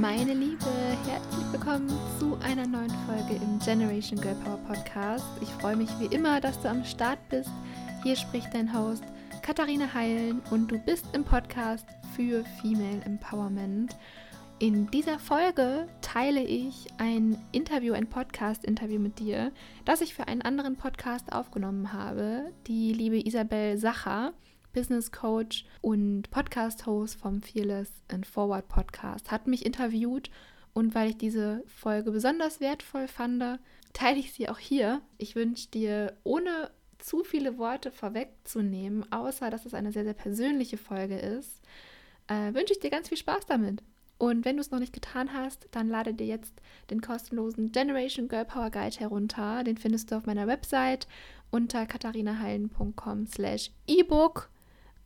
Meine 0.00 0.32
Liebe, 0.32 0.64
herzlich 1.08 1.52
willkommen 1.52 1.88
zu 2.20 2.38
einer 2.44 2.68
neuen 2.68 2.92
Folge 3.04 3.34
im 3.34 3.58
Generation 3.58 4.20
Girl 4.20 4.36
Power 4.44 4.58
Podcast. 4.58 5.24
Ich 5.40 5.48
freue 5.48 5.74
mich 5.74 5.88
wie 5.98 6.14
immer, 6.14 6.40
dass 6.40 6.60
du 6.62 6.68
am 6.68 6.84
Start 6.84 7.18
bist. 7.30 7.50
Hier 8.04 8.14
spricht 8.14 8.54
dein 8.54 8.72
Host 8.72 9.02
Katharina 9.42 9.92
Heilen 9.92 10.40
und 10.52 10.70
du 10.70 10.78
bist 10.78 11.04
im 11.14 11.24
Podcast 11.24 11.84
für 12.14 12.44
Female 12.60 13.02
Empowerment. 13.06 13.96
In 14.60 14.88
dieser 14.92 15.18
Folge 15.18 15.88
teile 16.00 16.44
ich 16.44 16.86
ein 16.98 17.36
Interview, 17.50 17.92
ein 17.94 18.08
Podcast-Interview 18.08 19.00
mit 19.00 19.18
dir, 19.18 19.50
das 19.84 20.00
ich 20.00 20.14
für 20.14 20.28
einen 20.28 20.42
anderen 20.42 20.76
Podcast 20.76 21.32
aufgenommen 21.32 21.92
habe. 21.92 22.52
Die 22.68 22.92
liebe 22.92 23.18
Isabel 23.26 23.78
Sacher, 23.78 24.32
Business 24.78 25.10
Coach 25.10 25.64
und 25.80 26.30
Podcast-Host 26.30 27.18
vom 27.18 27.42
Fearless 27.42 27.90
and 28.06 28.24
Forward 28.24 28.68
Podcast, 28.68 29.32
hat 29.32 29.48
mich 29.48 29.66
interviewt 29.66 30.30
und 30.72 30.94
weil 30.94 31.10
ich 31.10 31.16
diese 31.16 31.64
Folge 31.66 32.12
besonders 32.12 32.60
wertvoll 32.60 33.08
fand, 33.08 33.58
teile 33.92 34.20
ich 34.20 34.32
sie 34.32 34.48
auch 34.48 34.60
hier. 34.60 35.00
Ich 35.16 35.34
wünsche 35.34 35.66
dir, 35.66 36.16
ohne 36.22 36.70
zu 36.98 37.24
viele 37.24 37.58
Worte 37.58 37.90
vorwegzunehmen, 37.90 39.10
außer 39.10 39.50
dass 39.50 39.66
es 39.66 39.74
eine 39.74 39.90
sehr, 39.90 40.04
sehr 40.04 40.14
persönliche 40.14 40.76
Folge 40.76 41.18
ist, 41.18 41.60
äh, 42.28 42.54
wünsche 42.54 42.74
ich 42.74 42.78
dir 42.78 42.90
ganz 42.90 43.08
viel 43.08 43.18
Spaß 43.18 43.46
damit. 43.46 43.82
Und 44.16 44.44
wenn 44.44 44.58
du 44.58 44.60
es 44.60 44.70
noch 44.70 44.78
nicht 44.78 44.92
getan 44.92 45.32
hast, 45.32 45.66
dann 45.72 45.88
lade 45.88 46.14
dir 46.14 46.26
jetzt 46.26 46.54
den 46.90 47.00
kostenlosen 47.00 47.72
Generation 47.72 48.28
Girl 48.28 48.44
Power 48.44 48.70
Guide 48.70 49.00
herunter. 49.00 49.64
Den 49.64 49.76
findest 49.76 50.12
du 50.12 50.16
auf 50.16 50.26
meiner 50.26 50.46
Website 50.46 51.08
unter 51.50 51.84
katharinaheilen.com 51.84 53.26
slash 53.26 53.72
ebook. 53.88 54.50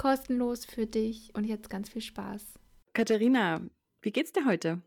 Kostenlos 0.03 0.65
für 0.65 0.85
dich 0.85 1.31
und 1.33 1.45
jetzt 1.45 1.71
ganz 1.71 1.89
viel 1.89 2.03
Spaß. 2.03 2.59
Katharina, 2.93 3.61
wie 4.01 4.11
geht's 4.11 4.33
dir 4.33 4.45
heute? 4.47 4.83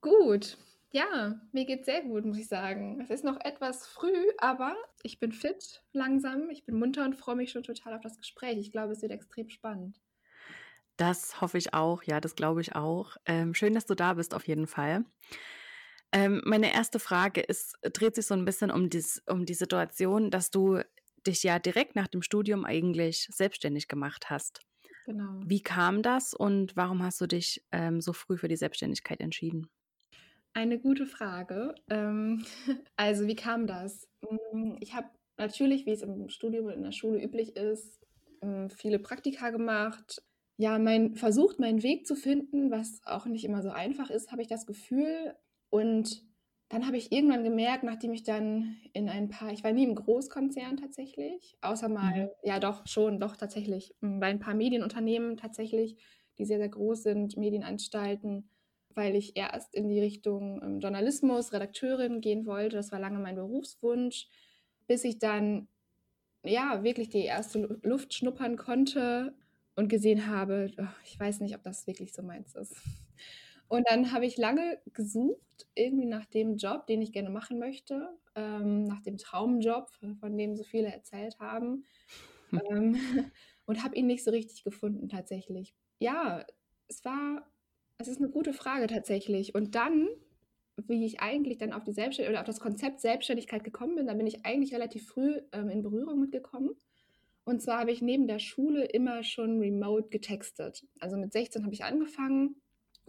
Gut. 0.00 0.56
Ja, 0.90 1.38
mir 1.52 1.66
geht's 1.66 1.84
sehr 1.84 2.00
gut, 2.00 2.24
muss 2.24 2.38
ich 2.38 2.48
sagen. 2.48 2.98
Es 3.02 3.10
ist 3.10 3.24
noch 3.24 3.38
etwas 3.44 3.86
früh, 3.86 4.24
aber 4.38 4.74
ich 5.02 5.20
bin 5.20 5.32
fit, 5.32 5.82
langsam, 5.92 6.48
ich 6.48 6.64
bin 6.64 6.78
munter 6.78 7.04
und 7.04 7.14
freue 7.14 7.36
mich 7.36 7.50
schon 7.50 7.62
total 7.62 7.92
auf 7.92 8.00
das 8.00 8.16
Gespräch. 8.16 8.56
Ich 8.56 8.72
glaube, 8.72 8.94
es 8.94 9.02
wird 9.02 9.12
extrem 9.12 9.50
spannend. 9.50 10.00
Das 10.96 11.42
hoffe 11.42 11.58
ich 11.58 11.74
auch, 11.74 12.02
ja, 12.04 12.18
das 12.18 12.34
glaube 12.34 12.62
ich 12.62 12.74
auch. 12.74 13.18
Ähm, 13.26 13.52
schön, 13.52 13.74
dass 13.74 13.84
du 13.84 13.94
da 13.94 14.14
bist, 14.14 14.32
auf 14.32 14.48
jeden 14.48 14.66
Fall. 14.66 15.04
Ähm, 16.10 16.40
meine 16.46 16.72
erste 16.72 17.00
Frage 17.00 17.42
ist, 17.42 17.76
dreht 17.82 18.14
sich 18.14 18.24
so 18.24 18.32
ein 18.32 18.46
bisschen 18.46 18.70
um, 18.70 18.88
dies, 18.88 19.22
um 19.26 19.44
die 19.44 19.52
Situation, 19.52 20.30
dass 20.30 20.50
du 20.50 20.80
dich 21.26 21.42
ja 21.42 21.58
direkt 21.58 21.96
nach 21.96 22.08
dem 22.08 22.22
Studium 22.22 22.64
eigentlich 22.64 23.28
selbstständig 23.30 23.88
gemacht 23.88 24.30
hast. 24.30 24.60
Genau. 25.04 25.40
Wie 25.44 25.62
kam 25.62 26.02
das 26.02 26.34
und 26.34 26.76
warum 26.76 27.02
hast 27.02 27.20
du 27.20 27.26
dich 27.26 27.64
ähm, 27.72 28.00
so 28.00 28.12
früh 28.12 28.36
für 28.36 28.48
die 28.48 28.56
Selbstständigkeit 28.56 29.20
entschieden? 29.20 29.68
Eine 30.52 30.78
gute 30.78 31.06
Frage. 31.06 31.74
Ähm, 31.88 32.44
also, 32.96 33.26
wie 33.26 33.36
kam 33.36 33.66
das? 33.66 34.08
Hm, 34.26 34.76
ich 34.80 34.94
habe 34.94 35.08
natürlich, 35.36 35.86
wie 35.86 35.92
es 35.92 36.02
im 36.02 36.28
Studium 36.28 36.66
und 36.66 36.72
in 36.72 36.82
der 36.82 36.92
Schule 36.92 37.22
üblich 37.22 37.56
ist, 37.56 38.00
hm, 38.42 38.68
viele 38.70 38.98
Praktika 38.98 39.50
gemacht, 39.50 40.22
ja, 40.58 40.78
mein, 40.78 41.14
versucht, 41.14 41.60
meinen 41.60 41.82
Weg 41.82 42.06
zu 42.06 42.16
finden, 42.16 42.70
was 42.70 43.00
auch 43.04 43.26
nicht 43.26 43.44
immer 43.44 43.62
so 43.62 43.70
einfach 43.70 44.10
ist, 44.10 44.32
habe 44.32 44.42
ich 44.42 44.48
das 44.48 44.66
Gefühl. 44.66 45.34
Und 45.70 46.27
dann 46.68 46.86
habe 46.86 46.98
ich 46.98 47.12
irgendwann 47.12 47.44
gemerkt, 47.44 47.82
nachdem 47.82 48.12
ich 48.12 48.24
dann 48.24 48.76
in 48.92 49.08
ein 49.08 49.30
paar, 49.30 49.52
ich 49.52 49.64
war 49.64 49.72
nie 49.72 49.84
im 49.84 49.94
Großkonzern 49.94 50.76
tatsächlich, 50.76 51.56
außer 51.62 51.88
mal, 51.88 52.24
mhm. 52.24 52.28
ja 52.42 52.60
doch, 52.60 52.86
schon, 52.86 53.20
doch 53.20 53.36
tatsächlich, 53.36 53.94
hm, 54.00 54.20
bei 54.20 54.26
ein 54.26 54.38
paar 54.38 54.54
Medienunternehmen 54.54 55.36
tatsächlich, 55.38 55.96
die 56.36 56.44
sehr, 56.44 56.58
sehr 56.58 56.68
groß 56.68 57.02
sind, 57.02 57.36
Medienanstalten, 57.36 58.50
weil 58.94 59.16
ich 59.16 59.36
erst 59.36 59.74
in 59.74 59.88
die 59.88 60.00
Richtung 60.00 60.60
ähm, 60.62 60.80
Journalismus, 60.80 61.52
Redakteurin 61.52 62.20
gehen 62.20 62.46
wollte. 62.46 62.76
Das 62.76 62.92
war 62.92 62.98
lange 62.98 63.18
mein 63.18 63.36
Berufswunsch, 63.36 64.28
bis 64.86 65.04
ich 65.04 65.18
dann 65.18 65.68
ja 66.44 66.82
wirklich 66.84 67.08
die 67.08 67.24
erste 67.24 67.80
Luft 67.82 68.14
schnuppern 68.14 68.56
konnte 68.56 69.34
und 69.74 69.88
gesehen 69.88 70.26
habe, 70.26 70.70
oh, 70.78 70.84
ich 71.04 71.18
weiß 71.18 71.40
nicht, 71.40 71.54
ob 71.54 71.62
das 71.62 71.86
wirklich 71.86 72.12
so 72.12 72.22
meins 72.22 72.54
ist. 72.54 72.76
Und 73.68 73.86
dann 73.88 74.12
habe 74.12 74.26
ich 74.26 74.36
lange 74.38 74.80
gesucht, 74.94 75.66
irgendwie 75.74 76.06
nach 76.06 76.24
dem 76.26 76.56
Job, 76.56 76.86
den 76.86 77.02
ich 77.02 77.12
gerne 77.12 77.30
machen 77.30 77.58
möchte, 77.58 78.08
ähm, 78.34 78.84
nach 78.84 79.02
dem 79.02 79.18
Traumjob, 79.18 79.90
von 80.20 80.36
dem 80.36 80.56
so 80.56 80.64
viele 80.64 80.88
erzählt 80.88 81.38
haben. 81.38 81.84
ähm, 82.52 82.96
und 83.66 83.84
habe 83.84 83.96
ihn 83.96 84.06
nicht 84.06 84.24
so 84.24 84.30
richtig 84.30 84.64
gefunden 84.64 85.08
tatsächlich. 85.08 85.74
Ja, 85.98 86.46
es 86.88 87.04
war, 87.04 87.46
es 87.98 88.08
ist 88.08 88.18
eine 88.18 88.30
gute 88.30 88.54
Frage 88.54 88.86
tatsächlich. 88.86 89.54
Und 89.54 89.74
dann, 89.74 90.08
wie 90.76 91.04
ich 91.04 91.20
eigentlich 91.20 91.58
dann 91.58 91.74
auf 91.74 91.84
die 91.84 91.92
Selbstständigkeit 91.92 92.32
oder 92.32 92.40
auf 92.40 92.46
das 92.46 92.60
Konzept 92.60 93.00
Selbstständigkeit 93.00 93.64
gekommen 93.64 93.96
bin, 93.96 94.06
da 94.06 94.14
bin 94.14 94.26
ich 94.26 94.46
eigentlich 94.46 94.74
relativ 94.74 95.06
früh 95.06 95.42
ähm, 95.52 95.68
in 95.68 95.82
Berührung 95.82 96.18
mitgekommen. 96.18 96.70
Und 97.44 97.60
zwar 97.60 97.80
habe 97.80 97.92
ich 97.92 98.00
neben 98.00 98.26
der 98.26 98.38
Schule 98.38 98.84
immer 98.86 99.22
schon 99.22 99.58
remote 99.58 100.08
getextet. 100.08 100.86
Also 101.00 101.16
mit 101.18 101.32
16 101.32 101.64
habe 101.64 101.74
ich 101.74 101.84
angefangen, 101.84 102.56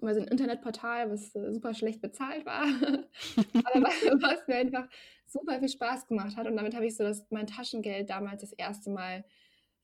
über 0.01 0.13
so 0.13 0.21
ein 0.21 0.27
Internetportal, 0.27 1.09
was 1.11 1.35
äh, 1.35 1.53
super 1.53 1.73
schlecht 1.73 2.01
bezahlt 2.01 2.45
war, 2.45 2.63
aber 3.65 3.81
was 3.83 4.47
mir 4.47 4.55
einfach 4.55 4.87
super 5.25 5.59
viel 5.59 5.69
Spaß 5.69 6.07
gemacht 6.07 6.35
hat. 6.37 6.47
Und 6.47 6.55
damit 6.55 6.75
habe 6.75 6.85
ich 6.85 6.95
so 6.95 7.03
das, 7.03 7.25
mein 7.29 7.47
Taschengeld 7.47 8.09
damals 8.09 8.41
das 8.41 8.53
erste 8.53 8.89
Mal 8.89 9.23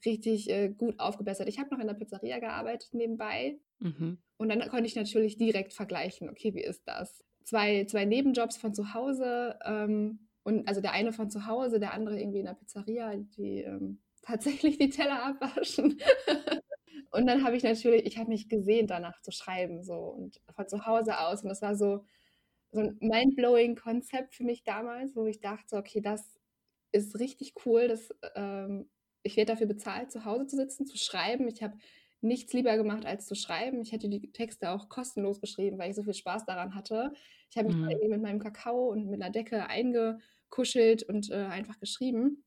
richtig 0.05 0.49
äh, 0.49 0.69
gut 0.69 0.99
aufgebessert. 0.99 1.47
Ich 1.47 1.59
habe 1.59 1.73
noch 1.73 1.79
in 1.79 1.87
der 1.87 1.93
Pizzeria 1.93 2.39
gearbeitet 2.39 2.93
nebenbei. 2.93 3.59
Mhm. 3.79 4.17
Und 4.37 4.49
dann 4.49 4.59
konnte 4.69 4.85
ich 4.85 4.95
natürlich 4.95 5.37
direkt 5.37 5.73
vergleichen, 5.73 6.29
okay, 6.29 6.53
wie 6.53 6.63
ist 6.63 6.87
das? 6.87 7.23
Zwei, 7.43 7.85
zwei 7.85 8.05
Nebenjobs 8.05 8.57
von 8.57 8.73
zu 8.73 8.93
Hause 8.93 9.57
ähm, 9.63 10.27
und 10.43 10.67
also 10.67 10.81
der 10.81 10.91
eine 10.91 11.11
von 11.13 11.29
zu 11.29 11.47
Hause, 11.47 11.79
der 11.79 11.93
andere 11.93 12.19
irgendwie 12.19 12.39
in 12.39 12.45
der 12.45 12.53
Pizzeria, 12.53 13.15
die 13.15 13.61
ähm, 13.61 13.99
tatsächlich 14.21 14.77
die 14.77 14.89
Teller 14.89 15.23
abwaschen. 15.23 15.99
Und 17.15 17.27
dann 17.27 17.43
habe 17.43 17.55
ich 17.55 17.63
natürlich, 17.63 18.05
ich 18.05 18.17
habe 18.17 18.29
mich 18.29 18.49
gesehen, 18.49 18.87
danach 18.87 19.21
zu 19.21 19.31
schreiben, 19.31 19.83
so 19.83 19.95
und 19.95 20.41
von 20.55 20.67
zu 20.67 20.85
Hause 20.85 21.19
aus. 21.19 21.43
Und 21.43 21.49
das 21.49 21.61
war 21.61 21.75
so, 21.75 22.05
so 22.71 22.81
ein 22.81 22.97
mind-blowing 22.99 23.75
Konzept 23.75 24.35
für 24.35 24.43
mich 24.43 24.63
damals, 24.63 25.15
wo 25.15 25.25
ich 25.25 25.39
dachte, 25.39 25.77
okay, 25.77 26.01
das 26.01 26.37
ist 26.91 27.19
richtig 27.19 27.53
cool, 27.65 27.87
dass 27.87 28.13
ähm, 28.35 28.89
ich 29.23 29.37
werde 29.37 29.53
dafür 29.53 29.67
bezahlt, 29.67 30.11
zu 30.11 30.25
Hause 30.25 30.47
zu 30.47 30.55
sitzen, 30.57 30.85
zu 30.85 30.97
schreiben. 30.97 31.47
Ich 31.47 31.63
habe 31.63 31.77
nichts 32.21 32.53
lieber 32.53 32.75
gemacht, 32.75 33.05
als 33.05 33.27
zu 33.27 33.35
schreiben. 33.35 33.81
Ich 33.81 33.91
hätte 33.91 34.09
die 34.09 34.31
Texte 34.31 34.69
auch 34.71 34.89
kostenlos 34.89 35.39
geschrieben, 35.39 35.77
weil 35.77 35.91
ich 35.91 35.95
so 35.95 36.03
viel 36.03 36.13
Spaß 36.13 36.45
daran 36.45 36.75
hatte. 36.75 37.13
Ich 37.49 37.57
habe 37.57 37.67
mich 37.67 37.77
mhm. 37.77 38.09
mit 38.09 38.21
meinem 38.21 38.39
Kakao 38.39 38.89
und 38.89 39.07
mit 39.07 39.21
einer 39.21 39.31
Decke 39.31 39.67
eingekuschelt 39.67 41.03
und 41.03 41.31
äh, 41.31 41.45
einfach 41.45 41.79
geschrieben. 41.79 42.43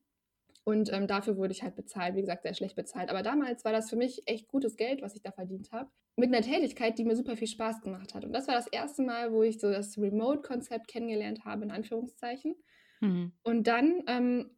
Und 0.68 0.92
ähm, 0.92 1.06
dafür 1.06 1.38
wurde 1.38 1.52
ich 1.52 1.62
halt 1.62 1.76
bezahlt, 1.76 2.14
wie 2.14 2.20
gesagt, 2.20 2.42
sehr 2.42 2.52
schlecht 2.52 2.76
bezahlt. 2.76 3.08
Aber 3.08 3.22
damals 3.22 3.64
war 3.64 3.72
das 3.72 3.88
für 3.88 3.96
mich 3.96 4.20
echt 4.26 4.48
gutes 4.48 4.76
Geld, 4.76 5.00
was 5.00 5.14
ich 5.14 5.22
da 5.22 5.32
verdient 5.32 5.72
habe. 5.72 5.88
Mit 6.16 6.28
einer 6.28 6.42
Tätigkeit, 6.42 6.98
die 6.98 7.06
mir 7.06 7.16
super 7.16 7.38
viel 7.38 7.48
Spaß 7.48 7.80
gemacht 7.80 8.12
hat. 8.14 8.26
Und 8.26 8.34
das 8.34 8.48
war 8.48 8.54
das 8.54 8.66
erste 8.66 9.00
Mal, 9.00 9.32
wo 9.32 9.42
ich 9.42 9.60
so 9.60 9.70
das 9.70 9.96
Remote-Konzept 9.96 10.86
kennengelernt 10.86 11.46
habe, 11.46 11.64
in 11.64 11.70
Anführungszeichen. 11.70 12.54
Mhm. 13.00 13.32
Und 13.44 13.66
dann 13.66 14.02
ähm, 14.08 14.50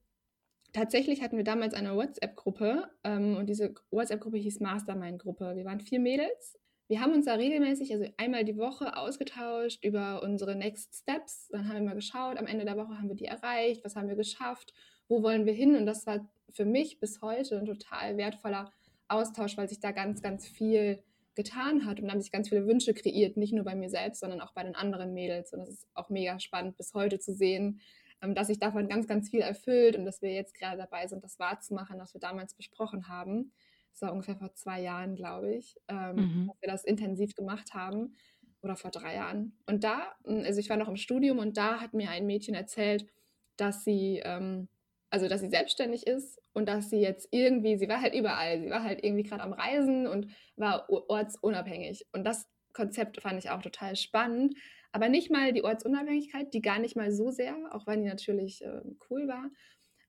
tatsächlich 0.72 1.22
hatten 1.22 1.36
wir 1.36 1.44
damals 1.44 1.74
eine 1.74 1.94
WhatsApp-Gruppe. 1.94 2.90
Ähm, 3.04 3.36
und 3.36 3.46
diese 3.46 3.76
WhatsApp-Gruppe 3.92 4.38
hieß 4.38 4.58
Mastermind-Gruppe. 4.58 5.54
Wir 5.54 5.64
waren 5.64 5.78
vier 5.78 6.00
Mädels. 6.00 6.58
Wir 6.88 7.00
haben 7.00 7.12
uns 7.12 7.26
da 7.26 7.34
regelmäßig, 7.34 7.92
also 7.92 8.06
einmal 8.16 8.44
die 8.44 8.56
Woche, 8.56 8.96
ausgetauscht 8.96 9.84
über 9.84 10.24
unsere 10.24 10.56
Next 10.56 10.92
Steps. 10.92 11.46
Dann 11.50 11.68
haben 11.68 11.76
wir 11.76 11.90
mal 11.90 11.94
geschaut, 11.94 12.36
am 12.36 12.48
Ende 12.48 12.64
der 12.64 12.76
Woche 12.76 12.98
haben 12.98 13.06
wir 13.06 13.14
die 13.14 13.26
erreicht, 13.26 13.84
was 13.84 13.94
haben 13.94 14.08
wir 14.08 14.16
geschafft 14.16 14.74
wo 15.10 15.22
wollen 15.22 15.44
wir 15.44 15.52
hin? 15.52 15.76
Und 15.76 15.84
das 15.84 16.06
war 16.06 16.26
für 16.52 16.64
mich 16.64 17.00
bis 17.00 17.20
heute 17.20 17.58
ein 17.58 17.66
total 17.66 18.16
wertvoller 18.16 18.72
Austausch, 19.08 19.56
weil 19.56 19.68
sich 19.68 19.80
da 19.80 19.90
ganz, 19.90 20.22
ganz 20.22 20.46
viel 20.46 21.02
getan 21.34 21.84
hat 21.84 22.00
und 22.00 22.06
da 22.06 22.12
haben 22.12 22.20
sich 22.20 22.32
ganz 22.32 22.48
viele 22.48 22.66
Wünsche 22.66 22.94
kreiert, 22.94 23.36
nicht 23.36 23.52
nur 23.52 23.64
bei 23.64 23.74
mir 23.74 23.90
selbst, 23.90 24.20
sondern 24.20 24.40
auch 24.40 24.52
bei 24.52 24.62
den 24.62 24.74
anderen 24.74 25.12
Mädels. 25.12 25.52
Und 25.52 25.60
das 25.60 25.70
ist 25.70 25.86
auch 25.94 26.10
mega 26.10 26.38
spannend 26.38 26.76
bis 26.76 26.94
heute 26.94 27.18
zu 27.18 27.34
sehen, 27.34 27.80
ähm, 28.22 28.34
dass 28.34 28.46
sich 28.46 28.58
davon 28.58 28.88
ganz, 28.88 29.06
ganz 29.06 29.30
viel 29.30 29.40
erfüllt 29.40 29.96
und 29.96 30.04
dass 30.04 30.22
wir 30.22 30.32
jetzt 30.32 30.54
gerade 30.54 30.78
dabei 30.78 31.06
sind, 31.06 31.24
das 31.24 31.38
wahrzumachen, 31.38 31.98
was 31.98 32.14
wir 32.14 32.20
damals 32.20 32.54
besprochen 32.54 33.08
haben. 33.08 33.52
Das 33.92 34.02
war 34.02 34.12
ungefähr 34.12 34.36
vor 34.36 34.54
zwei 34.54 34.80
Jahren, 34.80 35.16
glaube 35.16 35.52
ich, 35.54 35.76
ähm, 35.88 36.16
mhm. 36.16 36.46
dass 36.48 36.62
wir 36.62 36.68
das 36.68 36.84
intensiv 36.84 37.34
gemacht 37.34 37.74
haben 37.74 38.14
oder 38.62 38.76
vor 38.76 38.90
drei 38.90 39.16
Jahren. 39.16 39.56
Und 39.66 39.82
da, 39.82 40.12
also 40.24 40.60
ich 40.60 40.70
war 40.70 40.76
noch 40.76 40.88
im 40.88 40.96
Studium 40.96 41.38
und 41.38 41.56
da 41.56 41.80
hat 41.80 41.94
mir 41.94 42.10
ein 42.10 42.26
Mädchen 42.26 42.54
erzählt, 42.54 43.06
dass 43.56 43.84
sie 43.84 44.20
ähm, 44.24 44.68
also 45.10 45.28
dass 45.28 45.40
sie 45.40 45.50
selbstständig 45.50 46.06
ist 46.06 46.40
und 46.52 46.68
dass 46.68 46.88
sie 46.88 47.00
jetzt 47.00 47.28
irgendwie, 47.32 47.76
sie 47.76 47.88
war 47.88 48.00
halt 48.00 48.14
überall, 48.14 48.60
sie 48.60 48.70
war 48.70 48.84
halt 48.84 49.04
irgendwie 49.04 49.24
gerade 49.24 49.42
am 49.42 49.52
Reisen 49.52 50.06
und 50.06 50.28
war 50.56 50.88
ortsunabhängig. 50.88 52.06
Und 52.12 52.24
das 52.24 52.48
Konzept 52.72 53.20
fand 53.20 53.38
ich 53.38 53.50
auch 53.50 53.60
total 53.60 53.96
spannend. 53.96 54.54
Aber 54.92 55.08
nicht 55.08 55.30
mal 55.30 55.52
die 55.52 55.64
Ortsunabhängigkeit, 55.64 56.52
die 56.54 56.62
gar 56.62 56.78
nicht 56.78 56.96
mal 56.96 57.12
so 57.12 57.30
sehr, 57.30 57.56
auch 57.72 57.86
wenn 57.86 58.02
die 58.02 58.08
natürlich 58.08 58.64
äh, 58.64 58.80
cool 59.08 59.28
war. 59.28 59.50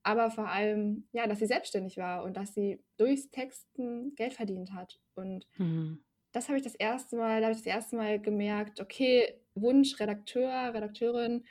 Aber 0.03 0.31
vor 0.31 0.47
allem, 0.47 1.07
ja, 1.11 1.27
dass 1.27 1.39
sie 1.39 1.45
selbstständig 1.45 1.97
war 1.97 2.23
und 2.23 2.35
dass 2.37 2.53
sie 2.53 2.83
durchs 2.97 3.29
Texten 3.29 4.15
Geld 4.15 4.33
verdient 4.33 4.73
hat. 4.73 4.99
Und 5.13 5.45
mhm. 5.57 6.03
das 6.31 6.47
habe 6.47 6.57
ich 6.57 6.63
das 6.63 6.75
erste 6.75 7.15
Mal, 7.15 7.41
da 7.41 7.47
habe 7.47 7.53
ich 7.55 7.63
das 7.63 7.73
erste 7.73 7.95
Mal 7.95 8.19
gemerkt, 8.19 8.79
okay, 8.79 9.35
Wunsch, 9.53 9.99
Redakteur, 9.99 10.73
Redakteurin, 10.73 11.43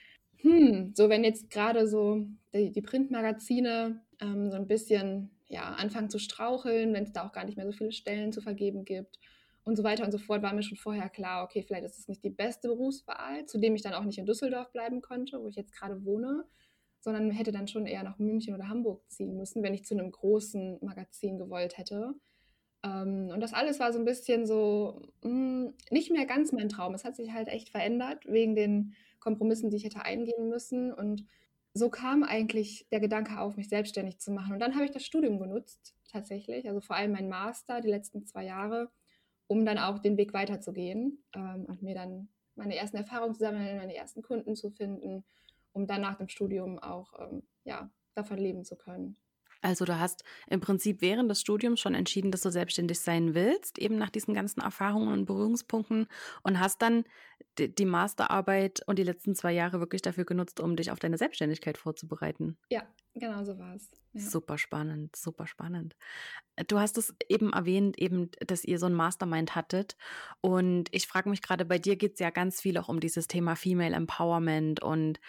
hm, 0.42 0.92
so 0.94 1.08
wenn 1.08 1.24
jetzt 1.24 1.50
gerade 1.50 1.86
so 1.86 2.26
die, 2.54 2.70
die 2.70 2.82
Printmagazine 2.82 4.02
ähm, 4.20 4.50
so 4.50 4.56
ein 4.56 4.66
bisschen 4.66 5.30
ja, 5.48 5.62
anfangen 5.74 6.10
zu 6.10 6.18
straucheln, 6.18 6.94
wenn 6.94 7.04
es 7.04 7.12
da 7.12 7.26
auch 7.26 7.32
gar 7.32 7.44
nicht 7.44 7.56
mehr 7.56 7.66
so 7.66 7.72
viele 7.72 7.92
Stellen 7.92 8.32
zu 8.32 8.40
vergeben 8.40 8.84
gibt 8.84 9.18
und 9.64 9.76
so 9.76 9.82
weiter 9.82 10.04
und 10.04 10.12
so 10.12 10.18
fort, 10.18 10.42
war 10.42 10.54
mir 10.54 10.62
schon 10.62 10.78
vorher 10.78 11.08
klar, 11.08 11.44
okay, 11.44 11.62
vielleicht 11.62 11.84
ist 11.84 11.98
es 11.98 12.08
nicht 12.08 12.22
die 12.24 12.30
beste 12.30 12.68
Berufswahl, 12.68 13.46
zudem 13.46 13.74
ich 13.74 13.82
dann 13.82 13.94
auch 13.94 14.04
nicht 14.04 14.18
in 14.18 14.26
Düsseldorf 14.26 14.72
bleiben 14.72 15.02
konnte, 15.02 15.40
wo 15.42 15.48
ich 15.48 15.56
jetzt 15.56 15.72
gerade 15.72 16.04
wohne, 16.04 16.44
sondern 17.00 17.30
hätte 17.30 17.50
dann 17.52 17.68
schon 17.68 17.86
eher 17.86 18.04
nach 18.04 18.18
München 18.18 18.54
oder 18.54 18.68
Hamburg 18.68 19.02
ziehen 19.10 19.36
müssen, 19.36 19.62
wenn 19.62 19.74
ich 19.74 19.84
zu 19.84 19.94
einem 19.94 20.10
großen 20.10 20.78
Magazin 20.82 21.38
gewollt 21.38 21.78
hätte. 21.78 22.14
Ähm, 22.84 23.30
und 23.32 23.40
das 23.40 23.52
alles 23.52 23.80
war 23.80 23.92
so 23.92 23.98
ein 23.98 24.04
bisschen 24.04 24.46
so 24.46 25.02
mh, 25.22 25.30
hm, 25.30 25.74
nicht 25.90 26.10
mehr 26.10 26.26
ganz 26.26 26.52
mein 26.52 26.68
Traum. 26.68 26.94
Es 26.94 27.04
hat 27.04 27.16
sich 27.16 27.32
halt 27.32 27.48
echt 27.48 27.70
verändert 27.70 28.24
wegen 28.26 28.54
den 28.54 28.94
Kompromissen, 29.20 29.70
die 29.70 29.76
ich 29.76 29.84
hätte 29.84 30.02
eingehen 30.02 30.48
müssen. 30.48 30.92
Und 30.92 31.26
so 31.72 31.88
kam 31.88 32.24
eigentlich 32.24 32.86
der 32.90 33.00
Gedanke 33.00 33.38
auf, 33.40 33.56
mich 33.56 33.68
selbstständig 33.68 34.18
zu 34.18 34.32
machen. 34.32 34.54
Und 34.54 34.58
dann 34.58 34.74
habe 34.74 34.84
ich 34.84 34.90
das 34.90 35.04
Studium 35.04 35.38
genutzt, 35.38 35.94
tatsächlich, 36.10 36.68
also 36.68 36.80
vor 36.80 36.96
allem 36.96 37.12
mein 37.12 37.28
Master, 37.28 37.80
die 37.80 37.88
letzten 37.88 38.26
zwei 38.26 38.44
Jahre, 38.44 38.90
um 39.46 39.64
dann 39.64 39.78
auch 39.78 39.98
den 39.98 40.16
Weg 40.16 40.32
weiterzugehen 40.32 41.22
ähm, 41.34 41.64
und 41.66 41.82
mir 41.82 41.94
dann 41.94 42.28
meine 42.56 42.76
ersten 42.76 42.96
Erfahrungen 42.96 43.34
zu 43.34 43.40
sammeln, 43.40 43.78
meine 43.78 43.94
ersten 43.94 44.22
Kunden 44.22 44.56
zu 44.56 44.70
finden, 44.70 45.24
um 45.72 45.86
dann 45.86 46.00
nach 46.00 46.16
dem 46.16 46.28
Studium 46.28 46.78
auch 46.78 47.12
ähm, 47.18 47.42
ja, 47.64 47.90
davon 48.14 48.38
leben 48.38 48.64
zu 48.64 48.76
können. 48.76 49.16
Also 49.62 49.84
du 49.84 49.98
hast 49.98 50.24
im 50.48 50.60
Prinzip 50.60 51.02
während 51.02 51.30
des 51.30 51.40
Studiums 51.40 51.80
schon 51.80 51.94
entschieden, 51.94 52.30
dass 52.30 52.42
du 52.42 52.50
selbstständig 52.50 53.00
sein 53.00 53.34
willst, 53.34 53.78
eben 53.78 53.96
nach 53.96 54.10
diesen 54.10 54.34
ganzen 54.34 54.60
Erfahrungen 54.60 55.12
und 55.12 55.26
Berührungspunkten 55.26 56.06
und 56.42 56.60
hast 56.60 56.80
dann 56.82 57.04
die 57.58 57.84
Masterarbeit 57.84 58.80
und 58.86 58.98
die 58.98 59.02
letzten 59.02 59.34
zwei 59.34 59.52
Jahre 59.52 59.80
wirklich 59.80 60.02
dafür 60.02 60.24
genutzt, 60.24 60.60
um 60.60 60.76
dich 60.76 60.90
auf 60.90 60.98
deine 60.98 61.18
Selbstständigkeit 61.18 61.76
vorzubereiten. 61.76 62.56
Ja, 62.70 62.86
genau 63.14 63.44
so 63.44 63.58
war 63.58 63.74
es. 63.74 63.90
Ja. 64.12 64.20
Super 64.20 64.56
spannend, 64.56 65.14
super 65.16 65.46
spannend. 65.46 65.94
Du 66.68 66.78
hast 66.78 66.96
es 66.96 67.14
eben 67.28 67.52
erwähnt, 67.52 67.98
eben, 67.98 68.30
dass 68.46 68.64
ihr 68.64 68.78
so 68.78 68.86
ein 68.86 68.94
Mastermind 68.94 69.54
hattet. 69.54 69.96
Und 70.40 70.88
ich 70.92 71.06
frage 71.06 71.28
mich 71.28 71.42
gerade, 71.42 71.64
bei 71.64 71.78
dir 71.78 71.96
geht 71.96 72.14
es 72.14 72.20
ja 72.20 72.30
ganz 72.30 72.60
viel 72.60 72.78
auch 72.78 72.88
um 72.88 73.00
dieses 73.00 73.26
Thema 73.26 73.56
Female 73.56 73.94
Empowerment 73.94 74.82
und. 74.82 75.20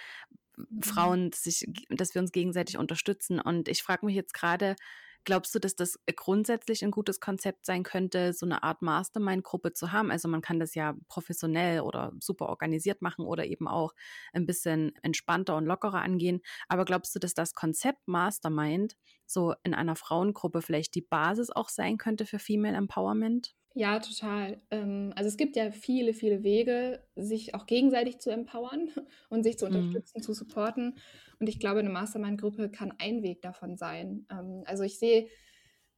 Frauen, 0.81 1.31
sich, 1.33 1.65
dass 1.89 2.13
wir 2.13 2.21
uns 2.21 2.31
gegenseitig 2.31 2.77
unterstützen. 2.77 3.39
Und 3.39 3.67
ich 3.67 3.83
frage 3.83 4.05
mich 4.05 4.15
jetzt 4.15 4.33
gerade, 4.33 4.75
glaubst 5.23 5.53
du, 5.53 5.59
dass 5.59 5.75
das 5.75 5.99
grundsätzlich 6.15 6.83
ein 6.83 6.91
gutes 6.91 7.19
Konzept 7.19 7.65
sein 7.65 7.83
könnte, 7.83 8.33
so 8.33 8.45
eine 8.45 8.63
Art 8.63 8.81
Mastermind-Gruppe 8.81 9.73
zu 9.73 9.91
haben? 9.91 10.11
Also 10.11 10.27
man 10.27 10.41
kann 10.41 10.59
das 10.59 10.75
ja 10.75 10.95
professionell 11.07 11.81
oder 11.81 12.13
super 12.19 12.49
organisiert 12.49 13.01
machen 13.01 13.25
oder 13.25 13.45
eben 13.45 13.67
auch 13.67 13.93
ein 14.33 14.45
bisschen 14.45 14.93
entspannter 15.03 15.55
und 15.55 15.65
lockerer 15.65 16.01
angehen. 16.01 16.41
Aber 16.67 16.85
glaubst 16.85 17.15
du, 17.15 17.19
dass 17.19 17.33
das 17.33 17.53
Konzept 17.53 18.07
Mastermind 18.07 18.95
so 19.25 19.53
in 19.63 19.73
einer 19.73 19.95
Frauengruppe 19.95 20.61
vielleicht 20.61 20.95
die 20.95 21.01
Basis 21.01 21.49
auch 21.51 21.69
sein 21.69 21.97
könnte 21.97 22.25
für 22.25 22.39
Female 22.39 22.75
Empowerment? 22.75 23.53
Ja, 23.73 23.99
total. 23.99 24.61
Ähm, 24.69 25.13
also 25.15 25.29
es 25.29 25.37
gibt 25.37 25.55
ja 25.55 25.71
viele, 25.71 26.13
viele 26.13 26.43
Wege, 26.43 27.07
sich 27.15 27.55
auch 27.55 27.65
gegenseitig 27.65 28.19
zu 28.19 28.29
empowern 28.29 28.89
und 29.29 29.43
sich 29.43 29.57
zu 29.57 29.65
Mhm. 29.67 30.01
unterstützen, 30.05 30.21
zu 30.21 30.33
supporten. 30.33 30.97
Und 31.39 31.47
ich 31.47 31.59
glaube, 31.59 31.79
eine 31.79 31.89
Mastermind-Gruppe 31.89 32.69
kann 32.69 32.93
ein 32.99 33.23
Weg 33.23 33.41
davon 33.41 33.77
sein. 33.77 34.25
Ähm, 34.29 34.63
also 34.65 34.83
ich 34.83 34.99
sehe 34.99 35.27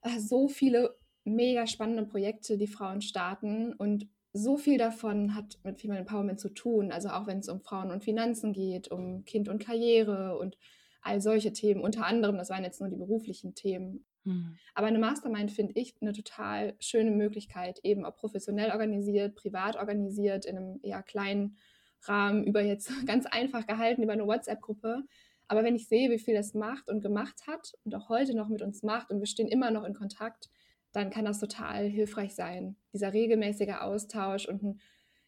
äh, 0.02 0.20
so 0.20 0.48
viele 0.48 0.98
mega 1.26 1.68
spannende 1.68 2.06
Projekte, 2.06 2.58
die 2.58 2.68
Frauen 2.68 3.02
starten 3.02 3.74
und 3.74 4.08
so 4.34 4.58
viel 4.58 4.78
davon 4.78 5.36
hat 5.36 5.60
mit 5.64 5.80
Female 5.82 6.02
Empowerment 6.02 6.40
zu 6.40 6.50
tun. 6.54 6.92
Also 6.92 7.10
auch 7.10 7.28
wenn 7.28 7.40
es 7.40 7.50
um 7.50 7.62
Frauen 7.62 7.92
und 7.92 8.04
Finanzen 8.04 8.54
geht, 8.54 8.90
um 8.92 9.26
Kind 9.26 9.50
und 9.50 9.64
Karriere 9.64 10.38
und 10.40 10.58
all 11.02 11.22
solche 11.22 11.54
Themen. 11.54 11.82
Unter 11.82 12.06
anderem, 12.06 12.38
das 12.38 12.50
waren 12.50 12.64
jetzt 12.64 12.80
nur 12.82 12.90
die 12.90 12.96
beruflichen 12.98 13.56
Themen. 13.56 14.06
Mhm. 14.24 14.58
Aber 14.74 14.88
eine 14.88 15.00
Mastermind 15.00 15.52
finde 15.52 15.74
ich 15.76 15.96
eine 16.02 16.14
total 16.14 16.76
schöne 16.80 17.12
Möglichkeit, 17.12 17.80
eben 17.84 18.06
auch 18.06 18.16
professionell 18.16 18.72
organisiert, 18.72 19.36
privat 19.36 19.76
organisiert, 19.76 20.46
in 20.46 20.58
einem 20.58 20.80
eher 20.82 21.04
kleinen 21.04 21.58
Rahmen, 22.04 22.44
über 22.44 22.62
jetzt 22.62 22.90
ganz 23.06 23.26
einfach 23.26 23.68
gehalten, 23.68 24.04
über 24.04 24.14
eine 24.14 24.28
WhatsApp-Gruppe. 24.28 25.04
Aber 25.48 25.64
wenn 25.64 25.76
ich 25.76 25.88
sehe, 25.88 26.10
wie 26.10 26.20
viel 26.20 26.36
das 26.36 26.54
macht 26.54 26.90
und 26.90 27.02
gemacht 27.02 27.48
hat 27.48 27.74
und 27.84 27.94
auch 27.96 28.10
heute 28.10 28.36
noch 28.36 28.48
mit 28.48 28.62
uns 28.62 28.82
macht 28.82 29.12
und 29.12 29.20
wir 29.20 29.28
stehen 29.28 29.48
immer 29.48 29.72
noch 29.72 29.84
in 29.84 29.94
Kontakt, 29.94 30.50
dann 30.94 31.10
kann 31.10 31.26
das 31.26 31.40
total 31.40 31.86
hilfreich 31.88 32.36
sein, 32.36 32.76
dieser 32.94 33.14
regelmäßige 33.14 33.82
Austausch 33.82 34.48
und 34.48 34.64
einen 34.64 34.82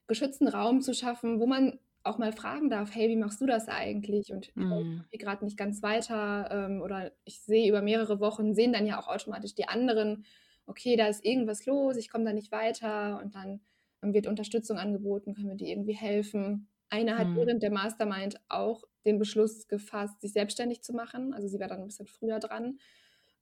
geschützten 0.08 0.48
Raum 0.48 0.82
zu 0.82 0.94
schaffen, 0.94 1.40
wo 1.40 1.48
man 1.48 1.80
auch 2.06 2.18
mal 2.18 2.32
fragen 2.32 2.70
darf, 2.70 2.94
hey, 2.94 3.10
wie 3.10 3.16
machst 3.16 3.42
du 3.42 3.46
das 3.46 3.68
eigentlich? 3.68 4.32
Und 4.32 4.56
mm. 4.56 5.02
ich 5.12 5.20
gerade 5.20 5.44
nicht 5.44 5.58
ganz 5.58 5.82
weiter 5.82 6.50
ähm, 6.52 6.82
oder 6.82 7.12
ich 7.24 7.42
sehe 7.42 7.68
über 7.68 7.82
mehrere 7.82 8.20
Wochen, 8.20 8.54
sehen 8.54 8.74
dann 8.74 8.86
ja 8.86 9.00
auch 9.00 9.08
automatisch 9.08 9.56
die 9.56 9.68
anderen, 9.68 10.26
okay, 10.68 10.96
da 10.96 11.08
ist 11.08 11.26
irgendwas 11.26 11.66
los, 11.66 11.98
ich 11.98 12.10
komme 12.10 12.26
da 12.26 12.34
nicht 12.34 12.52
weiter 12.52 13.20
und 13.24 13.36
dann 13.36 13.62
ähm, 14.04 14.14
wird 14.14 14.28
Unterstützung 14.28 14.78
angeboten, 14.78 15.34
können 15.34 15.50
wir 15.50 15.56
dir 15.56 15.70
irgendwie 15.70 15.96
helfen. 15.96 16.70
Eine 16.90 17.18
hat 17.18 17.28
mm. 17.28 17.36
während 17.36 17.64
der 17.64 17.72
Mastermind 17.72 18.40
auch 18.50 18.84
den 19.06 19.18
Beschluss 19.18 19.68
gefasst, 19.68 20.22
sich 20.22 20.34
selbstständig 20.34 20.82
zu 20.82 20.94
machen. 20.94 21.34
Also 21.34 21.48
sie 21.48 21.60
war 21.60 21.68
dann 21.68 21.82
ein 21.82 21.88
bisschen 21.88 22.08
früher 22.08 22.40
dran. 22.40 22.80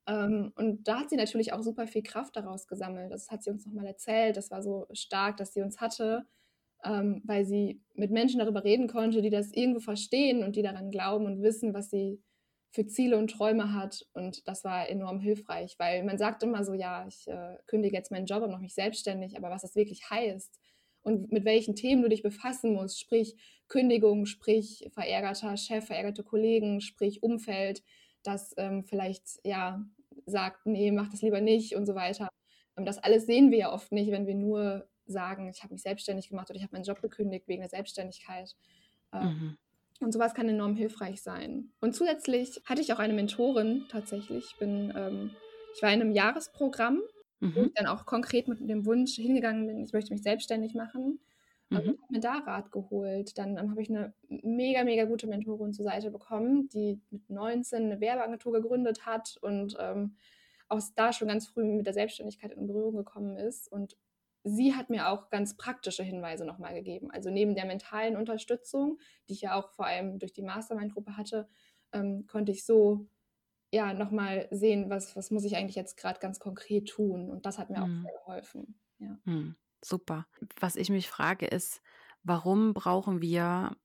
Ähm, 0.07 0.53
und 0.55 0.87
da 0.87 1.01
hat 1.01 1.09
sie 1.09 1.15
natürlich 1.17 1.53
auch 1.53 1.61
super 1.61 1.87
viel 1.87 2.03
Kraft 2.03 2.35
daraus 2.35 2.67
gesammelt. 2.67 3.11
Das 3.11 3.29
hat 3.29 3.43
sie 3.43 3.49
uns 3.49 3.65
nochmal 3.65 3.87
erzählt. 3.87 4.37
Das 4.37 4.51
war 4.51 4.61
so 4.61 4.87
stark, 4.93 5.37
dass 5.37 5.53
sie 5.53 5.61
uns 5.61 5.81
hatte 5.81 6.25
ähm, 6.83 7.21
weil 7.25 7.45
sie 7.45 7.81
mit 7.93 8.11
Menschen 8.11 8.39
darüber 8.39 8.63
reden 8.63 8.87
konnte, 8.87 9.21
die 9.21 9.29
das 9.29 9.51
irgendwo 9.51 9.79
verstehen 9.79 10.43
und 10.43 10.55
die 10.55 10.61
daran 10.61 10.89
glauben 10.89 11.25
und 11.25 11.41
wissen, 11.41 11.73
was 11.73 11.89
sie 11.89 12.21
für 12.71 12.87
Ziele 12.87 13.17
und 13.17 13.29
Träume 13.29 13.73
hat. 13.73 14.05
Und 14.13 14.47
das 14.47 14.63
war 14.63 14.89
enorm 14.89 15.19
hilfreich, 15.19 15.75
weil 15.77 16.03
man 16.03 16.17
sagt 16.17 16.43
immer 16.43 16.63
so, 16.63 16.73
ja, 16.73 17.05
ich 17.07 17.27
äh, 17.27 17.57
kündige 17.67 17.95
jetzt 17.95 18.11
meinen 18.11 18.25
Job 18.25 18.43
und 18.43 18.51
mache 18.51 18.63
mich 18.63 18.73
selbstständig, 18.73 19.37
aber 19.37 19.49
was 19.49 19.61
das 19.61 19.75
wirklich 19.75 20.09
heißt 20.09 20.59
und 21.03 21.31
mit 21.31 21.45
welchen 21.45 21.75
Themen 21.75 22.01
du 22.01 22.09
dich 22.09 22.23
befassen 22.23 22.73
musst, 22.73 22.99
sprich 22.99 23.35
Kündigung, 23.67 24.25
sprich 24.25 24.89
verärgerter 24.93 25.55
Chef, 25.57 25.85
verärgerte 25.85 26.23
Kollegen, 26.23 26.81
sprich 26.81 27.21
Umfeld, 27.21 27.83
das 28.23 28.53
ähm, 28.57 28.85
vielleicht 28.85 29.39
ja 29.43 29.85
sagt, 30.25 30.65
nee, 30.65 30.91
mach 30.91 31.09
das 31.09 31.21
lieber 31.21 31.41
nicht 31.41 31.75
und 31.75 31.85
so 31.85 31.93
weiter. 31.95 32.29
Und 32.75 32.85
das 32.85 32.97
alles 32.97 33.25
sehen 33.25 33.51
wir 33.51 33.57
ja 33.57 33.73
oft 33.73 33.91
nicht, 33.91 34.11
wenn 34.11 34.25
wir 34.25 34.35
nur 34.35 34.87
sagen, 35.05 35.49
ich 35.49 35.63
habe 35.63 35.73
mich 35.73 35.83
selbstständig 35.83 36.29
gemacht 36.29 36.49
oder 36.49 36.57
ich 36.57 36.63
habe 36.63 36.73
meinen 36.73 36.85
Job 36.85 37.01
gekündigt 37.01 37.47
wegen 37.47 37.61
der 37.61 37.69
Selbstständigkeit. 37.69 38.55
Ähm, 39.11 39.27
mhm. 39.27 39.57
Und 39.99 40.11
sowas 40.11 40.33
kann 40.33 40.49
enorm 40.49 40.75
hilfreich 40.75 41.21
sein. 41.21 41.71
Und 41.79 41.95
zusätzlich 41.95 42.61
hatte 42.65 42.81
ich 42.81 42.93
auch 42.93 42.99
eine 42.99 43.13
Mentorin 43.13 43.85
tatsächlich. 43.89 44.45
Ich, 44.51 44.57
bin, 44.57 44.93
ähm, 44.95 45.31
ich 45.75 45.81
war 45.81 45.93
in 45.93 46.01
einem 46.01 46.11
Jahresprogramm, 46.11 47.01
mhm. 47.39 47.55
wo 47.55 47.61
ich 47.63 47.73
dann 47.73 47.87
auch 47.87 48.05
konkret 48.05 48.47
mit 48.47 48.59
dem 48.67 48.85
Wunsch 48.85 49.15
hingegangen 49.15 49.67
bin, 49.67 49.83
ich 49.83 49.93
möchte 49.93 50.11
mich 50.11 50.23
selbstständig 50.23 50.73
machen. 50.73 51.19
Mhm. 51.69 51.77
Und 51.77 51.87
habe 51.87 51.97
mir 52.09 52.19
da 52.19 52.33
Rat 52.39 52.71
geholt. 52.71 53.37
Dann, 53.37 53.55
dann 53.55 53.71
habe 53.71 53.81
ich 53.81 53.89
eine 53.89 54.13
mega, 54.27 54.83
mega 54.83 55.05
gute 55.05 55.27
Mentorin 55.27 55.73
zur 55.73 55.85
Seite 55.85 56.11
bekommen, 56.11 56.67
die 56.69 56.99
mit 57.09 57.29
19 57.29 57.83
eine 57.83 58.01
Werbeagentur 58.01 58.53
gegründet 58.53 59.05
hat 59.05 59.37
und 59.41 59.77
ähm, 59.79 60.15
auch 60.67 60.81
da 60.95 61.13
schon 61.13 61.27
ganz 61.27 61.47
früh 61.47 61.63
mit 61.63 61.85
der 61.85 61.93
Selbstständigkeit 61.93 62.51
in 62.51 62.67
Berührung 62.67 62.95
gekommen 62.95 63.37
ist 63.37 63.71
und 63.71 63.95
sie 64.43 64.75
hat 64.75 64.89
mir 64.89 65.09
auch 65.09 65.29
ganz 65.29 65.55
praktische 65.55 66.03
Hinweise 66.03 66.45
nochmal 66.45 66.73
gegeben. 66.73 67.09
Also 67.11 67.29
neben 67.29 67.55
der 67.55 67.65
mentalen 67.65 68.17
Unterstützung, 68.17 68.99
die 69.27 69.33
ich 69.33 69.41
ja 69.41 69.55
auch 69.55 69.69
vor 69.69 69.85
allem 69.85 70.19
durch 70.19 70.33
die 70.33 70.41
Mastermind-Gruppe 70.41 71.17
hatte, 71.17 71.47
ähm, 71.93 72.25
konnte 72.27 72.51
ich 72.51 72.65
so 72.65 73.07
ja 73.71 73.93
nochmal 73.93 74.47
sehen, 74.51 74.89
was, 74.89 75.15
was 75.15 75.31
muss 75.31 75.45
ich 75.45 75.55
eigentlich 75.55 75.75
jetzt 75.75 75.97
gerade 75.97 76.19
ganz 76.19 76.39
konkret 76.39 76.89
tun. 76.89 77.29
Und 77.29 77.45
das 77.45 77.57
hat 77.57 77.69
mir 77.69 77.79
mhm. 77.79 77.83
auch 77.83 78.01
sehr 78.03 78.19
geholfen. 78.19 78.79
Ja. 78.99 79.17
Mhm. 79.25 79.55
Super. 79.83 80.27
Was 80.59 80.75
ich 80.75 80.89
mich 80.89 81.09
frage 81.09 81.45
ist, 81.45 81.81
warum 82.23 82.73
brauchen 82.73 83.21
wir 83.21 83.75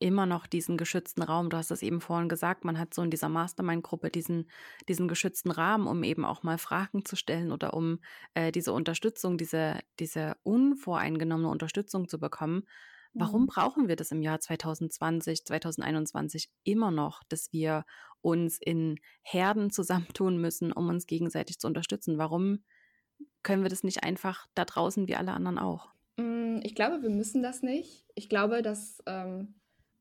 immer 0.00 0.26
noch 0.26 0.46
diesen 0.46 0.76
geschützten 0.76 1.22
Raum. 1.22 1.50
Du 1.50 1.56
hast 1.56 1.70
es 1.70 1.82
eben 1.82 2.00
vorhin 2.00 2.28
gesagt, 2.28 2.64
man 2.64 2.78
hat 2.78 2.94
so 2.94 3.02
in 3.02 3.10
dieser 3.10 3.28
Mastermind-Gruppe 3.28 4.10
diesen, 4.10 4.50
diesen 4.88 5.06
geschützten 5.06 5.50
Rahmen, 5.50 5.86
um 5.86 6.02
eben 6.02 6.24
auch 6.24 6.42
mal 6.42 6.58
Fragen 6.58 7.04
zu 7.04 7.16
stellen 7.16 7.52
oder 7.52 7.74
um 7.74 8.00
äh, 8.34 8.50
diese 8.50 8.72
Unterstützung, 8.72 9.38
diese, 9.38 9.78
diese 9.98 10.36
unvoreingenommene 10.42 11.48
Unterstützung 11.48 12.08
zu 12.08 12.18
bekommen. 12.18 12.64
Warum 13.12 13.42
mhm. 13.42 13.46
brauchen 13.46 13.88
wir 13.88 13.96
das 13.96 14.10
im 14.10 14.22
Jahr 14.22 14.40
2020, 14.40 15.44
2021 15.44 16.50
immer 16.64 16.90
noch, 16.90 17.22
dass 17.28 17.52
wir 17.52 17.84
uns 18.22 18.58
in 18.58 18.96
Herden 19.22 19.70
zusammentun 19.70 20.40
müssen, 20.40 20.72
um 20.72 20.88
uns 20.88 21.06
gegenseitig 21.06 21.58
zu 21.58 21.66
unterstützen? 21.66 22.18
Warum 22.18 22.64
können 23.42 23.62
wir 23.62 23.70
das 23.70 23.84
nicht 23.84 24.02
einfach 24.04 24.46
da 24.54 24.64
draußen 24.64 25.08
wie 25.08 25.16
alle 25.16 25.32
anderen 25.32 25.58
auch? 25.58 25.88
Mm, 26.16 26.60
ich 26.62 26.74
glaube, 26.74 27.02
wir 27.02 27.10
müssen 27.10 27.42
das 27.42 27.62
nicht. 27.62 28.06
Ich 28.14 28.28
glaube, 28.28 28.62
dass 28.62 29.02
ähm, 29.06 29.59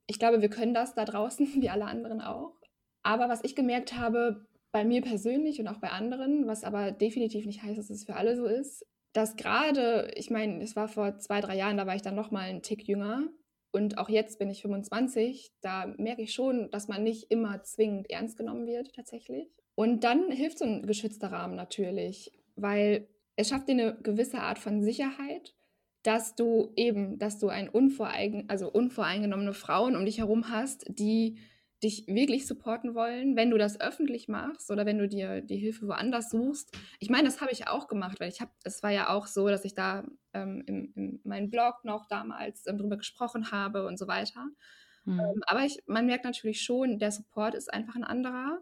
ich 0.09 0.17
glaube, 0.17 0.41
wir 0.41 0.49
können 0.49 0.73
das 0.73 0.95
da 0.95 1.05
draußen, 1.05 1.47
wie 1.61 1.69
alle 1.69 1.85
anderen 1.85 2.19
auch. 2.19 2.55
Aber 3.03 3.29
was 3.29 3.43
ich 3.43 3.55
gemerkt 3.55 3.95
habe, 3.95 4.45
bei 4.71 4.83
mir 4.83 5.01
persönlich 5.01 5.59
und 5.59 5.67
auch 5.67 5.79
bei 5.79 5.89
anderen, 5.89 6.47
was 6.47 6.63
aber 6.63 6.91
definitiv 6.91 7.45
nicht 7.45 7.63
heißt, 7.63 7.77
dass 7.77 7.89
es 7.89 8.03
für 8.03 8.15
alle 8.15 8.35
so 8.35 8.45
ist, 8.45 8.85
dass 9.13 9.35
gerade, 9.35 10.11
ich 10.15 10.29
meine, 10.29 10.61
es 10.61 10.75
war 10.75 10.87
vor 10.87 11.17
zwei, 11.17 11.41
drei 11.41 11.55
Jahren, 11.55 11.77
da 11.77 11.87
war 11.87 11.95
ich 11.95 12.01
dann 12.01 12.15
noch 12.15 12.29
mal 12.29 12.41
einen 12.41 12.61
Tick 12.61 12.87
jünger 12.87 13.27
und 13.71 13.97
auch 13.97 14.09
jetzt 14.09 14.37
bin 14.37 14.49
ich 14.49 14.61
25, 14.61 15.51
da 15.61 15.93
merke 15.97 16.21
ich 16.21 16.33
schon, 16.33 16.69
dass 16.71 16.87
man 16.87 17.03
nicht 17.03 17.31
immer 17.31 17.63
zwingend 17.63 18.09
ernst 18.09 18.37
genommen 18.37 18.67
wird 18.67 18.93
tatsächlich. 18.93 19.49
Und 19.75 20.03
dann 20.03 20.31
hilft 20.31 20.59
so 20.59 20.65
ein 20.65 20.85
geschützter 20.85 21.31
Rahmen 21.31 21.55
natürlich, 21.55 22.31
weil 22.55 23.07
es 23.35 23.49
schafft 23.49 23.69
dir 23.69 23.73
eine 23.73 23.95
gewisse 24.01 24.39
Art 24.39 24.59
von 24.59 24.83
Sicherheit, 24.83 25.55
dass 26.03 26.35
du 26.35 26.71
eben, 26.75 27.19
dass 27.19 27.39
du 27.39 27.49
ein 27.49 27.69
unvorein, 27.69 28.45
also 28.47 28.71
unvoreingenommene 28.71 29.53
Frauen 29.53 29.95
um 29.95 30.05
dich 30.05 30.19
herum 30.19 30.49
hast, 30.49 30.85
die 30.87 31.39
dich 31.83 32.07
wirklich 32.07 32.45
supporten 32.45 32.93
wollen, 32.93 33.35
wenn 33.37 33.51
du 33.51 33.57
das 33.57 33.79
öffentlich 33.79 34.27
machst 34.27 34.69
oder 34.69 34.85
wenn 34.85 34.97
du 34.97 35.07
dir 35.07 35.41
die 35.41 35.57
Hilfe 35.57 35.87
woanders 35.87 36.29
suchst. 36.29 36.77
Ich 36.99 37.09
meine, 37.09 37.23
das 37.23 37.39
habe 37.39 37.51
ich 37.51 37.67
auch 37.67 37.87
gemacht, 37.87 38.19
weil 38.19 38.29
ich 38.29 38.41
habe, 38.41 38.51
es 38.63 38.83
war 38.83 38.91
ja 38.91 39.09
auch 39.09 39.27
so, 39.27 39.47
dass 39.47 39.63
ich 39.63 39.75
da 39.75 40.03
ähm, 40.33 40.61
in, 40.65 40.91
in 40.95 41.21
meinem 41.23 41.49
Blog 41.49 41.85
noch 41.85 42.05
damals 42.07 42.67
ähm, 42.67 42.77
drüber 42.77 42.97
gesprochen 42.97 43.51
habe 43.51 43.85
und 43.85 43.97
so 43.97 44.07
weiter. 44.07 44.45
Mhm. 45.05 45.19
Ähm, 45.19 45.41
aber 45.47 45.63
ich, 45.63 45.79
man 45.85 46.05
merkt 46.05 46.25
natürlich 46.25 46.61
schon, 46.61 46.99
der 46.99 47.11
Support 47.11 47.55
ist 47.55 47.73
einfach 47.73 47.95
ein 47.95 48.03
anderer, 48.03 48.61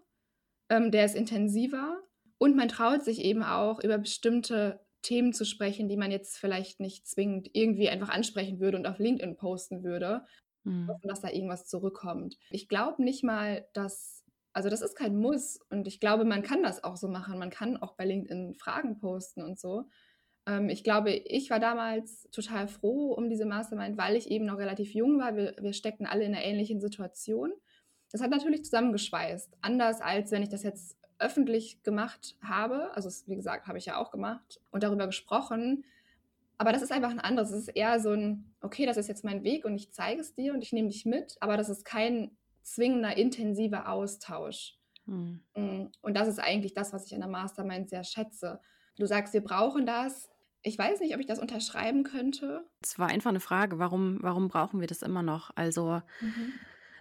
ähm, 0.70 0.92
der 0.92 1.06
ist 1.06 1.16
intensiver 1.16 2.00
und 2.38 2.56
man 2.56 2.68
traut 2.68 3.04
sich 3.04 3.24
eben 3.24 3.42
auch 3.42 3.84
über 3.84 3.98
bestimmte 3.98 4.80
Themen 5.02 5.34
zu 5.34 5.46
sprechen, 5.46 5.90
die 5.90 5.98
man 5.98 6.12
jetzt 6.12 6.38
vielleicht 6.38 6.80
nicht 6.80 7.08
zwingend 7.08 7.50
irgendwie 7.54 7.90
einfach 7.90 8.10
ansprechen 8.10 8.60
würde 8.60 8.78
und 8.78 8.88
auf 8.88 9.00
LinkedIn 9.00 9.38
posten 9.38 9.84
würde, 9.84 10.26
mhm. 10.64 10.88
hoffen, 10.88 11.08
dass 11.08 11.22
da 11.22 11.30
irgendwas 11.30 11.68
zurückkommt. 11.68 12.38
Ich 12.50 12.68
glaube 12.68 13.04
nicht 13.04 13.24
mal, 13.24 13.68
dass, 13.74 14.24
also 14.54 14.70
das 14.70 14.82
ist 14.82 14.96
kein 14.96 15.18
Muss 15.18 15.60
und 15.70 15.88
ich 15.88 16.00
glaube, 16.00 16.26
man 16.26 16.42
kann 16.42 16.64
das 16.64 16.84
auch 16.84 16.98
so 16.98 17.08
machen. 17.08 17.40
Man 17.40 17.50
kann 17.50 17.78
auch 17.78 17.96
bei 17.96 18.06
LinkedIn 18.06 18.56
Fragen 18.56 19.00
posten 19.00 19.42
und 19.42 19.60
so. 19.60 19.86
Ähm, 20.48 20.70
ich 20.70 20.84
glaube, 20.84 21.12
ich 21.12 21.50
war 21.50 21.60
damals 21.60 22.28
total 22.32 22.68
froh 22.68 23.14
um 23.14 23.30
diese 23.30 23.46
Mastermind, 23.46 23.98
weil 23.98 24.16
ich 24.16 24.32
eben 24.32 24.46
noch 24.46 24.58
relativ 24.58 24.94
jung 24.94 25.20
war. 25.20 25.36
Wir, 25.36 25.56
wir 25.60 25.74
steckten 25.74 26.06
alle 26.06 26.24
in 26.24 26.34
einer 26.34 26.44
ähnlichen 26.44 26.82
Situation. 26.82 27.52
Das 28.12 28.22
hat 28.22 28.32
natürlich 28.32 28.64
zusammengeschweißt. 28.64 29.58
Anders 29.62 30.02
als 30.02 30.32
wenn 30.32 30.44
ich 30.44 30.50
das 30.50 30.64
jetzt 30.64 30.98
öffentlich 31.20 31.84
gemacht 31.84 32.38
habe. 32.42 32.92
Also, 32.96 33.10
wie 33.28 33.36
gesagt, 33.36 33.68
habe 33.68 33.78
ich 33.78 33.86
ja 33.86 33.98
auch 33.98 34.12
gemacht 34.12 34.60
und 34.72 34.84
darüber 34.84 35.06
gesprochen 35.08 35.84
aber 36.58 36.72
das 36.72 36.82
ist 36.82 36.92
einfach 36.92 37.12
ein 37.12 37.20
anderes. 37.20 37.52
Es 37.52 37.68
ist 37.68 37.68
eher 37.70 38.00
so 38.00 38.12
ein, 38.12 38.54
okay, 38.62 38.86
das 38.86 38.98
ist 38.98 39.08
jetzt 39.08 39.24
mein 39.24 39.44
Weg 39.44 39.66
und 39.66 39.76
ich 39.76 39.92
zeige 39.92 40.22
es 40.22 40.34
dir 40.34 40.54
und 40.54 40.64
ich 40.64 40.74
nehme 40.74 40.90
dich 40.90 41.06
mit, 41.06 41.38
aber 41.40 41.58
das 41.58 41.70
ist 41.70 41.86
kein 41.86 42.32
zwingender, 42.64 43.16
intensiver 43.16 43.90
Austausch. 43.90 44.78
Hm. 45.06 45.42
Mm, 45.56 45.86
und 46.02 46.14
das 46.16 46.28
ist 46.28 46.40
eigentlich 46.40 46.74
das, 46.74 46.94
was 46.94 47.06
ich 47.06 47.14
an 47.14 47.22
der 47.22 47.30
Mastermind 47.30 47.90
sehr 47.90 48.04
schätze. 48.04 48.60
Du 48.98 49.06
sagst, 49.06 49.34
wir 49.34 49.42
brauchen 49.42 49.86
das. 49.86 50.30
Ich 50.64 50.78
weiß 50.78 51.00
nicht, 51.00 51.14
ob 51.14 51.20
ich 51.20 51.28
das 51.28 51.40
unterschreiben 51.40 52.04
könnte. 52.04 52.66
Es 52.82 52.98
war 52.98 53.08
einfach 53.08 53.30
eine 53.30 53.40
Frage, 53.40 53.78
warum, 53.78 54.18
warum 54.22 54.48
brauchen 54.48 54.82
wir 54.82 54.88
das 54.88 55.04
immer 55.04 55.22
noch? 55.22 55.52
Also, 55.56 56.02
mhm. 56.20 56.54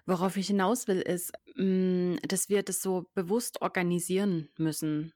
Worauf 0.06 0.36
ich 0.36 0.48
hinaus 0.48 0.88
will, 0.88 1.00
ist, 1.00 1.32
mm, 1.56 2.16
dass 2.28 2.48
wir 2.48 2.62
das 2.62 2.82
so 2.82 3.06
bewusst 3.14 3.62
organisieren 3.62 4.48
müssen. 4.58 5.12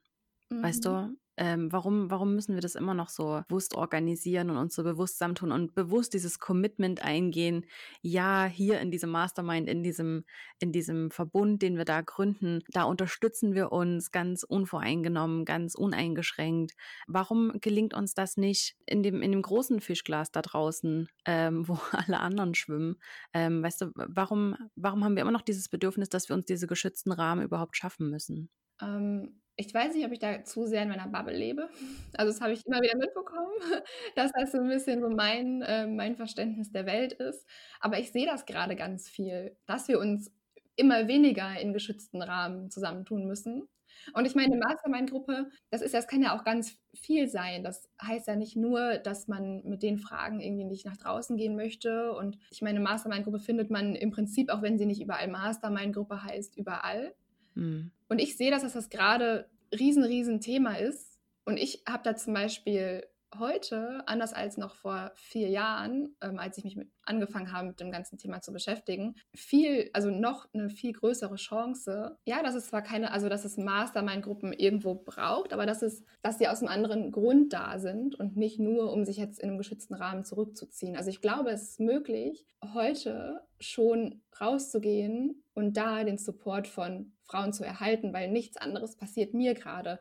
Mhm. 0.49 0.63
Weißt 0.63 0.85
du, 0.85 1.17
ähm, 1.37 1.71
warum, 1.71 2.11
warum 2.11 2.35
müssen 2.35 2.55
wir 2.55 2.61
das 2.61 2.75
immer 2.75 2.93
noch 2.93 3.09
so 3.09 3.41
bewusst 3.47 3.75
organisieren 3.75 4.49
und 4.49 4.57
uns 4.57 4.75
so 4.75 4.83
bewusst 4.83 5.13
zusammentun 5.17 5.51
und 5.51 5.73
bewusst 5.73 6.13
dieses 6.13 6.39
Commitment 6.39 7.03
eingehen? 7.03 7.65
Ja, 8.01 8.45
hier 8.45 8.81
in 8.81 8.91
diesem 8.91 9.09
Mastermind, 9.09 9.69
in 9.69 9.81
diesem, 9.81 10.25
in 10.59 10.71
diesem 10.71 11.09
Verbund, 11.09 11.61
den 11.61 11.77
wir 11.77 11.85
da 11.85 12.01
gründen, 12.01 12.59
da 12.69 12.83
unterstützen 12.83 13.53
wir 13.53 13.71
uns 13.71 14.11
ganz 14.11 14.43
unvoreingenommen, 14.43 15.45
ganz 15.45 15.75
uneingeschränkt. 15.75 16.73
Warum 17.07 17.53
gelingt 17.61 17.93
uns 17.93 18.13
das 18.13 18.35
nicht 18.37 18.75
in 18.85 19.01
dem, 19.01 19.21
in 19.21 19.31
dem 19.31 19.41
großen 19.41 19.79
Fischglas 19.79 20.31
da 20.31 20.41
draußen, 20.41 21.07
ähm, 21.25 21.67
wo 21.67 21.79
alle 21.91 22.19
anderen 22.19 22.55
schwimmen? 22.55 22.97
Ähm, 23.33 23.63
weißt 23.63 23.81
du, 23.81 23.91
warum, 23.95 24.55
warum 24.75 25.03
haben 25.03 25.15
wir 25.15 25.21
immer 25.21 25.31
noch 25.31 25.41
dieses 25.41 25.69
Bedürfnis, 25.69 26.09
dass 26.09 26.29
wir 26.29 26.35
uns 26.35 26.45
diese 26.45 26.67
geschützten 26.67 27.11
Rahmen 27.11 27.43
überhaupt 27.43 27.77
schaffen 27.77 28.09
müssen? 28.09 28.49
Ähm, 28.81 29.40
ich 29.55 29.73
weiß 29.73 29.93
nicht, 29.93 30.05
ob 30.05 30.11
ich 30.11 30.19
da 30.19 30.43
zu 30.43 30.65
sehr 30.65 30.83
in 30.83 30.89
meiner 30.89 31.07
Bubble 31.07 31.35
lebe. 31.35 31.69
Also 32.17 32.31
das 32.31 32.41
habe 32.41 32.53
ich 32.53 32.65
immer 32.65 32.81
wieder 32.81 32.97
mitbekommen, 32.97 33.53
dass 34.15 34.31
das 34.33 34.51
so 34.51 34.59
ein 34.59 34.67
bisschen 34.67 35.01
so 35.01 35.09
mein, 35.09 35.61
äh, 35.61 35.87
mein 35.87 36.15
Verständnis 36.15 36.71
der 36.71 36.85
Welt 36.85 37.13
ist. 37.13 37.47
Aber 37.79 37.99
ich 37.99 38.11
sehe 38.11 38.25
das 38.25 38.45
gerade 38.45 38.75
ganz 38.75 39.07
viel, 39.07 39.55
dass 39.65 39.87
wir 39.87 39.99
uns 39.99 40.31
immer 40.75 41.07
weniger 41.07 41.59
in 41.59 41.73
geschützten 41.73 42.21
Rahmen 42.21 42.69
zusammentun 42.69 43.25
müssen. 43.25 43.67
Und 44.13 44.25
ich 44.25 44.35
meine, 44.35 44.57
Mastermind-Gruppe, 44.57 45.49
das 45.69 45.81
ist, 45.81 45.93
das 45.93 46.07
kann 46.07 46.23
ja 46.23 46.37
auch 46.37 46.43
ganz 46.43 46.77
viel 46.93 47.27
sein. 47.27 47.63
Das 47.63 47.89
heißt 48.01 48.27
ja 48.27 48.35
nicht 48.35 48.55
nur, 48.55 48.97
dass 48.97 49.27
man 49.27 49.63
mit 49.63 49.83
den 49.83 49.99
Fragen 49.99 50.41
irgendwie 50.41 50.65
nicht 50.65 50.85
nach 50.85 50.97
draußen 50.97 51.37
gehen 51.37 51.55
möchte. 51.55 52.13
Und 52.13 52.37
ich 52.49 52.61
meine, 52.61 52.79
Mastermind-Gruppe 52.79 53.39
findet 53.39 53.69
man 53.69 53.95
im 53.95 54.11
Prinzip, 54.11 54.49
auch 54.49 54.61
wenn 54.61 54.77
sie 54.77 54.85
nicht 54.85 55.01
überall 55.01 55.27
Mastermind-Gruppe 55.27 56.23
heißt, 56.23 56.57
überall. 56.57 57.13
Mhm. 57.53 57.91
Und 58.11 58.19
ich 58.19 58.35
sehe, 58.35 58.51
dass 58.51 58.61
das 58.73 58.89
gerade 58.89 59.49
riesen, 59.73 60.03
riesen 60.03 60.41
Thema 60.41 60.77
ist. 60.77 61.17
Und 61.45 61.55
ich 61.55 61.83
habe 61.87 62.03
da 62.03 62.13
zum 62.13 62.33
Beispiel 62.33 63.07
heute, 63.39 64.03
anders 64.05 64.33
als 64.33 64.57
noch 64.57 64.75
vor 64.75 65.11
vier 65.15 65.47
Jahren, 65.47 66.17
ähm, 66.21 66.37
als 66.37 66.57
ich 66.57 66.65
mich 66.65 66.75
mit 66.75 66.91
angefangen 67.03 67.53
habe, 67.53 67.69
mit 67.69 67.79
dem 67.79 67.89
ganzen 67.89 68.17
Thema 68.17 68.41
zu 68.41 68.51
beschäftigen, 68.51 69.15
viel, 69.33 69.89
also 69.93 70.09
noch 70.09 70.45
eine 70.53 70.69
viel 70.69 70.91
größere 70.91 71.35
Chance. 71.35 72.17
Ja, 72.25 72.43
dass 72.43 72.55
es 72.55 72.67
zwar 72.67 72.81
keine, 72.81 73.13
also 73.13 73.29
dass 73.29 73.45
es 73.45 73.55
Mastermind-Gruppen 73.55 74.51
irgendwo 74.51 74.95
braucht, 74.95 75.53
aber 75.53 75.65
dass 75.65 75.81
es, 75.81 76.03
dass 76.21 76.37
sie 76.37 76.49
aus 76.49 76.59
einem 76.59 76.67
anderen 76.67 77.11
Grund 77.13 77.53
da 77.53 77.79
sind 77.79 78.15
und 78.15 78.35
nicht 78.35 78.59
nur, 78.59 78.91
um 78.91 79.05
sich 79.05 79.15
jetzt 79.15 79.39
in 79.39 79.47
einem 79.47 79.57
geschützten 79.57 79.93
Rahmen 79.93 80.25
zurückzuziehen. 80.25 80.97
Also 80.97 81.09
ich 81.09 81.21
glaube, 81.21 81.51
es 81.51 81.63
ist 81.63 81.79
möglich, 81.79 82.45
heute 82.73 83.41
schon 83.59 84.21
rauszugehen 84.39 85.43
und 85.53 85.77
da 85.77 86.03
den 86.03 86.17
Support 86.17 86.67
von 86.67 87.13
Frauen 87.31 87.53
zu 87.53 87.63
erhalten, 87.63 88.13
weil 88.13 88.29
nichts 88.29 88.57
anderes 88.57 88.97
passiert 88.97 89.33
mir 89.33 89.53
gerade. 89.53 89.99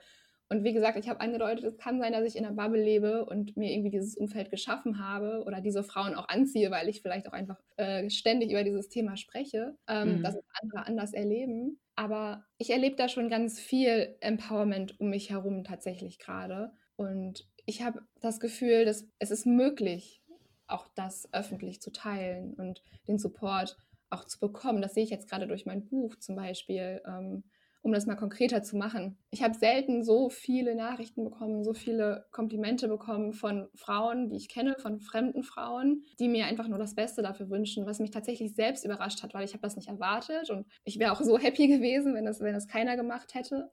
Und 0.53 0.65
wie 0.65 0.73
gesagt, 0.73 0.99
ich 0.99 1.09
habe 1.09 1.21
angedeutet, 1.21 1.65
es 1.65 1.79
kann 1.79 2.01
sein, 2.01 2.13
dass 2.13 2.25
ich 2.25 2.35
in 2.35 2.45
einer 2.45 2.57
Bubble 2.57 2.83
lebe 2.83 3.25
und 3.25 3.57
mir 3.57 3.71
irgendwie 3.71 3.91
dieses 3.91 4.17
Umfeld 4.17 4.51
geschaffen 4.51 4.99
habe 4.99 5.45
oder 5.47 5.61
diese 5.61 5.85
Frauen 5.85 6.17
auch 6.17 6.29
anziehe, 6.29 6.73
weil 6.73 6.89
ich 6.89 7.03
vielleicht 7.03 7.29
auch 7.29 7.33
einfach 7.33 7.61
äh, 7.77 8.11
ständig 8.11 8.51
über 8.51 8.65
dieses 8.65 8.89
Thema 8.89 9.17
spreche, 9.17 9.77
ähm, 9.87 10.19
mhm. 10.19 10.23
dass 10.25 10.35
es 10.35 10.43
andere 10.61 10.87
anders 10.87 11.13
erleben. 11.13 11.79
Aber 11.95 12.45
ich 12.59 12.71
erlebe 12.71 12.97
da 12.97 13.09
schon 13.09 13.29
ganz 13.29 13.61
viel 13.61 14.17
Empowerment 14.21 14.99
um 14.99 15.11
mich 15.11 15.31
herum 15.31 15.63
tatsächlich 15.63 16.19
gerade. 16.19 16.73
Und 16.97 17.47
ich 17.65 17.83
habe 17.83 18.03
das 18.21 18.41
Gefühl, 18.41 18.85
dass 18.85 19.07
es 19.21 19.31
ist 19.31 19.47
möglich, 19.47 20.21
auch 20.67 20.89
das 20.97 21.33
öffentlich 21.33 21.81
zu 21.81 21.93
teilen 21.93 22.55
und 22.55 22.83
den 23.07 23.19
Support 23.19 23.77
auch 24.11 24.25
zu 24.25 24.39
bekommen. 24.39 24.83
Das 24.83 24.95
sehe 24.95 25.05
ich 25.05 25.11
jetzt 25.11 25.29
gerade 25.29 25.47
durch 25.47 25.67
mein 25.67 25.87
Buch 25.87 26.17
zum 26.17 26.37
Beispiel. 26.37 27.01
Ähm, 27.07 27.45
um 27.83 27.93
das 27.93 28.07
mal 28.07 28.17
konkreter 28.17 28.63
zu 28.63 28.77
machen. 28.77 29.17
Ich 29.31 29.43
habe 29.43 29.55
selten 29.57 30.05
so 30.05 30.29
viele 30.29 30.75
Nachrichten 30.75 31.25
bekommen, 31.25 31.65
so 31.65 31.73
viele 31.73 32.27
Komplimente 32.31 32.89
bekommen 32.89 33.33
von 33.33 33.69
Frauen, 33.75 34.29
die 34.29 34.37
ich 34.37 34.49
kenne, 34.49 34.77
von 34.79 35.01
fremden 35.01 35.43
Frauen, 35.43 36.05
die 36.19 36.29
mir 36.29 36.47
einfach 36.47 36.69
nur 36.69 36.79
das 36.79 36.95
Beste 36.95 37.23
dafür 37.23 37.49
wünschen, 37.49 37.87
was 37.87 37.99
mich 37.99 38.11
tatsächlich 38.11 38.55
selbst 38.55 38.85
überrascht 38.85 39.23
hat, 39.23 39.33
weil 39.33 39.45
ich 39.45 39.53
habe 39.53 39.63
das 39.63 39.77
nicht 39.77 39.89
erwartet 39.89 40.51
und 40.51 40.67
ich 40.85 40.99
wäre 40.99 41.13
auch 41.13 41.23
so 41.23 41.39
happy 41.39 41.69
gewesen, 41.69 42.15
wenn 42.15 42.27
das, 42.27 42.41
wenn 42.41 42.55
das 42.55 42.69
keiner 42.69 42.97
gemacht 42.97 43.35
hätte. 43.35 43.71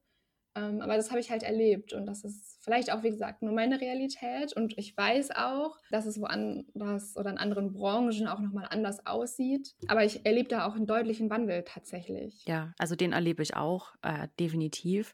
Ähm, 0.58 0.82
aber 0.82 0.96
das 0.96 1.10
habe 1.12 1.20
ich 1.20 1.30
halt 1.30 1.44
erlebt 1.44 1.94
und 1.94 2.06
das 2.06 2.24
ist 2.24 2.58
vielleicht 2.64 2.92
auch, 2.92 3.04
wie 3.04 3.12
gesagt, 3.12 3.44
nur 3.44 3.54
meine 3.54 3.80
Realität. 3.80 4.54
Und 4.54 4.78
ich 4.78 4.98
weiß 4.98 5.32
auch, 5.32 5.78
dass 5.92 6.06
es 6.06 6.20
woanders 6.20 7.16
oder 7.16 7.30
in 7.30 7.38
anderen 7.38 7.74
Branchen 7.74 8.28
auch 8.28 8.40
nochmal 8.40 8.68
anders 8.70 9.06
aussieht. 9.06 9.76
Aber 9.88 10.04
ich 10.04 10.26
erlebe 10.26 10.50
da 10.50 10.68
auch 10.68 10.76
einen 10.76 10.88
deutlichen 10.88 11.30
Wandel 11.30 11.64
tatsächlich. 11.64 12.44
Ja, 12.46 12.74
also 12.78 12.96
den 12.96 13.14
erlebe 13.14 13.44
ich 13.44 13.56
auch, 13.56 13.94
äh, 14.02 14.28
definitiv. 14.40 15.14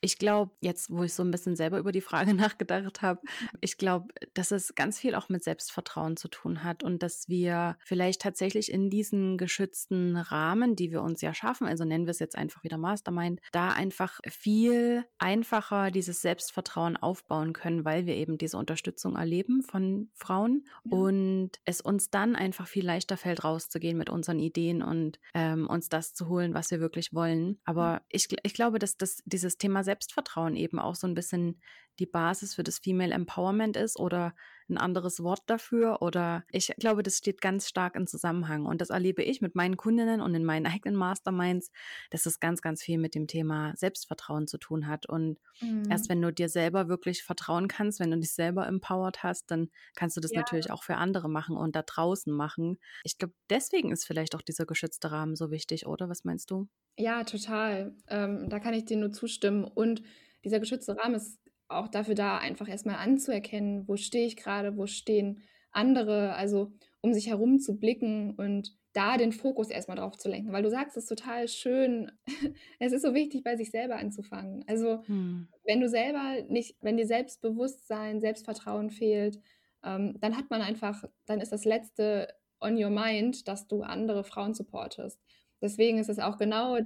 Ich 0.00 0.18
glaube, 0.18 0.52
jetzt, 0.60 0.90
wo 0.90 1.02
ich 1.02 1.14
so 1.14 1.22
ein 1.22 1.30
bisschen 1.30 1.56
selber 1.56 1.78
über 1.78 1.92
die 1.92 2.00
Frage 2.00 2.34
nachgedacht 2.34 3.00
habe, 3.00 3.20
ich 3.60 3.78
glaube, 3.78 4.08
dass 4.34 4.50
es 4.50 4.74
ganz 4.74 4.98
viel 4.98 5.14
auch 5.14 5.28
mit 5.28 5.42
Selbstvertrauen 5.42 6.16
zu 6.16 6.28
tun 6.28 6.62
hat 6.62 6.82
und 6.82 7.02
dass 7.02 7.28
wir 7.28 7.76
vielleicht 7.84 8.20
tatsächlich 8.20 8.70
in 8.70 8.90
diesen 8.90 9.38
geschützten 9.38 10.16
Rahmen, 10.16 10.76
die 10.76 10.90
wir 10.90 11.02
uns 11.02 11.22
ja 11.22 11.32
schaffen, 11.32 11.66
also 11.66 11.84
nennen 11.84 12.06
wir 12.06 12.10
es 12.10 12.18
jetzt 12.18 12.36
einfach 12.36 12.62
wieder 12.64 12.76
Mastermind, 12.76 13.40
da 13.52 13.70
einfach 13.70 14.20
viel 14.28 14.73
viel 14.74 15.04
einfacher 15.18 15.90
dieses 15.90 16.20
Selbstvertrauen 16.20 16.96
aufbauen 16.96 17.52
können, 17.52 17.84
weil 17.84 18.06
wir 18.06 18.16
eben 18.16 18.38
diese 18.38 18.56
Unterstützung 18.56 19.16
erleben 19.16 19.62
von 19.62 20.10
Frauen 20.14 20.64
ja. 20.84 20.96
und 20.96 21.50
es 21.64 21.80
uns 21.80 22.10
dann 22.10 22.36
einfach 22.36 22.66
viel 22.66 22.84
leichter 22.84 23.16
fällt, 23.16 23.44
rauszugehen 23.44 23.96
mit 23.96 24.10
unseren 24.10 24.38
Ideen 24.38 24.82
und 24.82 25.18
ähm, 25.34 25.68
uns 25.68 25.88
das 25.88 26.14
zu 26.14 26.28
holen, 26.28 26.54
was 26.54 26.70
wir 26.70 26.80
wirklich 26.80 27.14
wollen. 27.14 27.58
Aber 27.64 28.02
ich, 28.08 28.28
ich 28.42 28.54
glaube, 28.54 28.78
dass 28.78 28.96
das, 28.96 29.22
dieses 29.24 29.58
Thema 29.58 29.84
Selbstvertrauen 29.84 30.56
eben 30.56 30.78
auch 30.78 30.94
so 30.94 31.06
ein 31.06 31.14
bisschen 31.14 31.60
die 32.00 32.06
Basis 32.06 32.54
für 32.54 32.64
das 32.64 32.78
Female 32.78 33.14
Empowerment 33.14 33.76
ist 33.76 33.98
oder 33.98 34.34
ein 34.68 34.78
anderes 34.78 35.22
Wort 35.22 35.42
dafür 35.46 36.02
oder 36.02 36.44
ich 36.50 36.72
glaube, 36.78 37.02
das 37.02 37.18
steht 37.18 37.40
ganz 37.40 37.68
stark 37.68 37.96
in 37.96 38.06
Zusammenhang 38.06 38.66
und 38.66 38.80
das 38.80 38.90
erlebe 38.90 39.22
ich 39.22 39.40
mit 39.40 39.54
meinen 39.54 39.76
Kundinnen 39.76 40.20
und 40.20 40.34
in 40.34 40.44
meinen 40.44 40.66
eigenen 40.66 40.96
Masterminds, 40.96 41.70
dass 42.10 42.26
es 42.26 42.40
ganz, 42.40 42.62
ganz 42.62 42.82
viel 42.82 42.98
mit 42.98 43.14
dem 43.14 43.26
Thema 43.26 43.72
Selbstvertrauen 43.76 44.46
zu 44.46 44.58
tun 44.58 44.86
hat 44.86 45.06
und 45.06 45.38
mhm. 45.60 45.84
erst 45.90 46.08
wenn 46.08 46.22
du 46.22 46.32
dir 46.32 46.48
selber 46.48 46.88
wirklich 46.88 47.22
vertrauen 47.22 47.68
kannst, 47.68 48.00
wenn 48.00 48.10
du 48.10 48.18
dich 48.18 48.32
selber 48.32 48.66
empowered 48.66 49.22
hast, 49.22 49.50
dann 49.50 49.70
kannst 49.94 50.16
du 50.16 50.20
das 50.20 50.32
ja. 50.32 50.40
natürlich 50.40 50.70
auch 50.70 50.82
für 50.82 50.96
andere 50.96 51.28
machen 51.28 51.56
und 51.56 51.76
da 51.76 51.82
draußen 51.82 52.32
machen. 52.32 52.78
Ich 53.04 53.18
glaube, 53.18 53.34
deswegen 53.50 53.92
ist 53.92 54.04
vielleicht 54.04 54.34
auch 54.34 54.42
dieser 54.42 54.66
geschützte 54.66 55.10
Rahmen 55.10 55.36
so 55.36 55.50
wichtig, 55.50 55.86
oder? 55.86 56.08
Was 56.08 56.24
meinst 56.24 56.50
du? 56.50 56.68
Ja, 56.96 57.24
total. 57.24 57.96
Ähm, 58.08 58.48
da 58.48 58.60
kann 58.60 58.74
ich 58.74 58.84
dir 58.84 58.96
nur 58.96 59.12
zustimmen 59.12 59.64
und 59.64 60.02
dieser 60.44 60.60
geschützte 60.60 60.96
Rahmen 60.96 61.14
ist 61.14 61.38
auch 61.68 61.88
dafür 61.88 62.14
da, 62.14 62.38
einfach 62.38 62.68
erstmal 62.68 62.96
anzuerkennen, 62.96 63.88
wo 63.88 63.96
stehe 63.96 64.26
ich 64.26 64.36
gerade, 64.36 64.76
wo 64.76 64.86
stehen 64.86 65.42
andere, 65.70 66.34
also 66.34 66.72
um 67.00 67.12
sich 67.12 67.28
herum 67.28 67.58
zu 67.58 67.78
blicken 67.78 68.34
und 68.34 68.76
da 68.92 69.16
den 69.16 69.32
Fokus 69.32 69.70
erstmal 69.70 69.96
drauf 69.96 70.16
zu 70.16 70.28
lenken, 70.28 70.52
weil 70.52 70.62
du 70.62 70.70
sagst 70.70 70.96
es 70.96 71.06
total 71.06 71.48
schön. 71.48 72.12
es 72.78 72.92
ist 72.92 73.02
so 73.02 73.12
wichtig, 73.12 73.42
bei 73.42 73.56
sich 73.56 73.70
selber 73.70 73.96
anzufangen. 73.96 74.64
Also, 74.68 75.02
hm. 75.06 75.48
wenn 75.64 75.80
du 75.80 75.88
selber 75.88 76.42
nicht, 76.48 76.76
wenn 76.80 76.96
dir 76.96 77.06
Selbstbewusstsein, 77.06 78.20
Selbstvertrauen 78.20 78.90
fehlt, 78.90 79.40
ähm, 79.82 80.16
dann 80.20 80.36
hat 80.36 80.48
man 80.48 80.62
einfach, 80.62 81.04
dann 81.26 81.40
ist 81.40 81.50
das 81.50 81.64
letzte 81.64 82.28
on 82.60 82.82
your 82.82 82.90
mind, 82.90 83.48
dass 83.48 83.66
du 83.66 83.82
andere 83.82 84.22
Frauen 84.22 84.54
supportest. 84.54 85.20
Deswegen 85.60 85.98
ist 85.98 86.08
es 86.08 86.20
auch 86.20 86.38
genau 86.38 86.78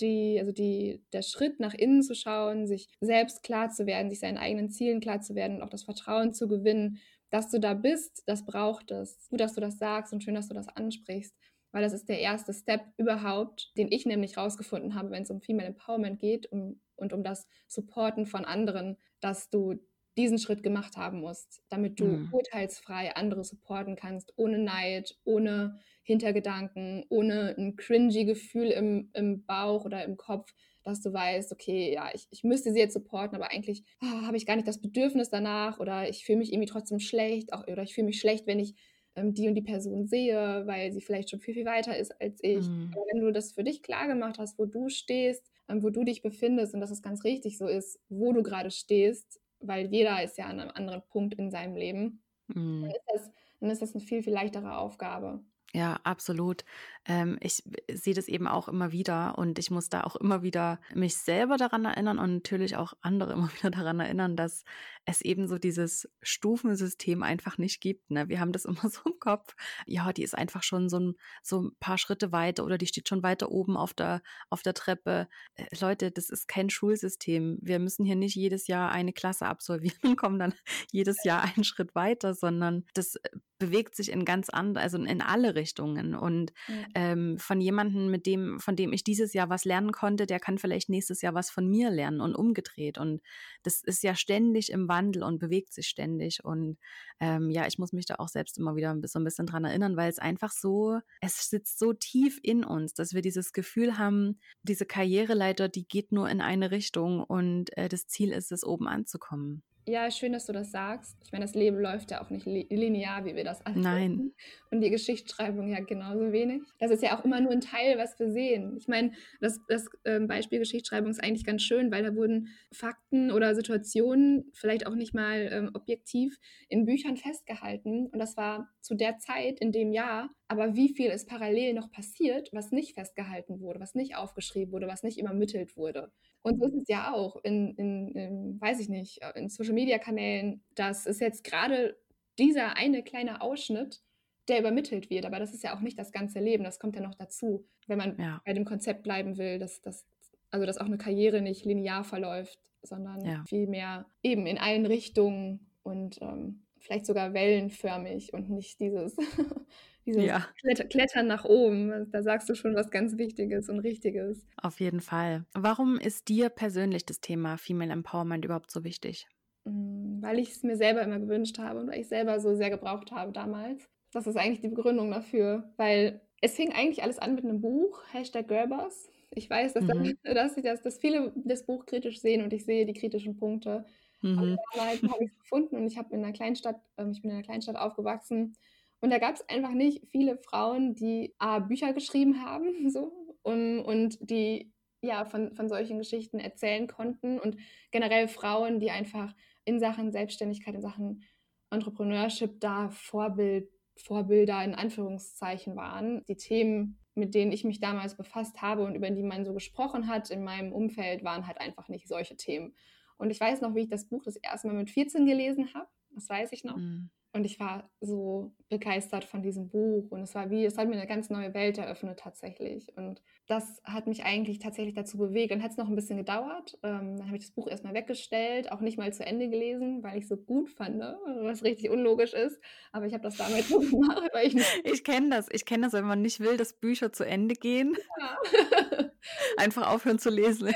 die, 0.00 0.38
also 0.38 0.52
die, 0.52 1.04
der 1.12 1.22
Schritt 1.22 1.60
nach 1.60 1.74
innen 1.74 2.02
zu 2.02 2.14
schauen, 2.14 2.66
sich 2.66 2.88
selbst 3.00 3.42
klar 3.42 3.70
zu 3.70 3.86
werden, 3.86 4.10
sich 4.10 4.20
seinen 4.20 4.38
eigenen 4.38 4.70
Zielen 4.70 5.00
klar 5.00 5.20
zu 5.20 5.34
werden 5.34 5.56
und 5.56 5.62
auch 5.62 5.70
das 5.70 5.84
Vertrauen 5.84 6.32
zu 6.32 6.48
gewinnen, 6.48 6.98
dass 7.30 7.50
du 7.50 7.58
da 7.58 7.74
bist, 7.74 8.22
das 8.26 8.44
braucht 8.44 8.90
es. 8.90 9.28
Gut, 9.28 9.40
dass 9.40 9.54
du 9.54 9.60
das 9.60 9.78
sagst 9.78 10.12
und 10.12 10.22
schön, 10.22 10.34
dass 10.34 10.48
du 10.48 10.54
das 10.54 10.68
ansprichst, 10.68 11.34
weil 11.72 11.82
das 11.82 11.92
ist 11.92 12.08
der 12.08 12.20
erste 12.20 12.54
Step 12.54 12.82
überhaupt, 12.96 13.72
den 13.76 13.90
ich 13.90 14.06
nämlich 14.06 14.36
rausgefunden 14.36 14.94
habe, 14.94 15.10
wenn 15.10 15.24
es 15.24 15.30
um 15.30 15.40
Female 15.40 15.68
Empowerment 15.68 16.18
geht 16.18 16.50
um, 16.52 16.80
und 16.96 17.12
um 17.12 17.22
das 17.22 17.46
Supporten 17.66 18.26
von 18.26 18.44
anderen, 18.44 18.96
dass 19.20 19.50
du 19.50 19.74
diesen 20.16 20.38
Schritt 20.38 20.62
gemacht 20.62 20.96
haben 20.96 21.20
musst, 21.20 21.62
damit 21.68 22.00
du 22.00 22.06
mhm. 22.06 22.28
urteilsfrei 22.32 23.14
andere 23.14 23.44
supporten 23.44 23.96
kannst, 23.96 24.32
ohne 24.36 24.58
Neid, 24.58 25.16
ohne 25.24 25.78
Hintergedanken, 26.02 27.04
ohne 27.08 27.54
ein 27.58 27.76
cringy 27.76 28.24
Gefühl 28.24 28.70
im, 28.70 29.10
im 29.12 29.44
Bauch 29.44 29.84
oder 29.84 30.04
im 30.04 30.16
Kopf, 30.16 30.54
dass 30.84 31.02
du 31.02 31.12
weißt, 31.12 31.52
okay, 31.52 31.92
ja, 31.92 32.10
ich, 32.14 32.28
ich 32.30 32.44
müsste 32.44 32.72
sie 32.72 32.78
jetzt 32.78 32.94
supporten, 32.94 33.36
aber 33.36 33.50
eigentlich 33.50 33.82
oh, 34.00 34.22
habe 34.26 34.36
ich 34.36 34.46
gar 34.46 34.54
nicht 34.54 34.68
das 34.68 34.80
Bedürfnis 34.80 35.30
danach 35.30 35.80
oder 35.80 36.08
ich 36.08 36.24
fühle 36.24 36.38
mich 36.38 36.52
irgendwie 36.52 36.68
trotzdem 36.68 37.00
schlecht 37.00 37.52
auch, 37.52 37.66
oder 37.66 37.82
ich 37.82 37.94
fühle 37.94 38.06
mich 38.06 38.20
schlecht, 38.20 38.46
wenn 38.46 38.60
ich 38.60 38.74
ähm, 39.16 39.34
die 39.34 39.48
und 39.48 39.54
die 39.54 39.62
Person 39.62 40.06
sehe, 40.06 40.62
weil 40.66 40.92
sie 40.92 41.00
vielleicht 41.00 41.30
schon 41.30 41.40
viel, 41.40 41.54
viel 41.54 41.64
weiter 41.64 41.96
ist 41.96 42.12
als 42.20 42.38
ich. 42.42 42.68
Mhm. 42.68 42.92
Aber 42.94 43.04
wenn 43.12 43.20
du 43.20 43.32
das 43.32 43.52
für 43.52 43.64
dich 43.64 43.82
klar 43.82 44.06
gemacht 44.06 44.38
hast, 44.38 44.58
wo 44.58 44.66
du 44.66 44.88
stehst, 44.88 45.50
ähm, 45.68 45.82
wo 45.82 45.90
du 45.90 46.04
dich 46.04 46.22
befindest 46.22 46.72
und 46.74 46.80
dass 46.80 46.90
es 46.90 47.02
ganz 47.02 47.24
richtig 47.24 47.58
so 47.58 47.66
ist, 47.66 47.98
wo 48.08 48.32
du 48.32 48.42
gerade 48.42 48.70
stehst, 48.70 49.40
weil 49.60 49.86
jeder 49.86 50.22
ist 50.22 50.38
ja 50.38 50.46
an 50.46 50.60
einem 50.60 50.70
anderen 50.70 51.02
Punkt 51.08 51.34
in 51.34 51.50
seinem 51.50 51.76
Leben, 51.76 52.22
mhm. 52.48 52.82
dann, 52.82 52.90
ist 52.90 53.04
das, 53.06 53.30
dann 53.60 53.70
ist 53.70 53.82
das 53.82 53.94
eine 53.94 54.04
viel, 54.04 54.22
viel 54.22 54.32
leichtere 54.32 54.76
Aufgabe. 54.76 55.40
Ja, 55.72 55.98
absolut. 56.04 56.64
Ähm, 57.08 57.38
ich 57.40 57.62
sehe 57.90 58.14
das 58.14 58.28
eben 58.28 58.46
auch 58.46 58.68
immer 58.68 58.92
wieder 58.92 59.38
und 59.38 59.58
ich 59.58 59.70
muss 59.70 59.88
da 59.88 60.02
auch 60.02 60.16
immer 60.16 60.42
wieder 60.42 60.80
mich 60.94 61.16
selber 61.16 61.56
daran 61.56 61.84
erinnern 61.84 62.18
und 62.18 62.34
natürlich 62.34 62.76
auch 62.76 62.94
andere 63.00 63.32
immer 63.34 63.50
wieder 63.52 63.70
daran 63.70 64.00
erinnern, 64.00 64.36
dass 64.36 64.64
es 65.04 65.22
eben 65.22 65.46
so 65.46 65.58
dieses 65.58 66.08
Stufensystem 66.20 67.22
einfach 67.22 67.58
nicht 67.58 67.80
gibt. 67.80 68.10
Ne? 68.10 68.28
Wir 68.28 68.40
haben 68.40 68.52
das 68.52 68.64
immer 68.64 68.90
so 68.90 69.00
im 69.06 69.18
Kopf. 69.20 69.54
Ja, 69.86 70.12
die 70.12 70.22
ist 70.22 70.36
einfach 70.36 70.62
schon 70.62 70.88
so 70.88 70.98
ein, 70.98 71.14
so 71.42 71.62
ein 71.62 71.76
paar 71.78 71.98
Schritte 71.98 72.32
weiter 72.32 72.64
oder 72.64 72.78
die 72.78 72.86
steht 72.86 73.08
schon 73.08 73.22
weiter 73.22 73.50
oben 73.50 73.76
auf 73.76 73.94
der, 73.94 74.22
auf 74.50 74.62
der 74.62 74.74
Treppe. 74.74 75.28
Äh, 75.54 75.64
Leute, 75.80 76.10
das 76.10 76.28
ist 76.28 76.48
kein 76.48 76.70
Schulsystem. 76.70 77.58
Wir 77.62 77.78
müssen 77.78 78.04
hier 78.04 78.16
nicht 78.16 78.34
jedes 78.34 78.66
Jahr 78.66 78.90
eine 78.90 79.12
Klasse 79.12 79.46
absolvieren 79.46 79.98
und 80.02 80.16
kommen 80.16 80.38
dann 80.38 80.54
jedes 80.92 81.22
Jahr 81.24 81.42
einen 81.42 81.64
Schritt 81.64 81.94
weiter, 81.94 82.34
sondern 82.34 82.84
das 82.94 83.16
äh, 83.16 83.30
bewegt 83.58 83.94
sich 83.94 84.10
in 84.10 84.24
ganz 84.24 84.50
andere, 84.50 84.82
also 84.82 84.98
in 84.98 85.22
alle 85.22 85.54
Richtungen. 85.54 86.14
Und 86.14 86.52
mhm. 86.68 86.84
Ähm, 86.96 87.36
von 87.36 87.60
jemandem, 87.60 88.10
mit 88.10 88.24
dem, 88.24 88.58
von 88.58 88.74
dem 88.74 88.90
ich 88.94 89.04
dieses 89.04 89.34
Jahr 89.34 89.50
was 89.50 89.66
lernen 89.66 89.92
konnte, 89.92 90.24
der 90.24 90.40
kann 90.40 90.56
vielleicht 90.56 90.88
nächstes 90.88 91.20
Jahr 91.20 91.34
was 91.34 91.50
von 91.50 91.68
mir 91.68 91.90
lernen 91.90 92.22
und 92.22 92.34
umgedreht. 92.34 92.96
Und 92.96 93.20
das 93.62 93.82
ist 93.82 94.02
ja 94.02 94.14
ständig 94.14 94.72
im 94.72 94.88
Wandel 94.88 95.22
und 95.22 95.38
bewegt 95.38 95.74
sich 95.74 95.88
ständig. 95.88 96.42
Und 96.42 96.78
ähm, 97.20 97.50
ja, 97.50 97.66
ich 97.66 97.78
muss 97.78 97.92
mich 97.92 98.06
da 98.06 98.14
auch 98.14 98.28
selbst 98.28 98.56
immer 98.56 98.76
wieder 98.76 98.98
so 99.04 99.18
ein 99.18 99.24
bisschen 99.24 99.44
dran 99.44 99.66
erinnern, 99.66 99.98
weil 99.98 100.08
es 100.08 100.18
einfach 100.18 100.52
so, 100.52 101.00
es 101.20 101.50
sitzt 101.50 101.78
so 101.78 101.92
tief 101.92 102.40
in 102.42 102.64
uns, 102.64 102.94
dass 102.94 103.12
wir 103.12 103.20
dieses 103.20 103.52
Gefühl 103.52 103.98
haben, 103.98 104.40
diese 104.62 104.86
Karriereleiter, 104.86 105.68
die 105.68 105.86
geht 105.86 106.12
nur 106.12 106.30
in 106.30 106.40
eine 106.40 106.70
Richtung 106.70 107.22
und 107.22 107.76
äh, 107.76 107.90
das 107.90 108.06
Ziel 108.06 108.32
ist 108.32 108.52
es, 108.52 108.64
oben 108.64 108.88
anzukommen. 108.88 109.62
Ja, 109.88 110.10
schön, 110.10 110.32
dass 110.32 110.46
du 110.46 110.52
das 110.52 110.72
sagst. 110.72 111.16
Ich 111.24 111.30
meine, 111.30 111.44
das 111.44 111.54
Leben 111.54 111.78
läuft 111.78 112.10
ja 112.10 112.20
auch 112.20 112.28
nicht 112.30 112.44
linear, 112.44 113.24
wie 113.24 113.36
wir 113.36 113.44
das 113.44 113.64
alle 113.64 113.78
Nein. 113.78 114.32
Und 114.72 114.80
die 114.80 114.90
Geschichtsschreibung 114.90 115.68
ja 115.68 115.78
genauso 115.78 116.32
wenig. 116.32 116.62
Das 116.80 116.90
ist 116.90 117.04
ja 117.04 117.16
auch 117.16 117.24
immer 117.24 117.40
nur 117.40 117.52
ein 117.52 117.60
Teil, 117.60 117.96
was 117.96 118.18
wir 118.18 118.32
sehen. 118.32 118.76
Ich 118.78 118.88
meine, 118.88 119.12
das, 119.40 119.60
das 119.68 119.88
ähm, 120.04 120.26
Beispiel 120.26 120.58
Geschichtsschreibung 120.58 121.10
ist 121.10 121.22
eigentlich 121.22 121.46
ganz 121.46 121.62
schön, 121.62 121.92
weil 121.92 122.02
da 122.02 122.16
wurden 122.16 122.48
Fakten 122.72 123.30
oder 123.30 123.54
Situationen 123.54 124.50
vielleicht 124.54 124.88
auch 124.88 124.96
nicht 124.96 125.14
mal 125.14 125.48
ähm, 125.52 125.70
objektiv 125.72 126.36
in 126.68 126.84
Büchern 126.84 127.16
festgehalten. 127.16 128.06
Und 128.06 128.18
das 128.18 128.36
war 128.36 128.68
zu 128.80 128.96
der 128.96 129.18
Zeit, 129.18 129.60
in 129.60 129.70
dem 129.70 129.92
Jahr. 129.92 130.30
Aber 130.48 130.76
wie 130.76 130.88
viel 130.88 131.10
ist 131.10 131.28
parallel 131.28 131.74
noch 131.74 131.90
passiert, 131.90 132.50
was 132.52 132.70
nicht 132.70 132.94
festgehalten 132.94 133.60
wurde, 133.60 133.80
was 133.80 133.94
nicht 133.94 134.16
aufgeschrieben 134.16 134.72
wurde, 134.72 134.86
was 134.86 135.02
nicht 135.02 135.18
übermittelt 135.18 135.76
wurde? 135.76 136.12
Und 136.42 136.60
so 136.60 136.66
ist 136.66 136.82
es 136.82 136.88
ja 136.88 137.12
auch 137.12 137.36
in, 137.42 137.74
in, 137.74 138.12
in 138.12 138.60
weiß 138.60 138.78
ich 138.78 138.88
nicht, 138.88 139.22
äh, 139.22 139.32
in 139.36 139.48
Social-Media-Kanälen. 139.48 140.62
Das 140.74 141.06
ist 141.06 141.20
jetzt 141.20 141.42
gerade 141.42 141.96
dieser 142.38 142.76
eine 142.76 143.02
kleine 143.02 143.40
Ausschnitt, 143.40 144.02
der 144.48 144.60
übermittelt 144.60 145.10
wird. 145.10 145.26
Aber 145.26 145.40
das 145.40 145.52
ist 145.52 145.64
ja 145.64 145.76
auch 145.76 145.80
nicht 145.80 145.98
das 145.98 146.12
ganze 146.12 146.38
Leben. 146.38 146.62
Das 146.62 146.78
kommt 146.78 146.94
ja 146.94 147.02
noch 147.02 147.14
dazu, 147.14 147.66
wenn 147.88 147.98
man 147.98 148.16
ja. 148.18 148.40
bei 148.44 148.52
dem 148.52 148.64
Konzept 148.64 149.02
bleiben 149.02 149.38
will, 149.38 149.58
dass, 149.58 149.80
dass, 149.80 150.06
also 150.50 150.64
dass 150.64 150.78
auch 150.78 150.86
eine 150.86 150.98
Karriere 150.98 151.40
nicht 151.40 151.64
linear 151.64 152.04
verläuft, 152.04 152.60
sondern 152.82 153.24
ja. 153.24 153.44
vielmehr 153.48 154.06
eben 154.22 154.46
in 154.46 154.58
allen 154.58 154.86
Richtungen 154.86 155.72
und 155.82 156.20
ähm, 156.22 156.65
vielleicht 156.86 157.06
sogar 157.06 157.34
wellenförmig 157.34 158.32
und 158.32 158.48
nicht 158.50 158.80
dieses 158.80 159.16
Dieses 160.06 160.24
ja. 160.24 160.46
Klettern 160.88 161.26
nach 161.26 161.44
oben, 161.44 162.08
da 162.12 162.22
sagst 162.22 162.48
du 162.48 162.54
schon 162.54 162.76
was 162.76 162.90
ganz 162.90 163.18
Wichtiges 163.18 163.68
und 163.68 163.80
Richtiges. 163.80 164.46
Auf 164.56 164.78
jeden 164.78 165.00
Fall. 165.00 165.44
Warum 165.52 165.98
ist 165.98 166.28
dir 166.28 166.48
persönlich 166.48 167.04
das 167.04 167.20
Thema 167.20 167.58
Female 167.58 167.92
Empowerment 167.92 168.44
überhaupt 168.44 168.70
so 168.70 168.84
wichtig? 168.84 169.26
Mm, 169.64 170.22
weil 170.22 170.38
ich 170.38 170.50
es 170.50 170.62
mir 170.62 170.76
selber 170.76 171.02
immer 171.02 171.18
gewünscht 171.18 171.58
habe 171.58 171.80
und 171.80 171.88
weil 171.88 172.00
ich 172.00 172.08
selber 172.08 172.38
so 172.38 172.54
sehr 172.54 172.70
gebraucht 172.70 173.10
habe 173.10 173.32
damals. 173.32 173.88
Das 174.12 174.28
ist 174.28 174.36
eigentlich 174.36 174.60
die 174.60 174.68
Begründung 174.68 175.10
dafür, 175.10 175.72
weil 175.76 176.20
es 176.40 176.54
fing 176.54 176.72
eigentlich 176.72 177.02
alles 177.02 177.18
an 177.18 177.34
mit 177.34 177.44
einem 177.44 177.60
Buch, 177.60 178.00
Hashtag 178.12 178.46
Girlboss. 178.46 179.10
Ich 179.30 179.50
weiß, 179.50 179.74
dass, 179.74 179.84
mhm. 179.84 180.16
dass, 180.22 180.54
dass, 180.54 180.82
dass 180.82 180.98
viele 180.98 181.32
das 181.34 181.66
Buch 181.66 181.84
kritisch 181.84 182.20
sehen 182.20 182.44
und 182.44 182.52
ich 182.52 182.64
sehe 182.64 182.86
die 182.86 182.94
kritischen 182.94 183.36
Punkte. 183.36 183.84
Mhm. 184.26 184.58
Damals 184.74 185.02
habe 185.02 185.24
ich 185.24 185.30
es 185.30 185.38
gefunden 185.38 185.76
und 185.76 185.86
ich 185.86 185.98
habe 185.98 186.14
in 186.14 186.24
einer 186.24 186.32
Kleinstadt, 186.32 186.80
äh, 186.96 187.08
ich 187.10 187.22
bin 187.22 187.30
in 187.30 187.36
einer 187.36 187.44
Kleinstadt 187.44 187.76
aufgewachsen 187.76 188.56
und 189.00 189.10
da 189.10 189.18
gab 189.18 189.34
es 189.34 189.48
einfach 189.48 189.72
nicht 189.72 190.08
viele 190.08 190.38
Frauen, 190.38 190.94
die 190.94 191.34
A, 191.38 191.58
Bücher 191.60 191.92
geschrieben 191.92 192.44
haben 192.44 192.90
so, 192.90 193.12
und, 193.42 193.80
und 193.80 194.18
die 194.20 194.72
ja 195.02 195.24
von, 195.24 195.54
von 195.54 195.68
solchen 195.68 195.98
Geschichten 195.98 196.38
erzählen 196.38 196.86
konnten 196.86 197.38
und 197.38 197.56
generell 197.90 198.28
Frauen, 198.28 198.80
die 198.80 198.90
einfach 198.90 199.34
in 199.64 199.78
Sachen 199.78 200.10
Selbstständigkeit, 200.10 200.74
in 200.74 200.82
Sachen 200.82 201.22
Entrepreneurship 201.70 202.60
da 202.60 202.88
Vorbild, 202.90 203.68
Vorbilder 203.96 204.62
in 204.64 204.74
Anführungszeichen 204.74 205.76
waren. 205.76 206.24
Die 206.26 206.36
Themen, 206.36 206.98
mit 207.14 207.34
denen 207.34 207.52
ich 207.52 207.64
mich 207.64 207.80
damals 207.80 208.16
befasst 208.16 208.62
habe 208.62 208.84
und 208.84 208.94
über 208.94 209.10
die 209.10 209.22
man 209.22 209.44
so 209.44 209.54
gesprochen 209.54 210.08
hat 210.08 210.30
in 210.30 210.44
meinem 210.44 210.72
Umfeld, 210.72 211.24
waren 211.24 211.46
halt 211.46 211.60
einfach 211.60 211.88
nicht 211.88 212.08
solche 212.08 212.36
Themen. 212.36 212.74
Und 213.18 213.30
ich 213.30 213.40
weiß 213.40 213.60
noch, 213.60 213.74
wie 213.74 213.82
ich 213.82 213.88
das 213.88 214.08
Buch 214.08 214.22
das 214.22 214.36
erste 214.36 214.68
Mal 214.68 214.74
mit 214.74 214.90
14 214.90 215.26
gelesen 215.26 215.72
habe. 215.74 215.88
Das 216.10 216.28
weiß 216.28 216.52
ich 216.52 216.64
noch. 216.64 216.76
Mhm. 216.76 217.10
Und 217.36 217.44
ich 217.44 217.60
war 217.60 217.90
so 218.00 218.54
begeistert 218.70 219.24
von 219.24 219.42
diesem 219.42 219.68
Buch 219.68 220.10
und 220.10 220.22
es 220.22 220.34
war 220.34 220.48
wie, 220.48 220.64
es 220.64 220.78
hat 220.78 220.88
mir 220.88 220.94
eine 220.94 221.06
ganz 221.06 221.28
neue 221.28 221.52
Welt 221.52 221.76
eröffnet 221.76 222.18
tatsächlich. 222.18 222.96
Und 222.96 223.20
das 223.46 223.82
hat 223.84 224.06
mich 224.06 224.24
eigentlich 224.24 224.58
tatsächlich 224.58 224.94
dazu 224.94 225.18
bewegt. 225.18 225.50
Dann 225.50 225.62
hat 225.62 225.72
es 225.72 225.76
noch 225.76 225.86
ein 225.86 225.94
bisschen 225.94 226.16
gedauert. 226.16 226.78
Ähm, 226.82 227.18
dann 227.18 227.26
habe 227.26 227.36
ich 227.36 227.44
das 227.44 227.52
Buch 227.52 227.68
erstmal 227.68 227.92
weggestellt, 227.92 228.72
auch 228.72 228.80
nicht 228.80 228.96
mal 228.96 229.12
zu 229.12 229.24
Ende 229.24 229.50
gelesen, 229.50 230.02
weil 230.02 230.16
ich 230.16 230.22
es 230.22 230.30
so 230.30 230.38
gut 230.38 230.70
fand, 230.70 230.96
ne? 230.96 231.18
was 231.42 231.62
richtig 231.62 231.90
unlogisch 231.90 232.32
ist. 232.32 232.58
Aber 232.90 233.04
ich 233.04 233.12
habe 233.12 233.22
das 233.22 233.36
damals 233.36 233.68
so 233.68 233.80
gemacht, 233.80 234.30
weil 234.32 234.46
ich 234.46 234.54
nicht. 234.54 234.66
Ich 234.84 235.04
kenne 235.04 235.28
das. 235.28 235.48
Ich 235.52 235.66
kenne 235.66 235.84
das, 235.84 235.92
wenn 235.92 236.06
man 236.06 236.22
nicht 236.22 236.40
will, 236.40 236.56
dass 236.56 236.72
Bücher 236.72 237.12
zu 237.12 237.26
Ende 237.26 237.54
gehen. 237.54 237.98
Ja. 238.18 239.10
Einfach 239.58 239.92
aufhören 239.92 240.18
zu 240.18 240.30
lesen. 240.30 240.72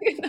genau. 0.00 0.28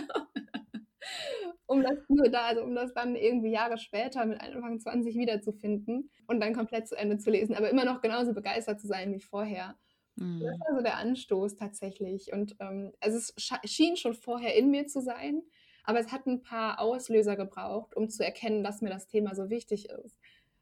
Um 1.66 1.82
das 1.82 1.98
nur 2.08 2.28
da, 2.28 2.46
also 2.46 2.62
um 2.62 2.74
das 2.74 2.92
dann 2.92 3.16
irgendwie 3.16 3.50
Jahre 3.50 3.78
später 3.78 4.24
mit 4.26 4.40
Anfang 4.40 4.80
20 4.80 5.16
wiederzufinden 5.16 6.10
und 6.26 6.40
dann 6.40 6.54
komplett 6.54 6.88
zu 6.88 6.96
Ende 6.96 7.18
zu 7.18 7.30
lesen, 7.30 7.54
aber 7.54 7.70
immer 7.70 7.84
noch 7.84 8.00
genauso 8.00 8.34
begeistert 8.34 8.80
zu 8.80 8.86
sein 8.86 9.12
wie 9.12 9.20
vorher. 9.20 9.76
Mhm. 10.16 10.40
Das 10.40 10.60
war 10.60 10.76
so 10.76 10.82
der 10.82 10.96
Anstoß 10.96 11.56
tatsächlich. 11.56 12.32
Und 12.32 12.56
ähm, 12.60 12.92
also 13.00 13.16
es 13.16 13.34
schien 13.64 13.96
schon 13.96 14.14
vorher 14.14 14.54
in 14.56 14.70
mir 14.70 14.86
zu 14.86 15.00
sein, 15.00 15.42
aber 15.84 16.00
es 16.00 16.12
hat 16.12 16.26
ein 16.26 16.42
paar 16.42 16.80
Auslöser 16.80 17.36
gebraucht, 17.36 17.96
um 17.96 18.08
zu 18.08 18.24
erkennen, 18.24 18.62
dass 18.62 18.80
mir 18.80 18.90
das 18.90 19.06
Thema 19.06 19.34
so 19.34 19.50
wichtig 19.50 19.88
ist. 19.88 20.18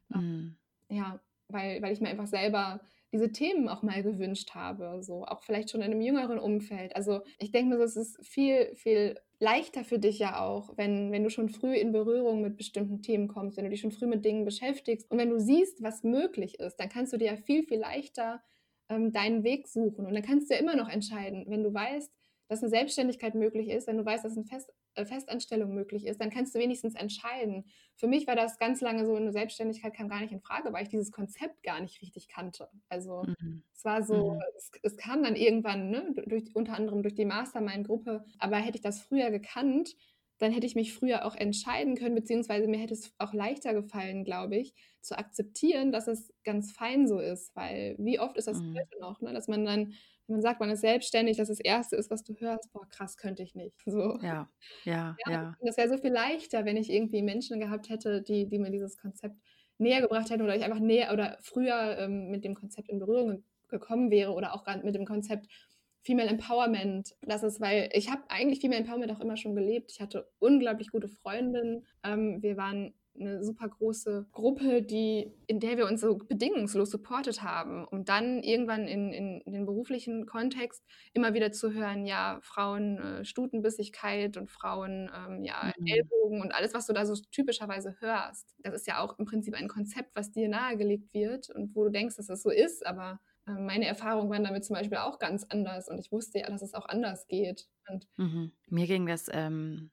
Mhm. 0.08 0.56
Ja, 0.88 1.20
weil, 1.48 1.82
weil 1.82 1.92
ich 1.92 2.00
mir 2.00 2.08
einfach 2.08 2.26
selber 2.26 2.80
diese 3.12 3.30
Themen 3.30 3.68
auch 3.68 3.82
mal 3.82 4.02
gewünscht 4.02 4.54
habe, 4.54 5.02
so 5.02 5.24
auch 5.24 5.42
vielleicht 5.42 5.70
schon 5.70 5.82
in 5.82 5.92
einem 5.92 6.00
jüngeren 6.00 6.38
Umfeld. 6.38 6.96
Also 6.96 7.20
ich 7.38 7.50
denke 7.50 7.76
mir 7.76 7.82
es 7.82 7.96
ist 7.96 8.24
viel, 8.26 8.74
viel 8.74 9.20
leichter 9.38 9.84
für 9.84 9.98
dich 9.98 10.18
ja 10.18 10.40
auch, 10.40 10.76
wenn, 10.76 11.12
wenn 11.12 11.24
du 11.24 11.30
schon 11.30 11.48
früh 11.48 11.74
in 11.74 11.92
Berührung 11.92 12.40
mit 12.40 12.56
bestimmten 12.56 13.02
Themen 13.02 13.28
kommst, 13.28 13.56
wenn 13.56 13.64
du 13.64 13.70
dich 13.70 13.80
schon 13.80 13.92
früh 13.92 14.06
mit 14.06 14.24
Dingen 14.24 14.44
beschäftigst 14.44 15.10
und 15.10 15.18
wenn 15.18 15.30
du 15.30 15.38
siehst, 15.38 15.82
was 15.82 16.04
möglich 16.04 16.58
ist, 16.58 16.76
dann 16.76 16.88
kannst 16.88 17.12
du 17.12 17.16
dir 17.18 17.26
ja 17.26 17.36
viel, 17.36 17.64
viel 17.64 17.78
leichter 17.78 18.42
ähm, 18.88 19.12
deinen 19.12 19.44
Weg 19.44 19.68
suchen. 19.68 20.06
Und 20.06 20.14
dann 20.14 20.22
kannst 20.22 20.48
du 20.48 20.54
ja 20.54 20.60
immer 20.60 20.76
noch 20.76 20.88
entscheiden, 20.88 21.44
wenn 21.48 21.62
du 21.62 21.74
weißt, 21.74 22.12
dass 22.48 22.62
eine 22.62 22.70
Selbstständigkeit 22.70 23.34
möglich 23.34 23.68
ist, 23.68 23.86
wenn 23.86 23.98
du 23.98 24.04
weißt, 24.04 24.24
dass 24.24 24.36
eine 24.36 24.46
Fest, 24.46 24.72
Festanstellung 24.94 25.74
möglich 25.74 26.06
ist, 26.06 26.20
dann 26.20 26.30
kannst 26.30 26.54
du 26.54 26.58
wenigstens 26.58 26.94
entscheiden. 26.94 27.64
Für 27.96 28.06
mich 28.06 28.26
war 28.26 28.36
das 28.36 28.58
ganz 28.58 28.80
lange 28.80 29.06
so, 29.06 29.14
eine 29.14 29.32
Selbstständigkeit 29.32 29.94
kam 29.94 30.08
gar 30.08 30.20
nicht 30.20 30.32
in 30.32 30.40
Frage, 30.40 30.72
weil 30.72 30.82
ich 30.82 30.88
dieses 30.88 31.12
Konzept 31.12 31.62
gar 31.62 31.80
nicht 31.80 32.00
richtig 32.02 32.28
kannte. 32.28 32.68
Also 32.88 33.24
mhm. 33.40 33.62
es 33.74 33.84
war 33.84 34.02
so, 34.02 34.32
mhm. 34.32 34.42
es, 34.56 34.70
es, 34.82 34.96
kam 34.96 35.22
dann 35.22 35.36
irgendwann, 35.36 35.90
ne, 35.90 36.14
durch, 36.26 36.54
unter 36.54 36.74
anderem 36.74 37.02
durch 37.02 37.14
die 37.14 37.24
Mastermind-Gruppe, 37.24 38.24
aber 38.38 38.56
hätte 38.56 38.76
ich 38.76 38.82
das 38.82 39.00
früher 39.00 39.30
gekannt, 39.30 39.96
dann 40.38 40.52
hätte 40.52 40.66
ich 40.66 40.74
mich 40.74 40.92
früher 40.92 41.24
auch 41.24 41.36
entscheiden 41.36 41.94
können, 41.94 42.16
beziehungsweise 42.16 42.66
mir 42.66 42.78
hätte 42.78 42.94
es 42.94 43.12
auch 43.18 43.32
leichter 43.32 43.74
gefallen, 43.74 44.24
glaube 44.24 44.56
ich, 44.56 44.74
zu 45.00 45.16
akzeptieren, 45.16 45.92
dass 45.92 46.08
es 46.08 46.32
ganz 46.42 46.72
fein 46.72 47.06
so 47.06 47.20
ist, 47.20 47.54
weil 47.54 47.94
wie 47.98 48.18
oft 48.18 48.36
ist 48.36 48.48
das 48.48 48.58
mhm. 48.58 48.76
heute 48.76 49.00
noch, 49.00 49.20
ne, 49.20 49.32
dass 49.32 49.46
man 49.46 49.64
dann 49.64 49.94
man 50.32 50.42
sagt, 50.42 50.60
man 50.60 50.70
ist 50.70 50.80
selbstständig, 50.80 51.36
dass 51.36 51.48
das 51.48 51.60
Erste 51.60 51.96
ist, 51.96 52.10
was 52.10 52.24
du 52.24 52.34
hörst, 52.34 52.72
boah, 52.72 52.88
krass, 52.88 53.16
könnte 53.16 53.42
ich 53.42 53.54
nicht. 53.54 53.74
So. 53.84 54.18
Ja, 54.22 54.48
ja, 54.84 55.16
ja. 55.26 55.32
ja. 55.32 55.56
Das 55.62 55.76
wäre 55.76 55.88
so 55.88 55.98
viel 55.98 56.12
leichter, 56.12 56.64
wenn 56.64 56.76
ich 56.76 56.90
irgendwie 56.90 57.22
Menschen 57.22 57.60
gehabt 57.60 57.88
hätte, 57.88 58.22
die, 58.22 58.48
die 58.48 58.58
mir 58.58 58.70
dieses 58.70 58.96
Konzept 58.98 59.36
näher 59.78 60.00
gebracht 60.00 60.30
hätten 60.30 60.42
oder 60.42 60.56
ich 60.56 60.64
einfach 60.64 60.80
näher 60.80 61.12
oder 61.12 61.38
früher 61.42 61.98
ähm, 61.98 62.30
mit 62.30 62.44
dem 62.44 62.54
Konzept 62.54 62.88
in 62.88 62.98
Berührung 62.98 63.44
gekommen 63.68 64.10
wäre 64.10 64.32
oder 64.32 64.54
auch 64.54 64.66
mit 64.82 64.94
dem 64.94 65.06
Konzept 65.06 65.46
Female 66.04 66.28
Empowerment. 66.28 67.14
Das 67.22 67.42
ist, 67.42 67.60
weil 67.60 67.88
ich 67.92 68.10
habe 68.10 68.22
eigentlich 68.28 68.60
Female 68.60 68.80
Empowerment 68.80 69.12
auch 69.12 69.20
immer 69.20 69.36
schon 69.36 69.54
gelebt. 69.54 69.92
Ich 69.92 70.00
hatte 70.00 70.28
unglaublich 70.38 70.90
gute 70.90 71.08
Freundinnen. 71.08 71.86
Ähm, 72.02 72.42
wir 72.42 72.56
waren 72.56 72.94
eine 73.18 73.44
super 73.44 73.68
große 73.68 74.26
Gruppe, 74.32 74.82
die, 74.82 75.32
in 75.46 75.60
der 75.60 75.76
wir 75.76 75.86
uns 75.86 76.00
so 76.00 76.16
bedingungslos 76.16 76.90
supportet 76.90 77.42
haben, 77.42 77.84
um 77.86 78.04
dann 78.04 78.42
irgendwann 78.42 78.88
in, 78.88 79.12
in, 79.12 79.40
in 79.42 79.52
den 79.52 79.66
beruflichen 79.66 80.26
Kontext 80.26 80.82
immer 81.12 81.34
wieder 81.34 81.52
zu 81.52 81.72
hören, 81.72 82.06
ja, 82.06 82.38
Frauen 82.42 82.98
äh, 82.98 83.24
Stutenbissigkeit 83.24 84.36
und 84.36 84.50
Frauen 84.50 85.10
ähm, 85.14 85.44
ja, 85.44 85.72
mhm. 85.78 85.86
Ellbogen 85.86 86.40
und 86.40 86.52
alles, 86.52 86.74
was 86.74 86.86
du 86.86 86.92
da 86.92 87.04
so 87.04 87.14
typischerweise 87.30 87.96
hörst. 88.00 88.54
Das 88.58 88.74
ist 88.74 88.86
ja 88.86 89.00
auch 89.00 89.18
im 89.18 89.26
Prinzip 89.26 89.54
ein 89.54 89.68
Konzept, 89.68 90.16
was 90.16 90.32
dir 90.32 90.48
nahegelegt 90.48 91.12
wird 91.12 91.50
und 91.50 91.74
wo 91.74 91.84
du 91.84 91.90
denkst, 91.90 92.16
dass 92.16 92.26
das 92.26 92.42
so 92.42 92.50
ist, 92.50 92.86
aber 92.86 93.20
äh, 93.46 93.52
meine 93.52 93.86
Erfahrungen 93.86 94.30
waren 94.30 94.44
damit 94.44 94.64
zum 94.64 94.74
Beispiel 94.74 94.98
auch 94.98 95.18
ganz 95.18 95.44
anders 95.48 95.88
und 95.88 95.98
ich 95.98 96.12
wusste 96.12 96.40
ja, 96.40 96.48
dass 96.48 96.62
es 96.62 96.74
auch 96.74 96.86
anders 96.86 97.26
geht. 97.28 97.68
Mhm. 98.16 98.52
Mir 98.68 98.86
ging 98.86 99.06
das 99.06 99.28
ähm, 99.32 99.90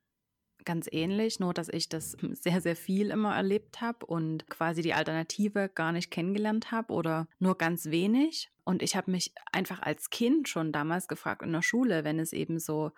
ganz 0.69 0.87
ähnlich, 0.91 1.39
nur 1.39 1.51
dass 1.51 1.67
ich 1.67 1.89
das 1.89 2.11
sehr, 2.33 2.61
sehr 2.61 2.75
viel 2.75 3.09
immer 3.09 3.35
erlebt 3.35 3.81
habe 3.81 4.05
und 4.05 4.47
quasi 4.49 4.83
die 4.83 4.93
Alternative 4.93 5.67
gar 5.67 5.91
nicht 5.91 6.11
kennengelernt 6.11 6.71
habe 6.71 6.93
oder 6.93 7.27
nur 7.39 7.57
ganz 7.57 7.87
wenig. 7.87 8.51
Und 8.65 8.83
ich 8.83 8.95
habe 8.95 9.09
mich 9.09 9.33
einfach 9.51 9.81
als 9.81 10.11
Kind 10.11 10.47
schon 10.47 10.71
damals 10.71 11.07
gefragt 11.07 11.41
in 11.41 11.53
der 11.53 11.63
Schule, 11.63 12.03
wenn 12.03 12.19
es 12.19 12.33
eben 12.33 12.59
so 12.59 12.91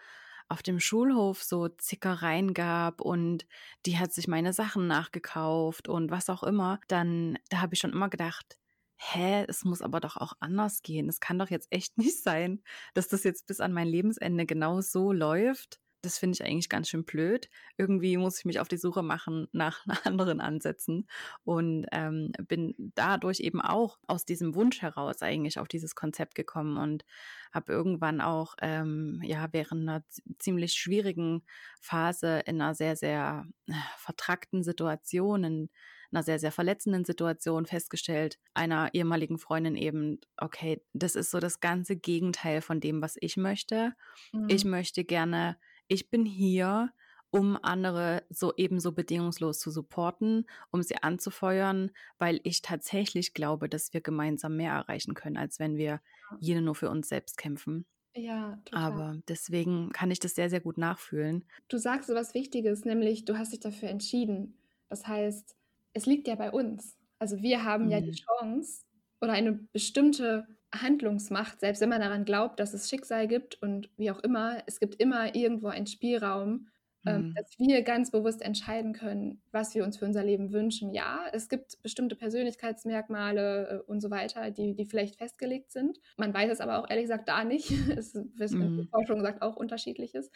auf 0.49 0.61
dem 0.61 0.81
Schulhof 0.81 1.41
so 1.43 1.69
Zickereien 1.69 2.53
gab 2.53 2.99
und 2.99 3.45
die 3.85 3.97
hat 3.97 4.11
sich 4.11 4.27
meine 4.27 4.51
Sachen 4.51 4.87
nachgekauft 4.87 5.87
und 5.87 6.11
was 6.11 6.29
auch 6.29 6.43
immer, 6.43 6.81
dann 6.89 7.39
da 7.47 7.61
habe 7.61 7.73
ich 7.73 7.79
schon 7.79 7.93
immer 7.93 8.09
gedacht, 8.09 8.57
hä, 8.97 9.45
es 9.47 9.63
muss 9.63 9.81
aber 9.81 10.01
doch 10.01 10.17
auch 10.17 10.33
anders 10.41 10.81
gehen. 10.81 11.07
Es 11.07 11.21
kann 11.21 11.39
doch 11.39 11.49
jetzt 11.49 11.71
echt 11.71 11.97
nicht 11.97 12.21
sein, 12.21 12.61
dass 12.95 13.07
das 13.07 13.23
jetzt 13.23 13.47
bis 13.47 13.61
an 13.61 13.71
mein 13.71 13.87
Lebensende 13.87 14.45
genau 14.45 14.81
so 14.81 15.13
läuft 15.13 15.80
das 16.01 16.17
finde 16.17 16.35
ich 16.35 16.43
eigentlich 16.43 16.69
ganz 16.69 16.89
schön 16.89 17.03
blöd. 17.03 17.49
Irgendwie 17.77 18.17
muss 18.17 18.39
ich 18.39 18.45
mich 18.45 18.59
auf 18.59 18.67
die 18.67 18.77
Suche 18.77 19.03
machen 19.03 19.47
nach 19.53 19.85
anderen 20.03 20.41
Ansätzen 20.41 21.07
und 21.43 21.85
ähm, 21.91 22.31
bin 22.47 22.75
dadurch 22.95 23.39
eben 23.39 23.61
auch 23.61 23.99
aus 24.07 24.25
diesem 24.25 24.55
Wunsch 24.55 24.81
heraus 24.81 25.21
eigentlich 25.21 25.59
auf 25.59 25.67
dieses 25.67 25.95
Konzept 25.95 26.35
gekommen 26.35 26.77
und 26.77 27.05
habe 27.51 27.71
irgendwann 27.71 28.21
auch 28.21 28.55
ähm, 28.61 29.21
ja 29.23 29.47
während 29.51 29.81
einer 29.81 30.03
ziemlich 30.39 30.73
schwierigen 30.73 31.43
Phase 31.79 32.39
in 32.45 32.61
einer 32.61 32.75
sehr 32.75 32.95
sehr 32.95 33.45
äh, 33.67 33.73
vertrackten 33.97 34.63
Situation 34.63 35.43
in 35.43 35.69
einer 36.11 36.23
sehr, 36.23 36.39
sehr 36.39 36.51
verletzenden 36.51 37.05
Situation 37.05 37.65
festgestellt, 37.65 38.37
einer 38.53 38.93
ehemaligen 38.93 39.37
Freundin 39.37 39.75
eben, 39.75 40.19
okay, 40.37 40.81
das 40.93 41.15
ist 41.15 41.31
so 41.31 41.39
das 41.39 41.59
ganze 41.59 41.95
Gegenteil 41.95 42.61
von 42.61 42.79
dem, 42.79 43.01
was 43.01 43.15
ich 43.19 43.37
möchte. 43.37 43.93
Mhm. 44.33 44.47
Ich 44.49 44.65
möchte 44.65 45.03
gerne 45.05 45.57
ich 45.91 46.09
bin 46.09 46.25
hier, 46.25 46.93
um 47.31 47.57
andere 47.61 48.23
so 48.29 48.53
ebenso 48.55 48.93
bedingungslos 48.93 49.59
zu 49.59 49.71
supporten, 49.71 50.45
um 50.71 50.81
sie 50.83 50.95
anzufeuern, 50.95 51.91
weil 52.17 52.39
ich 52.43 52.61
tatsächlich 52.61 53.33
glaube, 53.33 53.67
dass 53.67 53.93
wir 53.93 53.99
gemeinsam 53.99 54.55
mehr 54.55 54.71
erreichen 54.71 55.15
können, 55.15 55.35
als 55.35 55.59
wenn 55.59 55.75
wir 55.75 56.01
jene 56.39 56.61
nur 56.61 56.75
für 56.75 56.89
uns 56.89 57.09
selbst 57.09 57.37
kämpfen. 57.37 57.85
Ja, 58.15 58.57
total. 58.63 58.83
Aber 58.83 59.21
deswegen 59.27 59.91
kann 59.91 60.11
ich 60.11 60.19
das 60.19 60.35
sehr, 60.35 60.49
sehr 60.49 60.61
gut 60.61 60.77
nachfühlen. 60.77 61.43
Du 61.67 61.77
sagst 61.77 62.07
so 62.07 62.15
was 62.15 62.33
Wichtiges, 62.33 62.85
nämlich 62.85 63.25
du 63.25 63.37
hast 63.37 63.51
dich 63.51 63.59
dafür 63.59 63.89
entschieden. 63.89 64.57
Das 64.87 65.07
heißt, 65.07 65.55
es 65.93 66.05
liegt 66.05 66.27
ja 66.27 66.35
bei 66.35 66.51
uns. 66.51 66.97
Also 67.19 67.41
wir 67.41 67.65
haben 67.65 67.85
mhm. 67.85 67.91
ja 67.91 67.99
die 67.99 68.11
mhm. 68.11 68.15
Chance 68.15 68.85
oder 69.19 69.33
eine 69.33 69.53
bestimmte 69.73 70.47
Handlungsmacht, 70.73 71.59
selbst 71.59 71.81
wenn 71.81 71.89
man 71.89 72.01
daran 72.01 72.25
glaubt, 72.25 72.59
dass 72.59 72.73
es 72.73 72.89
Schicksal 72.89 73.27
gibt 73.27 73.61
und 73.61 73.89
wie 73.97 74.11
auch 74.11 74.19
immer, 74.19 74.63
es 74.67 74.79
gibt 74.79 74.95
immer 74.95 75.35
irgendwo 75.35 75.67
einen 75.67 75.87
Spielraum, 75.87 76.67
ähm, 77.05 77.29
mhm. 77.29 77.33
dass 77.33 77.57
wir 77.57 77.81
ganz 77.81 78.11
bewusst 78.11 78.41
entscheiden 78.41 78.93
können, 78.93 79.41
was 79.51 79.73
wir 79.73 79.83
uns 79.83 79.97
für 79.97 80.05
unser 80.05 80.23
Leben 80.23 80.53
wünschen. 80.53 80.93
Ja, 80.93 81.25
es 81.33 81.49
gibt 81.49 81.81
bestimmte 81.81 82.15
Persönlichkeitsmerkmale 82.15 83.69
äh, 83.69 83.91
und 83.91 84.01
so 84.01 84.11
weiter, 84.11 84.51
die, 84.51 84.75
die 84.75 84.85
vielleicht 84.85 85.15
festgelegt 85.15 85.71
sind. 85.71 85.97
Man 86.17 86.33
weiß 86.33 86.51
es 86.51 86.61
aber 86.61 86.79
auch 86.79 86.89
ehrlich 86.89 87.05
gesagt 87.05 87.27
da 87.27 87.43
nicht. 87.43 87.71
es, 87.97 88.13
mhm. 88.13 88.77
die 88.77 88.87
Forschung 88.87 89.21
sagt 89.21 89.41
auch 89.41 89.55
unterschiedliches. 89.55 90.29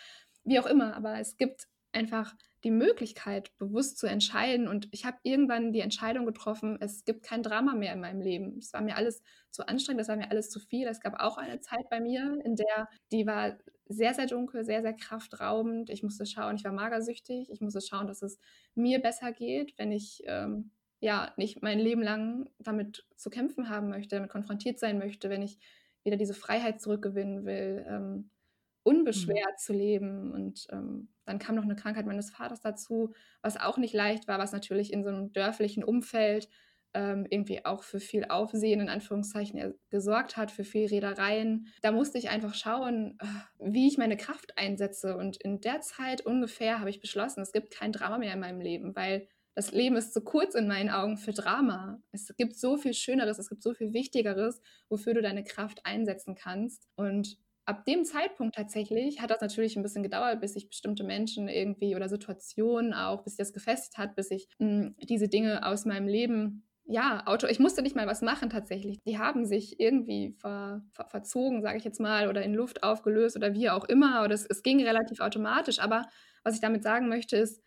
Wie 0.43 0.59
auch 0.59 0.65
immer, 0.65 0.95
aber 0.95 1.19
es 1.19 1.37
gibt 1.37 1.67
einfach 1.91 2.35
die 2.65 2.71
Möglichkeit, 2.71 3.55
bewusst 3.59 3.99
zu 3.99 4.07
entscheiden. 4.07 4.67
Und 4.67 4.89
ich 4.91 5.05
habe 5.05 5.17
irgendwann 5.21 5.71
die 5.71 5.81
Entscheidung 5.81 6.25
getroffen, 6.25 6.77
es 6.81 7.05
gibt 7.05 7.23
kein 7.23 7.43
Drama 7.43 7.75
mehr 7.75 7.93
in 7.93 8.01
meinem 8.01 8.21
Leben. 8.21 8.57
Es 8.57 8.73
war 8.73 8.81
mir 8.81 8.97
alles 8.97 9.21
zu 9.51 9.67
anstrengend, 9.67 10.01
es 10.01 10.07
war 10.07 10.17
mir 10.17 10.31
alles 10.31 10.49
zu 10.49 10.59
viel. 10.59 10.87
Es 10.87 10.99
gab 10.99 11.19
auch 11.19 11.37
eine 11.37 11.61
Zeit 11.61 11.87
bei 11.91 12.01
mir, 12.01 12.39
in 12.43 12.55
der 12.55 12.89
die 13.11 13.27
war 13.27 13.57
sehr, 13.87 14.15
sehr 14.15 14.25
dunkel, 14.25 14.65
sehr, 14.65 14.81
sehr 14.81 14.93
kraftraubend. 14.93 15.91
Ich 15.91 16.01
musste 16.01 16.25
schauen, 16.25 16.55
ich 16.55 16.63
war 16.63 16.71
magersüchtig. 16.71 17.51
Ich 17.51 17.61
musste 17.61 17.81
schauen, 17.81 18.07
dass 18.07 18.23
es 18.23 18.39
mir 18.73 18.99
besser 18.99 19.31
geht, 19.31 19.77
wenn 19.77 19.91
ich 19.91 20.23
ähm, 20.25 20.71
ja 20.99 21.33
nicht 21.37 21.61
mein 21.61 21.77
Leben 21.77 22.01
lang 22.01 22.49
damit 22.57 23.05
zu 23.15 23.29
kämpfen 23.29 23.69
haben 23.69 23.89
möchte, 23.89 24.15
damit 24.15 24.31
konfrontiert 24.31 24.79
sein 24.79 24.97
möchte, 24.97 25.29
wenn 25.29 25.43
ich 25.43 25.59
wieder 26.03 26.17
diese 26.17 26.33
Freiheit 26.33 26.81
zurückgewinnen 26.81 27.45
will. 27.45 27.85
Ähm. 27.87 28.31
Unbeschwert 28.85 29.53
mhm. 29.53 29.57
zu 29.57 29.73
leben. 29.73 30.31
Und 30.31 30.67
ähm, 30.71 31.09
dann 31.25 31.39
kam 31.39 31.55
noch 31.55 31.63
eine 31.63 31.75
Krankheit 31.75 32.05
meines 32.05 32.29
Vaters 32.29 32.61
dazu, 32.61 33.13
was 33.41 33.57
auch 33.57 33.77
nicht 33.77 33.93
leicht 33.93 34.27
war, 34.27 34.39
was 34.39 34.51
natürlich 34.51 34.93
in 34.93 35.03
so 35.03 35.09
einem 35.09 35.33
dörflichen 35.33 35.83
Umfeld 35.83 36.47
ähm, 36.93 37.25
irgendwie 37.29 37.65
auch 37.65 37.83
für 37.83 37.99
viel 37.99 38.25
Aufsehen 38.25 38.79
in 38.79 38.89
Anführungszeichen 38.89 39.73
gesorgt 39.89 40.37
hat, 40.37 40.51
für 40.51 40.63
viel 40.63 40.85
Reedereien. 40.85 41.67
Da 41.81 41.91
musste 41.91 42.19
ich 42.19 42.29
einfach 42.29 42.53
schauen, 42.53 43.17
äh, 43.19 43.25
wie 43.59 43.87
ich 43.87 43.97
meine 43.97 44.17
Kraft 44.17 44.57
einsetze. 44.57 45.17
Und 45.17 45.37
in 45.37 45.59
der 45.59 45.81
Zeit 45.81 46.21
ungefähr 46.21 46.79
habe 46.79 46.91
ich 46.91 47.01
beschlossen, 47.01 47.41
es 47.41 47.51
gibt 47.51 47.71
kein 47.71 47.91
Drama 47.91 48.19
mehr 48.19 48.33
in 48.33 48.39
meinem 48.39 48.61
Leben, 48.61 48.95
weil 48.95 49.27
das 49.55 49.71
Leben 49.71 49.95
ist 49.95 50.13
zu 50.13 50.21
kurz 50.21 50.53
in 50.53 50.67
meinen 50.67 50.89
Augen 50.89 51.17
für 51.17 51.31
Drama. 51.33 52.01
Es 52.11 52.31
gibt 52.37 52.55
so 52.55 52.77
viel 52.77 52.93
Schöneres, 52.93 53.39
es 53.39 53.49
gibt 53.49 53.63
so 53.63 53.73
viel 53.73 53.93
Wichtigeres, 53.93 54.61
wofür 54.89 55.13
du 55.13 55.21
deine 55.21 55.43
Kraft 55.43 55.85
einsetzen 55.85 56.35
kannst. 56.35 56.87
Und 56.95 57.37
ab 57.65 57.85
dem 57.85 58.05
Zeitpunkt 58.05 58.55
tatsächlich 58.55 59.21
hat 59.21 59.31
das 59.31 59.41
natürlich 59.41 59.75
ein 59.75 59.83
bisschen 59.83 60.03
gedauert, 60.03 60.41
bis 60.41 60.53
sich 60.53 60.69
bestimmte 60.69 61.03
Menschen 61.03 61.47
irgendwie 61.47 61.95
oder 61.95 62.09
Situationen 62.09 62.93
auch, 62.93 63.23
bis 63.23 63.33
sich 63.33 63.39
das 63.39 63.53
gefestigt 63.53 63.97
hat, 63.97 64.15
bis 64.15 64.31
ich 64.31 64.47
mh, 64.59 64.67
hm, 64.67 64.95
diese 64.99 65.27
Dinge 65.27 65.65
aus 65.65 65.85
meinem 65.85 66.07
Leben 66.07 66.63
ja, 66.87 67.23
Auto, 67.25 67.47
ich 67.47 67.59
musste 67.59 67.81
nicht 67.81 67.95
mal 67.95 68.05
was 68.05 68.21
machen 68.21 68.49
tatsächlich. 68.51 69.01
Die 69.03 69.17
haben 69.17 69.45
sich 69.45 69.79
irgendwie 69.79 70.35
ver, 70.37 70.83
ver, 70.93 71.07
verzogen, 71.09 71.63
sage 71.63 71.77
ich 71.77 71.83
jetzt 71.83 71.99
mal, 71.99 72.29
oder 72.29 72.43
in 72.43 72.53
Luft 72.53 72.83
aufgelöst 72.83 73.35
oder 73.35 73.53
wie 73.53 73.71
auch 73.71 73.85
immer. 73.85 74.23
Oder 74.23 74.35
es, 74.35 74.45
es 74.45 74.61
ging 74.61 74.83
relativ 74.83 75.19
automatisch. 75.19 75.79
Aber 75.79 76.03
was 76.43 76.53
ich 76.53 76.61
damit 76.61 76.83
sagen 76.83 77.09
möchte, 77.09 77.37
ist, 77.37 77.63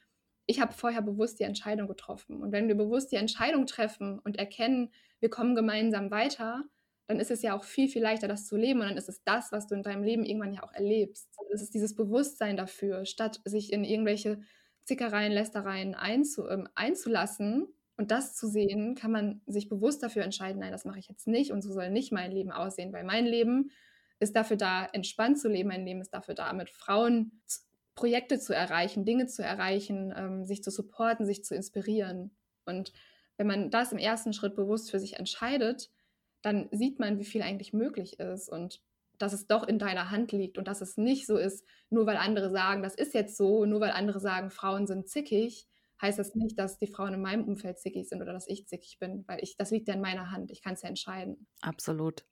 ich 0.47 0.61
habe 0.61 0.73
vorher 0.73 1.03
bewusst 1.03 1.41
die 1.41 1.45
Entscheidung 1.45 1.89
getroffen. 1.89 2.41
Und 2.41 2.53
wenn 2.53 2.69
wir 2.69 2.77
bewusst 2.77 3.11
die 3.11 3.17
Entscheidung 3.17 3.67
treffen 3.67 4.21
und 4.21 4.39
erkennen, 4.39 4.93
wir 5.19 5.31
kommen 5.31 5.57
gemeinsam 5.57 6.13
weiter, 6.13 6.65
dann 7.09 7.19
ist 7.19 7.33
es 7.33 7.43
ja 7.43 7.57
auch 7.57 7.65
viel, 7.65 7.89
viel 7.89 8.03
leichter, 8.03 8.29
das 8.29 8.47
zu 8.47 8.57
leben. 8.57 8.81
Und 8.81 8.87
dann 8.87 8.97
ist 8.97 9.09
es 9.09 9.25
das, 9.25 9.51
was 9.51 9.67
du 9.67 9.75
in 9.75 9.83
deinem 9.83 10.05
Leben 10.05 10.25
irgendwann 10.25 10.55
ja 10.55 10.63
auch 10.63 10.73
erlebst. 10.73 11.29
Es 11.53 11.63
ist 11.63 11.75
dieses 11.75 11.97
Bewusstsein 11.97 12.57
dafür, 12.57 13.05
statt 13.05 13.41
sich 13.45 13.73
in 13.73 13.83
irgendwelche 13.85 14.41
Zickereien, 14.85 15.33
Lästereien 15.33 15.95
einzu, 15.95 16.49
ähm, 16.49 16.69
einzulassen, 16.75 17.67
und 17.99 18.13
das 18.13 18.37
zu 18.37 18.47
sehen, 18.47 18.95
kann 18.95 19.11
man 19.11 19.43
sich 19.47 19.69
bewusst 19.69 20.05
dafür 20.05 20.23
entscheiden, 20.23 20.61
nein, 20.61 20.71
das 20.71 20.85
mache 20.85 21.01
ich 21.01 21.09
jetzt 21.09 21.27
nicht 21.27 21.51
und 21.51 21.63
so 21.63 21.73
soll 21.73 21.91
nicht 21.91 22.13
mein 22.13 22.31
Leben 22.31 22.53
aussehen, 22.53 22.93
weil 22.93 23.03
mein 23.03 23.27
Leben 23.27 23.73
ist 24.21 24.37
dafür 24.37 24.57
da, 24.57 24.87
entspannt 24.87 25.39
zu 25.39 25.49
leben, 25.49 25.69
mein 25.69 25.85
Leben 25.85 26.01
ist 26.01 26.15
dafür 26.15 26.35
da, 26.35 26.53
mit 26.53 26.71
Frauen 26.71 27.43
Projekte 27.97 28.39
zu 28.39 28.55
erreichen, 28.55 29.05
Dinge 29.05 29.27
zu 29.27 29.43
erreichen, 29.43 30.15
ähm, 30.17 30.47
sich 30.47 30.63
zu 30.63 30.71
supporten, 30.71 31.27
sich 31.27 31.45
zu 31.45 31.57
inspirieren. 31.57 32.37
Und 32.65 32.93
wenn 33.37 33.49
man 33.49 33.71
das 33.71 33.91
im 33.91 33.99
ersten 33.99 34.33
Schritt 34.33 34.55
bewusst 34.55 34.93
für 34.93 35.01
sich 35.01 35.15
entscheidet, 35.19 35.91
dann 36.43 36.69
sieht 36.73 36.99
man, 36.99 37.19
wie 37.19 37.25
viel 37.25 37.43
eigentlich 37.43 37.73
möglich 37.73 38.19
ist 38.19 38.49
und 38.49 38.81
dass 39.19 39.33
es 39.33 39.47
doch 39.47 39.67
in 39.67 39.79
deiner 39.79 40.11
Hand 40.11 40.33
liegt 40.33 40.59
und 40.59 40.69
dass 40.69 40.81
es 40.81 40.97
nicht 40.97 41.27
so 41.27 41.37
ist, 41.37 41.65
nur 41.91 42.07
weil 42.07 42.17
andere 42.17 42.51
sagen, 42.51 42.83
das 42.83 42.95
ist 42.95 43.15
jetzt 43.15 43.37
so, 43.37 43.65
nur 43.65 43.81
weil 43.81 43.91
andere 43.91 44.21
sagen, 44.21 44.51
Frauen 44.51 44.87
sind 44.87 45.09
zickig, 45.09 45.67
heißt 46.01 46.19
das 46.19 46.35
nicht, 46.35 46.59
dass 46.59 46.79
die 46.79 46.87
Frauen 46.87 47.15
in 47.15 47.23
meinem 47.23 47.45
Umfeld 47.45 47.79
zickig 47.79 48.09
sind 48.09 48.23
oder 48.23 48.33
dass 48.33 48.49
ich 48.49 48.69
zickig 48.69 48.99
bin, 49.01 49.25
weil 49.27 49.43
ich, 49.43 49.57
das 49.57 49.71
liegt 49.71 49.89
ja 49.89 49.95
in 49.95 50.01
meiner 50.01 50.31
Hand. 50.31 50.51
Ich 50.53 50.63
kann 50.63 50.75
es 50.75 50.83
ja 50.83 50.89
entscheiden. 50.89 51.49
Absolut. 51.61 52.25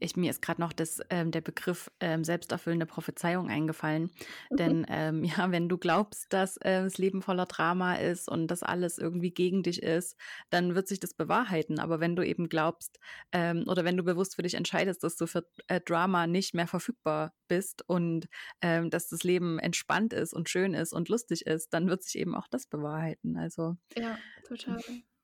Ich, 0.00 0.16
mir 0.16 0.30
ist 0.30 0.42
gerade 0.42 0.60
noch 0.60 0.72
das, 0.72 1.00
ähm, 1.10 1.30
der 1.30 1.40
Begriff 1.40 1.90
ähm, 2.00 2.24
selbsterfüllende 2.24 2.86
Prophezeiung 2.86 3.48
eingefallen. 3.48 4.10
Mhm. 4.50 4.56
Denn 4.56 4.86
ähm, 4.88 5.24
ja, 5.24 5.50
wenn 5.50 5.68
du 5.68 5.78
glaubst, 5.78 6.32
dass 6.32 6.56
äh, 6.58 6.82
das 6.82 6.98
Leben 6.98 7.22
voller 7.22 7.46
Drama 7.46 7.94
ist 7.94 8.28
und 8.28 8.48
dass 8.48 8.62
alles 8.62 8.98
irgendwie 8.98 9.30
gegen 9.30 9.62
dich 9.62 9.82
ist, 9.82 10.16
dann 10.50 10.74
wird 10.74 10.88
sich 10.88 11.00
das 11.00 11.14
bewahrheiten. 11.14 11.78
Aber 11.78 12.00
wenn 12.00 12.16
du 12.16 12.22
eben 12.22 12.48
glaubst 12.48 12.98
ähm, 13.32 13.64
oder 13.66 13.84
wenn 13.84 13.96
du 13.96 14.02
bewusst 14.02 14.36
für 14.36 14.42
dich 14.42 14.54
entscheidest, 14.54 15.02
dass 15.02 15.16
du 15.16 15.26
für 15.26 15.46
äh, 15.68 15.80
Drama 15.80 16.26
nicht 16.26 16.54
mehr 16.54 16.66
verfügbar 16.66 17.32
bist 17.48 17.88
und 17.88 18.28
ähm, 18.60 18.90
dass 18.90 19.08
das 19.08 19.22
Leben 19.24 19.58
entspannt 19.58 20.12
ist 20.12 20.32
und 20.32 20.48
schön 20.48 20.74
ist 20.74 20.92
und 20.92 21.08
lustig 21.08 21.46
ist, 21.46 21.72
dann 21.72 21.88
wird 21.88 22.02
sich 22.02 22.18
eben 22.18 22.34
auch 22.34 22.48
das 22.48 22.66
bewahrheiten. 22.66 23.36
Also 23.36 23.76
ja, 23.96 24.18
total. 24.46 24.80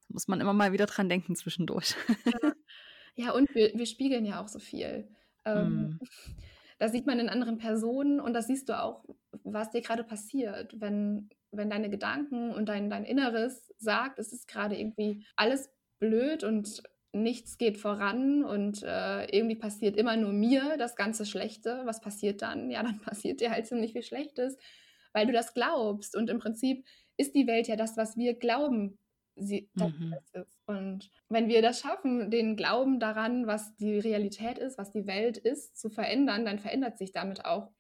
Muss 0.09 0.28
man 0.28 0.40
immer 0.40 0.52
mal 0.52 0.72
wieder 0.72 0.87
dran 0.87 1.09
denken 1.09 1.37
zwischendurch. 1.37 1.94
Ja. 2.24 2.52
Ja, 3.14 3.33
und 3.33 3.55
wir, 3.55 3.72
wir 3.75 3.87
spiegeln 3.87 4.25
ja 4.25 4.42
auch 4.42 4.48
so 4.48 4.59
viel. 4.59 5.09
Ähm, 5.44 5.98
mm. 6.01 6.01
Das 6.79 6.90
sieht 6.90 7.07
man 7.07 7.20
in 7.20 7.29
anderen 7.29 7.59
Personen 7.59 8.18
und 8.18 8.35
das 8.35 8.48
siehst 8.48 8.68
du 8.68 8.77
auch, 8.77 9.05
was 9.44 9.70
dir 9.70 9.83
gerade 9.83 10.03
passiert, 10.03 10.81
wenn, 10.81 11.31
wenn 11.53 11.70
deine 11.70 11.88
Gedanken 11.88 12.51
und 12.51 12.68
dein, 12.68 12.90
dein 12.90 13.05
Inneres 13.05 13.72
sagt, 13.79 14.18
es 14.18 14.33
ist 14.33 14.48
gerade 14.48 14.77
irgendwie 14.77 15.25
alles 15.37 15.70
blöd 16.01 16.42
und 16.42 16.83
nichts 17.12 17.57
geht 17.57 17.79
voran 17.79 18.42
und 18.42 18.83
äh, 18.83 19.27
irgendwie 19.27 19.55
passiert 19.55 19.96
immer 19.96 20.16
nur 20.16 20.33
mir 20.33 20.77
das 20.77 20.96
ganze 20.96 21.25
Schlechte. 21.25 21.83
Was 21.85 22.01
passiert 22.01 22.42
dann? 22.42 22.68
Ja, 22.68 22.83
dann 22.83 23.01
passiert 23.05 23.40
dir 23.40 23.53
halt 23.53 23.66
ziemlich 23.66 23.92
viel 23.92 24.03
Schlechtes, 24.03 24.57
weil 25.12 25.27
du 25.27 25.33
das 25.33 25.55
glaubst. 25.55 26.16
Und 26.16 26.31
im 26.31 26.40
Prinzip 26.40 26.85
ist 27.16 27.37
die 27.37 27.46
Welt 27.46 27.68
ja 27.68 27.77
das, 27.77 27.96
was 27.96 28.16
wir 28.16 28.35
glauben, 28.35 28.98
sie 29.36 29.70
mhm. 29.74 30.14
ist. 30.32 30.58
Und 30.66 31.10
wenn 31.28 31.48
wir 31.48 31.62
das 31.62 31.80
schaffen, 31.80 32.30
den 32.30 32.56
Glauben 32.56 33.00
daran, 33.00 33.46
was 33.46 33.74
die 33.76 33.98
Realität 33.98 34.58
ist, 34.58 34.78
was 34.78 34.90
die 34.90 35.06
Welt 35.06 35.38
ist, 35.38 35.76
zu 35.76 35.90
verändern, 35.90 36.44
dann 36.44 36.58
verändert 36.58 36.98
sich 36.98 37.12
damit 37.12 37.44
auch 37.44 37.70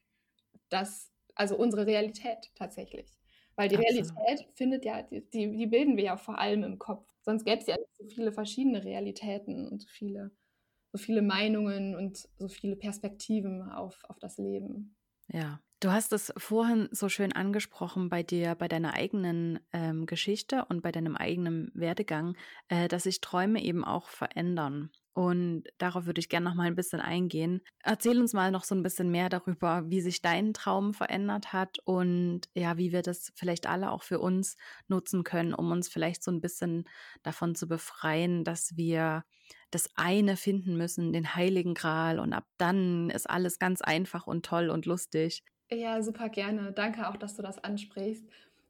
das, 0.68 1.10
also 1.34 1.56
unsere 1.56 1.86
Realität 1.86 2.50
tatsächlich. 2.54 3.10
Weil 3.54 3.68
die 3.68 3.76
Absolut. 3.76 4.16
Realität 4.16 4.48
findet 4.54 4.84
ja, 4.84 5.02
die, 5.02 5.22
die 5.30 5.66
bilden 5.66 5.96
wir 5.96 6.04
ja 6.04 6.16
vor 6.16 6.38
allem 6.38 6.64
im 6.64 6.78
Kopf. 6.78 7.06
Sonst 7.20 7.44
gäbe 7.44 7.60
es 7.60 7.66
ja 7.66 7.76
nicht 7.76 7.96
so 7.96 8.06
viele 8.06 8.32
verschiedene 8.32 8.82
Realitäten 8.82 9.68
und 9.68 9.82
so 9.82 9.88
viele, 9.88 10.30
so 10.92 10.98
viele 10.98 11.22
Meinungen 11.22 11.94
und 11.94 12.28
so 12.38 12.48
viele 12.48 12.76
Perspektiven 12.76 13.62
auf, 13.70 14.04
auf 14.08 14.18
das 14.18 14.38
Leben. 14.38 14.96
Ja, 15.28 15.60
Du 15.80 15.90
hast 15.90 16.12
es 16.12 16.32
vorhin 16.36 16.88
so 16.92 17.08
schön 17.08 17.32
angesprochen 17.32 18.08
bei 18.08 18.22
dir, 18.22 18.54
bei 18.54 18.68
deiner 18.68 18.94
eigenen 18.94 19.58
ähm, 19.72 20.06
Geschichte 20.06 20.64
und 20.68 20.80
bei 20.80 20.92
deinem 20.92 21.16
eigenen 21.16 21.72
Werdegang, 21.74 22.36
äh, 22.68 22.86
dass 22.86 23.02
sich 23.02 23.20
Träume 23.20 23.60
eben 23.60 23.84
auch 23.84 24.06
verändern. 24.08 24.92
Und 25.12 25.64
darauf 25.78 26.06
würde 26.06 26.20
ich 26.20 26.28
gerne 26.28 26.48
noch 26.48 26.54
mal 26.54 26.68
ein 26.68 26.76
bisschen 26.76 27.00
eingehen. 27.00 27.62
Erzähl 27.82 28.20
uns 28.20 28.32
mal 28.32 28.52
noch 28.52 28.62
so 28.62 28.76
ein 28.76 28.84
bisschen 28.84 29.10
mehr 29.10 29.28
darüber, 29.28 29.82
wie 29.90 30.00
sich 30.00 30.22
dein 30.22 30.54
Traum 30.54 30.94
verändert 30.94 31.52
hat 31.52 31.80
und 31.84 32.42
ja, 32.54 32.78
wie 32.78 32.92
wir 32.92 33.02
das 33.02 33.32
vielleicht 33.34 33.66
alle 33.66 33.90
auch 33.90 34.04
für 34.04 34.20
uns 34.20 34.56
nutzen 34.86 35.24
können, 35.24 35.52
um 35.52 35.72
uns 35.72 35.88
vielleicht 35.88 36.22
so 36.22 36.30
ein 36.30 36.40
bisschen 36.40 36.84
davon 37.24 37.56
zu 37.56 37.66
befreien, 37.66 38.44
dass 38.44 38.76
wir 38.76 39.24
das 39.72 39.90
eine 39.96 40.36
finden 40.36 40.76
müssen, 40.76 41.12
den 41.12 41.34
heiligen 41.34 41.74
Gral 41.74 42.18
und 42.20 42.32
ab 42.32 42.44
dann 42.58 43.10
ist 43.10 43.28
alles 43.28 43.58
ganz 43.58 43.80
einfach 43.82 44.26
und 44.26 44.44
toll 44.44 44.70
und 44.70 44.86
lustig. 44.86 45.42
Ja, 45.70 46.02
super 46.02 46.28
gerne. 46.28 46.72
Danke 46.72 47.08
auch, 47.08 47.16
dass 47.16 47.34
du 47.34 47.42
das 47.42 47.58
ansprichst, 47.58 48.24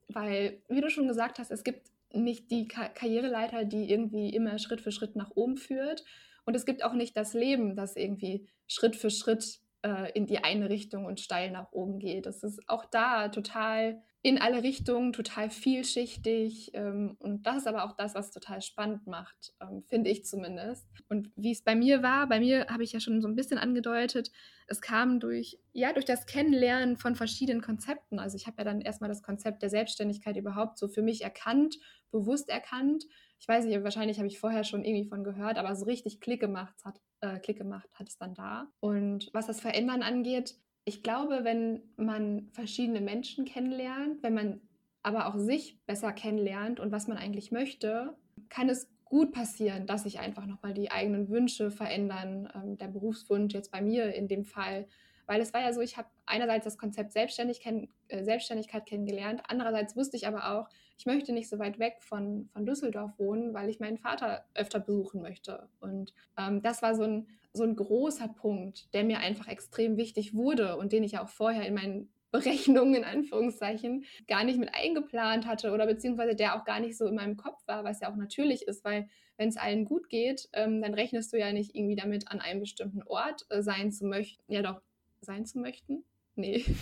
weil, 0.08 0.62
wie 0.68 0.80
du 0.80 0.88
schon 0.88 1.08
gesagt 1.08 1.38
hast, 1.38 1.50
es 1.50 1.64
gibt 1.64 1.90
nicht 2.12 2.50
die 2.50 2.68
Ka 2.68 2.88
Karriereleiter, 2.88 3.64
die 3.64 3.90
irgendwie 3.90 4.30
immer 4.30 4.58
Schritt 4.58 4.80
für 4.80 4.92
Schritt 4.92 5.16
nach 5.16 5.30
oben 5.34 5.56
führt. 5.56 6.04
Und 6.44 6.54
es 6.54 6.64
gibt 6.64 6.84
auch 6.84 6.92
nicht 6.92 7.16
das 7.16 7.34
Leben, 7.34 7.76
das 7.76 7.96
irgendwie 7.96 8.46
Schritt 8.66 8.96
für 8.96 9.10
Schritt 9.10 9.60
äh, 9.82 10.12
in 10.12 10.26
die 10.26 10.38
eine 10.38 10.68
Richtung 10.68 11.04
und 11.06 11.20
steil 11.20 11.50
nach 11.50 11.72
oben 11.72 11.98
geht. 11.98 12.26
Das 12.26 12.42
ist 12.42 12.60
auch 12.68 12.84
da 12.84 13.28
total 13.28 14.02
in 14.24 14.40
alle 14.40 14.62
Richtungen, 14.62 15.12
total 15.12 15.50
vielschichtig. 15.50 16.70
Ähm, 16.74 17.16
und 17.18 17.44
das 17.44 17.58
ist 17.58 17.66
aber 17.66 17.84
auch 17.84 17.96
das, 17.96 18.14
was 18.14 18.30
total 18.30 18.62
spannend 18.62 19.06
macht, 19.08 19.52
ähm, 19.60 19.82
finde 19.88 20.10
ich 20.10 20.24
zumindest. 20.24 20.86
Und 21.08 21.32
wie 21.34 21.50
es 21.50 21.62
bei 21.62 21.74
mir 21.74 22.04
war, 22.04 22.28
bei 22.28 22.38
mir 22.38 22.66
habe 22.68 22.84
ich 22.84 22.92
ja 22.92 23.00
schon 23.00 23.20
so 23.20 23.26
ein 23.26 23.34
bisschen 23.34 23.58
angedeutet, 23.58 24.30
es 24.68 24.80
kam 24.80 25.18
durch, 25.18 25.58
ja, 25.72 25.92
durch 25.92 26.04
das 26.04 26.26
Kennenlernen 26.26 26.96
von 26.96 27.16
verschiedenen 27.16 27.62
Konzepten. 27.62 28.20
Also 28.20 28.36
ich 28.36 28.46
habe 28.46 28.58
ja 28.58 28.64
dann 28.64 28.80
erstmal 28.80 29.10
das 29.10 29.24
Konzept 29.24 29.60
der 29.60 29.70
Selbstständigkeit 29.70 30.36
überhaupt 30.36 30.78
so 30.78 30.86
für 30.86 31.02
mich 31.02 31.22
erkannt, 31.22 31.78
bewusst 32.12 32.48
erkannt. 32.48 33.04
Ich 33.40 33.48
weiß 33.48 33.64
nicht, 33.64 33.82
wahrscheinlich 33.82 34.18
habe 34.18 34.28
ich 34.28 34.38
vorher 34.38 34.62
schon 34.62 34.84
irgendwie 34.84 35.08
von 35.08 35.24
gehört, 35.24 35.58
aber 35.58 35.74
so 35.74 35.84
richtig 35.84 36.20
Klick 36.20 36.40
gemacht 36.40 36.76
hat, 36.84 37.00
äh, 37.20 37.40
Klick 37.40 37.58
gemacht 37.58 37.88
hat 37.94 38.08
es 38.08 38.16
dann 38.18 38.34
da. 38.34 38.68
Und 38.78 39.30
was 39.32 39.48
das 39.48 39.60
Verändern 39.60 40.02
angeht, 40.02 40.54
ich 40.84 41.02
glaube, 41.02 41.44
wenn 41.44 41.82
man 41.96 42.48
verschiedene 42.52 43.00
Menschen 43.00 43.44
kennenlernt, 43.44 44.22
wenn 44.22 44.34
man 44.34 44.60
aber 45.02 45.26
auch 45.26 45.36
sich 45.36 45.78
besser 45.86 46.12
kennenlernt 46.12 46.80
und 46.80 46.92
was 46.92 47.08
man 47.08 47.18
eigentlich 47.18 47.52
möchte, 47.52 48.16
kann 48.48 48.68
es 48.68 48.88
gut 49.04 49.32
passieren, 49.32 49.86
dass 49.86 50.04
sich 50.04 50.20
einfach 50.20 50.46
nochmal 50.46 50.72
die 50.72 50.90
eigenen 50.90 51.28
Wünsche 51.28 51.70
verändern. 51.70 52.48
Ähm, 52.54 52.78
der 52.78 52.88
Berufswunsch 52.88 53.52
jetzt 53.52 53.70
bei 53.70 53.82
mir 53.82 54.14
in 54.14 54.26
dem 54.26 54.44
Fall. 54.44 54.86
Weil 55.26 55.40
es 55.40 55.52
war 55.52 55.60
ja 55.60 55.72
so, 55.72 55.80
ich 55.80 55.96
habe 55.96 56.08
einerseits 56.26 56.64
das 56.64 56.78
Konzept 56.78 57.12
Selbstständig 57.12 57.60
kenn 57.60 57.88
äh, 58.08 58.24
Selbstständigkeit 58.24 58.86
kennengelernt, 58.86 59.42
andererseits 59.46 59.96
wusste 59.96 60.16
ich 60.16 60.26
aber 60.26 60.52
auch, 60.52 60.68
ich 60.96 61.06
möchte 61.06 61.32
nicht 61.32 61.48
so 61.48 61.58
weit 61.58 61.78
weg 61.78 61.96
von, 62.00 62.48
von 62.52 62.64
Düsseldorf 62.64 63.18
wohnen, 63.18 63.54
weil 63.54 63.68
ich 63.68 63.80
meinen 63.80 63.98
Vater 63.98 64.44
öfter 64.54 64.80
besuchen 64.80 65.20
möchte. 65.20 65.68
Und 65.80 66.14
ähm, 66.38 66.62
das 66.62 66.82
war 66.82 66.94
so 66.94 67.02
ein 67.02 67.28
so 67.52 67.64
ein 67.64 67.76
großer 67.76 68.28
Punkt, 68.28 68.92
der 68.94 69.04
mir 69.04 69.18
einfach 69.18 69.48
extrem 69.48 69.96
wichtig 69.96 70.34
wurde 70.34 70.76
und 70.76 70.92
den 70.92 71.04
ich 71.04 71.18
auch 71.18 71.28
vorher 71.28 71.66
in 71.66 71.74
meinen 71.74 72.12
Berechnungen 72.32 72.94
in 72.94 73.04
Anführungszeichen 73.04 74.04
gar 74.26 74.42
nicht 74.42 74.58
mit 74.58 74.74
eingeplant 74.74 75.46
hatte 75.46 75.70
oder 75.72 75.86
beziehungsweise 75.86 76.34
der 76.34 76.56
auch 76.56 76.64
gar 76.64 76.80
nicht 76.80 76.96
so 76.96 77.06
in 77.06 77.14
meinem 77.14 77.36
Kopf 77.36 77.60
war, 77.66 77.84
was 77.84 78.00
ja 78.00 78.10
auch 78.10 78.16
natürlich 78.16 78.62
ist, 78.62 78.84
weil 78.84 79.08
wenn 79.36 79.50
es 79.50 79.58
allen 79.58 79.84
gut 79.84 80.08
geht, 80.08 80.48
ähm, 80.54 80.80
dann 80.80 80.94
rechnest 80.94 81.32
du 81.32 81.38
ja 81.38 81.52
nicht 81.52 81.74
irgendwie 81.74 81.96
damit, 81.96 82.28
an 82.28 82.40
einem 82.40 82.60
bestimmten 82.60 83.02
Ort 83.02 83.44
äh, 83.50 83.62
sein 83.62 83.92
zu 83.92 84.06
möchten. 84.06 84.42
Ja 84.50 84.62
doch, 84.62 84.80
sein 85.20 85.44
zu 85.44 85.58
möchten? 85.58 86.04
Nee. 86.34 86.64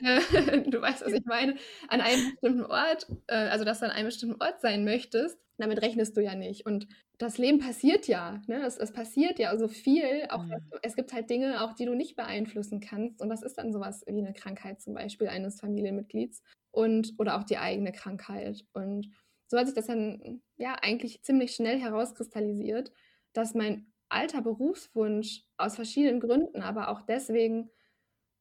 Äh, 0.00 0.62
du 0.70 0.80
weißt, 0.80 1.04
was 1.04 1.12
ich 1.12 1.24
meine. 1.24 1.56
An 1.88 2.00
einem 2.00 2.30
bestimmten 2.30 2.64
Ort, 2.66 3.08
äh, 3.26 3.34
also 3.34 3.64
dass 3.64 3.80
du 3.80 3.86
an 3.86 3.90
einem 3.90 4.06
bestimmten 4.06 4.40
Ort 4.40 4.60
sein 4.60 4.84
möchtest, 4.84 5.40
damit 5.58 5.82
rechnest 5.82 6.16
du 6.16 6.22
ja 6.22 6.34
nicht. 6.34 6.66
Und 6.66 6.86
das 7.18 7.38
Leben 7.38 7.58
passiert 7.58 8.06
ja. 8.06 8.40
Ne? 8.46 8.64
Es, 8.64 8.78
es 8.78 8.92
passiert 8.92 9.38
ja 9.38 9.56
so 9.58 9.68
viel. 9.68 10.26
Auch 10.30 10.44
mhm. 10.44 10.54
es 10.82 10.96
gibt 10.96 11.12
halt 11.12 11.28
Dinge, 11.28 11.62
auch 11.62 11.74
die 11.74 11.84
du 11.84 11.94
nicht 11.94 12.16
beeinflussen 12.16 12.80
kannst. 12.80 13.20
Und 13.20 13.28
das 13.28 13.42
ist 13.42 13.58
dann 13.58 13.72
sowas 13.72 14.04
wie 14.06 14.18
eine 14.18 14.32
Krankheit 14.32 14.80
zum 14.80 14.94
Beispiel 14.94 15.28
eines 15.28 15.60
Familienmitglieds 15.60 16.42
und 16.70 17.14
oder 17.18 17.38
auch 17.38 17.44
die 17.44 17.58
eigene 17.58 17.92
Krankheit. 17.92 18.64
Und 18.72 19.10
so 19.48 19.58
hat 19.58 19.66
sich 19.66 19.74
das 19.74 19.86
dann 19.86 20.42
ja 20.56 20.76
eigentlich 20.80 21.22
ziemlich 21.22 21.54
schnell 21.54 21.78
herauskristallisiert, 21.80 22.92
dass 23.32 23.54
mein 23.54 23.92
alter 24.08 24.42
Berufswunsch 24.42 25.44
aus 25.56 25.76
verschiedenen 25.76 26.20
Gründen, 26.20 26.62
aber 26.62 26.88
auch 26.88 27.02
deswegen 27.02 27.70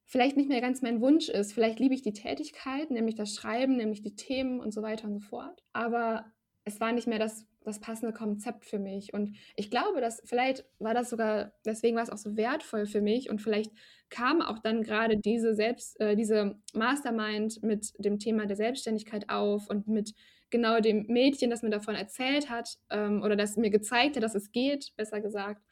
vielleicht 0.05 0.37
nicht 0.37 0.49
mehr 0.49 0.61
ganz 0.61 0.81
mein 0.81 1.01
Wunsch 1.01 1.27
ist. 1.29 1.53
Vielleicht 1.53 1.79
liebe 1.79 1.93
ich 1.93 2.01
die 2.01 2.13
Tätigkeit, 2.13 2.91
nämlich 2.91 3.15
das 3.15 3.33
Schreiben, 3.33 3.75
nämlich 3.75 4.01
die 4.01 4.15
Themen 4.15 4.59
und 4.59 4.73
so 4.73 4.81
weiter 4.81 5.07
und 5.07 5.13
so 5.13 5.19
fort. 5.19 5.63
Aber 5.73 6.25
es 6.67 6.81
war 6.81 6.91
nicht 6.91 7.07
mehr 7.07 7.17
das, 7.17 7.45
das 7.63 7.79
passende 7.79 8.13
Konzept 8.13 8.65
für 8.65 8.77
mich. 8.77 9.13
Und 9.13 9.37
ich 9.55 9.71
glaube, 9.71 10.01
dass 10.01 10.21
vielleicht 10.25 10.65
war 10.79 10.93
das 10.93 11.09
sogar, 11.09 11.53
deswegen 11.65 11.95
war 11.95 12.03
es 12.03 12.09
auch 12.09 12.17
so 12.17 12.35
wertvoll 12.35 12.85
für 12.85 13.01
mich 13.01 13.29
und 13.29 13.41
vielleicht 13.41 13.71
kam 14.09 14.41
auch 14.41 14.59
dann 14.59 14.83
gerade 14.83 15.17
diese 15.17 15.55
Selbst, 15.55 15.99
äh, 16.01 16.17
diese 16.17 16.59
Mastermind 16.73 17.63
mit 17.63 17.93
dem 17.99 18.19
Thema 18.19 18.45
der 18.45 18.57
Selbstständigkeit 18.57 19.29
auf 19.29 19.69
und 19.69 19.87
mit 19.87 20.13
genau 20.49 20.81
dem 20.81 21.05
Mädchen, 21.07 21.49
das 21.49 21.61
mir 21.61 21.69
davon 21.69 21.95
erzählt 21.95 22.49
hat 22.49 22.77
ähm, 22.89 23.21
oder 23.23 23.37
das 23.37 23.55
mir 23.55 23.69
gezeigt 23.69 24.17
hat, 24.17 24.23
dass 24.23 24.35
es 24.35 24.51
geht, 24.51 24.91
besser 24.97 25.21
gesagt. 25.21 25.63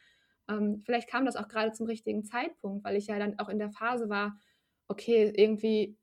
Ähm, 0.47 0.81
vielleicht 0.85 1.09
kam 1.09 1.25
das 1.25 1.35
auch 1.35 1.49
gerade 1.49 1.73
zum 1.73 1.87
richtigen 1.87 2.23
Zeitpunkt, 2.23 2.85
weil 2.85 2.95
ich 2.95 3.07
ja 3.07 3.19
dann 3.19 3.37
auch 3.37 3.49
in 3.49 3.59
der 3.59 3.71
Phase 3.71 4.07
war, 4.07 4.39
okay, 4.87 5.33
irgendwie, 5.35 5.97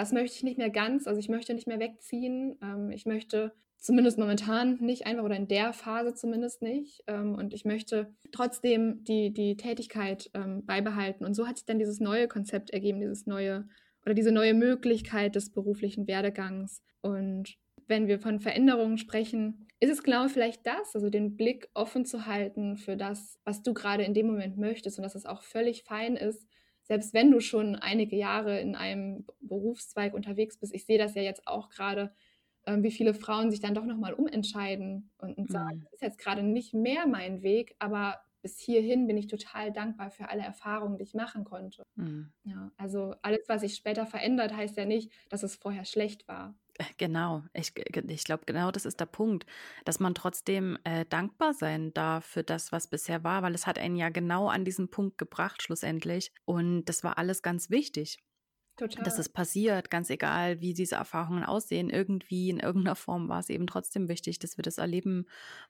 das 0.00 0.12
möchte 0.12 0.36
ich 0.36 0.42
nicht 0.42 0.56
mehr 0.56 0.70
ganz, 0.70 1.06
also 1.06 1.20
ich 1.20 1.28
möchte 1.28 1.52
nicht 1.52 1.66
mehr 1.66 1.78
wegziehen. 1.78 2.58
Ähm, 2.62 2.90
ich 2.90 3.04
möchte 3.04 3.52
zumindest 3.76 4.18
momentan 4.18 4.78
nicht 4.80 5.06
einfach 5.06 5.24
oder 5.24 5.36
in 5.36 5.46
der 5.46 5.74
Phase 5.74 6.14
zumindest 6.14 6.62
nicht. 6.62 7.02
Ähm, 7.06 7.34
und 7.34 7.52
ich 7.52 7.66
möchte 7.66 8.14
trotzdem 8.32 9.04
die, 9.04 9.32
die 9.32 9.56
Tätigkeit 9.58 10.30
ähm, 10.32 10.64
beibehalten. 10.64 11.24
Und 11.24 11.34
so 11.34 11.46
hat 11.46 11.58
sich 11.58 11.66
dann 11.66 11.78
dieses 11.78 12.00
neue 12.00 12.28
Konzept 12.28 12.70
ergeben, 12.70 13.00
dieses 13.00 13.26
neue 13.26 13.68
oder 14.06 14.14
diese 14.14 14.32
neue 14.32 14.54
Möglichkeit 14.54 15.34
des 15.34 15.52
beruflichen 15.52 16.06
Werdegangs. 16.06 16.82
Und 17.02 17.58
wenn 17.86 18.06
wir 18.08 18.18
von 18.18 18.40
Veränderungen 18.40 18.96
sprechen, 18.96 19.66
ist 19.80 19.90
es 19.90 20.02
genau 20.02 20.28
vielleicht 20.28 20.66
das, 20.66 20.94
also 20.94 21.10
den 21.10 21.36
Blick 21.36 21.68
offen 21.74 22.06
zu 22.06 22.24
halten 22.24 22.78
für 22.78 22.96
das, 22.96 23.38
was 23.44 23.62
du 23.62 23.74
gerade 23.74 24.04
in 24.04 24.14
dem 24.14 24.28
Moment 24.28 24.56
möchtest 24.56 24.98
und 24.98 25.02
dass 25.02 25.14
es 25.14 25.26
auch 25.26 25.42
völlig 25.42 25.82
fein 25.84 26.16
ist, 26.16 26.46
selbst 26.90 27.14
wenn 27.14 27.30
du 27.30 27.38
schon 27.38 27.76
einige 27.76 28.16
Jahre 28.16 28.58
in 28.58 28.74
einem 28.74 29.24
Berufszweig 29.40 30.12
unterwegs 30.12 30.58
bist. 30.58 30.74
Ich 30.74 30.86
sehe 30.86 30.98
das 30.98 31.14
ja 31.14 31.22
jetzt 31.22 31.46
auch 31.46 31.68
gerade, 31.68 32.12
äh, 32.64 32.78
wie 32.80 32.90
viele 32.90 33.14
Frauen 33.14 33.52
sich 33.52 33.60
dann 33.60 33.74
doch 33.74 33.84
nochmal 33.84 34.12
umentscheiden 34.12 35.08
und, 35.18 35.38
und 35.38 35.52
sagen, 35.52 35.76
mhm. 35.76 35.82
das 35.84 35.92
ist 35.92 36.02
jetzt 36.02 36.18
gerade 36.18 36.42
nicht 36.42 36.74
mehr 36.74 37.06
mein 37.06 37.42
Weg, 37.42 37.76
aber 37.78 38.18
bis 38.42 38.58
hierhin 38.58 39.06
bin 39.06 39.16
ich 39.16 39.26
total 39.26 39.72
dankbar 39.72 40.10
für 40.10 40.28
alle 40.28 40.42
Erfahrungen, 40.42 40.96
die 40.96 41.04
ich 41.04 41.14
machen 41.14 41.44
konnte. 41.44 41.82
Mhm. 41.96 42.32
Ja, 42.44 42.70
also 42.76 43.14
alles, 43.22 43.40
was 43.48 43.60
sich 43.62 43.74
später 43.74 44.06
verändert, 44.06 44.54
heißt 44.54 44.76
ja 44.76 44.84
nicht, 44.84 45.12
dass 45.28 45.42
es 45.42 45.56
vorher 45.56 45.84
schlecht 45.84 46.26
war. 46.28 46.54
Äh, 46.78 46.84
genau, 46.96 47.44
ich, 47.52 47.72
ich 47.76 48.24
glaube, 48.24 48.44
genau 48.46 48.70
das 48.70 48.86
ist 48.86 49.00
der 49.00 49.06
Punkt, 49.06 49.46
dass 49.84 50.00
man 50.00 50.14
trotzdem 50.14 50.78
äh, 50.84 51.04
dankbar 51.06 51.52
sein 51.54 51.92
darf 51.92 52.24
für 52.24 52.42
das, 52.42 52.72
was 52.72 52.88
bisher 52.88 53.24
war, 53.24 53.42
weil 53.42 53.54
es 53.54 53.66
hat 53.66 53.78
einen 53.78 53.96
ja 53.96 54.08
genau 54.08 54.48
an 54.48 54.64
diesen 54.64 54.90
Punkt 54.90 55.18
gebracht, 55.18 55.62
schlussendlich. 55.62 56.32
Und 56.44 56.84
das 56.86 57.04
war 57.04 57.18
alles 57.18 57.42
ganz 57.42 57.70
wichtig. 57.70 58.18
Total. 58.76 59.04
Dass 59.04 59.18
es 59.18 59.28
passiert, 59.28 59.90
ganz 59.90 60.08
egal, 60.08 60.60
wie 60.60 60.72
diese 60.72 60.94
Erfahrungen 60.94 61.44
aussehen. 61.44 61.90
Irgendwie 61.90 62.48
in 62.48 62.60
irgendeiner 62.60 62.96
Form 62.96 63.28
war 63.28 63.40
es 63.40 63.50
eben 63.50 63.66
trotzdem 63.66 64.08
wichtig, 64.08 64.38
dass 64.38 64.56
wir 64.56 64.62
das 64.62 64.78
erleben 64.78 65.26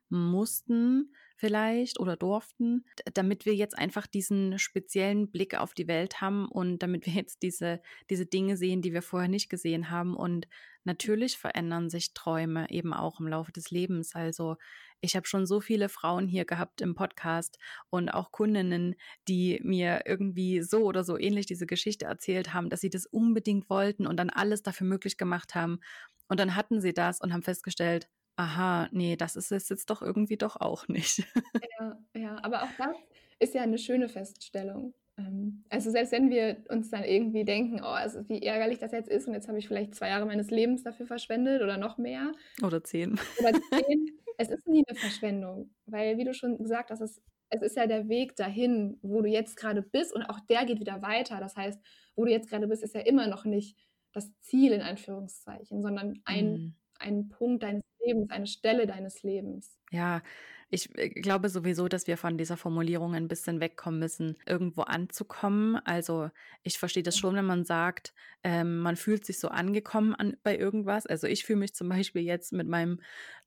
mussten, 0.08 1.12
vielleicht 1.36 1.98
oder 1.98 2.16
durften, 2.16 2.84
damit 3.14 3.46
wir 3.46 3.54
jetzt 3.54 3.76
einfach 3.76 4.06
diesen 4.06 4.58
speziellen 4.58 5.30
Blick 5.30 5.56
auf 5.58 5.74
die 5.74 5.88
Welt 5.88 6.20
haben 6.20 6.46
und 6.46 6.80
damit 6.80 7.06
wir 7.06 7.14
jetzt 7.14 7.42
diese, 7.42 7.80
diese 8.10 8.26
Dinge 8.26 8.56
sehen, 8.56 8.82
die 8.82 8.92
wir 8.92 9.02
vorher 9.02 9.28
nicht 9.28 9.48
gesehen 9.48 9.90
haben. 9.90 10.14
Und 10.14 10.46
natürlich 10.84 11.36
verändern 11.36 11.90
sich 11.90 12.14
Träume 12.14 12.70
eben 12.70 12.92
auch 12.92 13.18
im 13.18 13.26
Laufe 13.26 13.52
des 13.52 13.70
Lebens. 13.70 14.14
Also 14.14 14.56
ich 15.00 15.16
habe 15.16 15.26
schon 15.26 15.46
so 15.46 15.60
viele 15.60 15.88
Frauen 15.88 16.28
hier 16.28 16.44
gehabt 16.44 16.80
im 16.80 16.94
Podcast 16.94 17.58
und 17.90 18.08
auch 18.08 18.32
Kundinnen, 18.32 18.96
die 19.28 19.60
mir 19.62 20.02
irgendwie 20.06 20.62
so 20.62 20.84
oder 20.84 21.04
so 21.04 21.18
ähnlich 21.18 21.46
diese 21.46 21.66
Geschichte 21.66 22.06
erzählt 22.06 22.54
haben, 22.54 22.70
dass 22.70 22.80
sie 22.80 22.90
das 22.90 23.06
unbedingt 23.06 23.70
wollten 23.70 24.06
und 24.06 24.16
dann 24.16 24.30
alles 24.30 24.62
dafür 24.62 24.86
möglich 24.86 25.16
gemacht 25.16 25.54
haben. 25.54 25.80
Und 26.28 26.38
dann 26.38 26.54
hatten 26.54 26.80
sie 26.80 26.92
das 26.92 27.20
und 27.20 27.32
haben 27.32 27.42
festgestellt, 27.42 28.08
aha, 28.36 28.88
nee, 28.92 29.16
das 29.16 29.36
ist 29.36 29.52
es 29.52 29.68
jetzt 29.68 29.90
doch 29.90 30.02
irgendwie 30.02 30.36
doch 30.36 30.56
auch 30.56 30.88
nicht. 30.88 31.24
Ja, 31.78 31.98
ja, 32.14 32.44
aber 32.44 32.62
auch 32.62 32.72
das 32.76 32.96
ist 33.38 33.54
ja 33.54 33.62
eine 33.62 33.78
schöne 33.78 34.08
Feststellung. 34.08 34.94
Ähm, 35.20 35.64
also 35.68 35.90
selbst 35.90 36.12
wenn 36.12 36.30
wir 36.30 36.64
uns 36.68 36.90
dann 36.90 37.04
irgendwie 37.04 37.44
denken, 37.44 37.80
oh, 37.82 37.86
also 37.86 38.28
wie 38.28 38.42
ärgerlich 38.42 38.78
das 38.78 38.92
jetzt 38.92 39.08
ist 39.08 39.26
und 39.26 39.34
jetzt 39.34 39.48
habe 39.48 39.58
ich 39.58 39.68
vielleicht 39.68 39.94
zwei 39.94 40.08
Jahre 40.08 40.26
meines 40.26 40.50
Lebens 40.50 40.82
dafür 40.82 41.06
verschwendet 41.06 41.62
oder 41.62 41.76
noch 41.76 41.98
mehr. 41.98 42.32
Oder 42.62 42.82
zehn. 42.82 43.18
Oder 43.38 43.52
zehn. 43.70 44.18
es 44.38 44.50
ist 44.50 44.66
nie 44.66 44.84
eine 44.86 44.98
Verschwendung, 44.98 45.70
weil 45.86 46.18
wie 46.18 46.24
du 46.24 46.34
schon 46.34 46.58
gesagt 46.58 46.90
hast, 46.90 47.00
es, 47.00 47.22
es 47.50 47.62
ist 47.62 47.76
ja 47.76 47.86
der 47.86 48.08
Weg 48.08 48.36
dahin, 48.36 48.98
wo 49.02 49.20
du 49.22 49.28
jetzt 49.28 49.56
gerade 49.56 49.82
bist 49.82 50.14
und 50.14 50.22
auch 50.24 50.40
der 50.40 50.64
geht 50.64 50.80
wieder 50.80 51.02
weiter. 51.02 51.40
Das 51.40 51.56
heißt, 51.56 51.80
wo 52.16 52.24
du 52.24 52.30
jetzt 52.30 52.48
gerade 52.48 52.68
bist, 52.68 52.82
ist 52.82 52.94
ja 52.94 53.00
immer 53.00 53.26
noch 53.26 53.44
nicht 53.44 53.76
das 54.12 54.30
Ziel 54.40 54.72
in 54.72 54.82
Anführungszeichen, 54.82 55.82
sondern 55.82 56.20
ein, 56.24 56.52
mm. 56.52 56.74
ein 56.98 57.28
Punkt 57.28 57.62
deines 57.62 57.84
Lebens, 58.04 58.30
eine 58.30 58.46
Stelle 58.46 58.86
deines 58.86 59.22
Lebens. 59.22 59.78
Ja, 59.90 60.22
ich 60.70 60.96
äh, 60.96 61.08
glaube 61.10 61.48
sowieso, 61.48 61.88
dass 61.88 62.06
wir 62.06 62.16
von 62.16 62.38
dieser 62.38 62.56
Formulierung 62.56 63.14
ein 63.14 63.28
bisschen 63.28 63.60
wegkommen 63.60 64.00
müssen, 64.00 64.36
irgendwo 64.46 64.82
anzukommen. 64.82 65.76
Also 65.84 66.30
ich 66.62 66.78
verstehe 66.78 67.02
das 67.02 67.18
schon, 67.18 67.34
wenn 67.34 67.44
man 67.44 67.64
sagt, 67.64 68.14
ähm, 68.42 68.78
man 68.78 68.96
fühlt 68.96 69.26
sich 69.26 69.38
so 69.38 69.48
angekommen 69.48 70.14
an, 70.14 70.36
bei 70.42 70.56
irgendwas. 70.56 71.06
Also 71.06 71.26
ich 71.26 71.44
fühle 71.44 71.58
mich 71.58 71.74
zum 71.74 71.88
Beispiel 71.88 72.22
jetzt 72.22 72.52
mit 72.52 72.68
meinem 72.68 73.00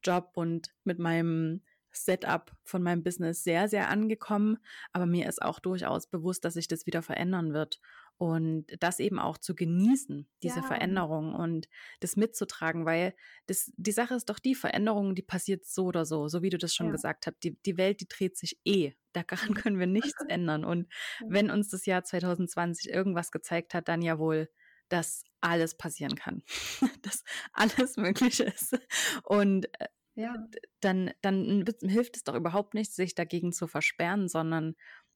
Job 0.04 0.32
und 0.36 0.74
mit 0.84 1.00
meinem 1.00 1.62
Setup 1.92 2.52
von 2.64 2.84
meinem 2.84 3.04
Business 3.04 3.44
sehr, 3.44 3.68
sehr 3.68 3.90
angekommen. 3.90 4.58
Aber 4.92 5.06
mir 5.06 5.30
ist 5.30 5.42
auch 5.42 5.60
durchaus 5.60 6.08
bewusst, 6.08 6.44
dass 6.44 6.56
sich 6.56 6.68
das 6.68 6.86
wieder 6.86 7.02
verändern 7.02 7.54
wird 7.54 7.80
und 8.24 8.68
das 8.80 9.00
eben 9.00 9.20
auch 9.20 9.38
zu 9.38 9.54
genießen, 9.54 10.30
diese 10.44 10.62
ja. 10.62 10.66
Veränderung 10.66 11.36
und 11.36 11.68
das 12.00 12.16
mitzutragen, 12.16 12.86
weil 12.86 13.14
das, 13.48 13.70
die 13.76 13.92
Sache 13.92 14.16
ist 14.16 14.30
doch 14.30 14.40
die 14.40 14.56
Veränderung, 14.56 15.14
die 15.14 15.22
passiert 15.22 15.66
so 15.66 15.88
oder 15.88 16.06
so, 16.06 16.30
so 16.30 16.42
wie 16.42 16.50
du 16.50 16.58
das 16.58 16.74
schon 16.74 16.86
ja. 16.86 16.94
gesagt 16.94 17.28
hast. 17.28 17.36
Die, 17.44 17.62
die 17.64 17.76
Welt, 17.78 18.00
die 18.00 18.08
dreht 18.08 18.38
sich 18.38 18.58
eh. 18.64 18.94
Daran 19.12 19.56
können 19.56 19.78
wir 19.78 19.88
nichts 19.88 20.14
ändern. 20.30 20.64
Und 20.64 20.88
wenn 21.28 21.52
uns 21.52 21.68
das 21.68 21.86
Jahr 21.86 22.06
2020 22.06 22.90
irgendwas 22.94 23.30
gezeigt 23.30 23.74
hat, 23.74 23.90
dann 23.90 24.02
ja 24.02 24.18
wohl, 24.18 24.50
dass 24.88 25.26
alles 25.42 25.76
passieren 25.76 26.16
kann, 26.16 26.44
dass 27.02 27.26
alles 27.52 27.98
möglich 27.98 28.40
ist. 28.40 28.80
Und 29.24 29.66
äh, 29.82 29.88
ja. 30.16 30.34
dann, 30.80 31.12
dann 31.22 31.66
hilft 31.82 32.16
es 32.16 32.24
doch 32.24 32.36
überhaupt 32.36 32.74
nicht, 32.74 32.94
sich 32.94 33.16
dagegen 33.16 33.52
zu 33.52 33.68
versperren, 33.68 34.30
sondern 34.30 34.76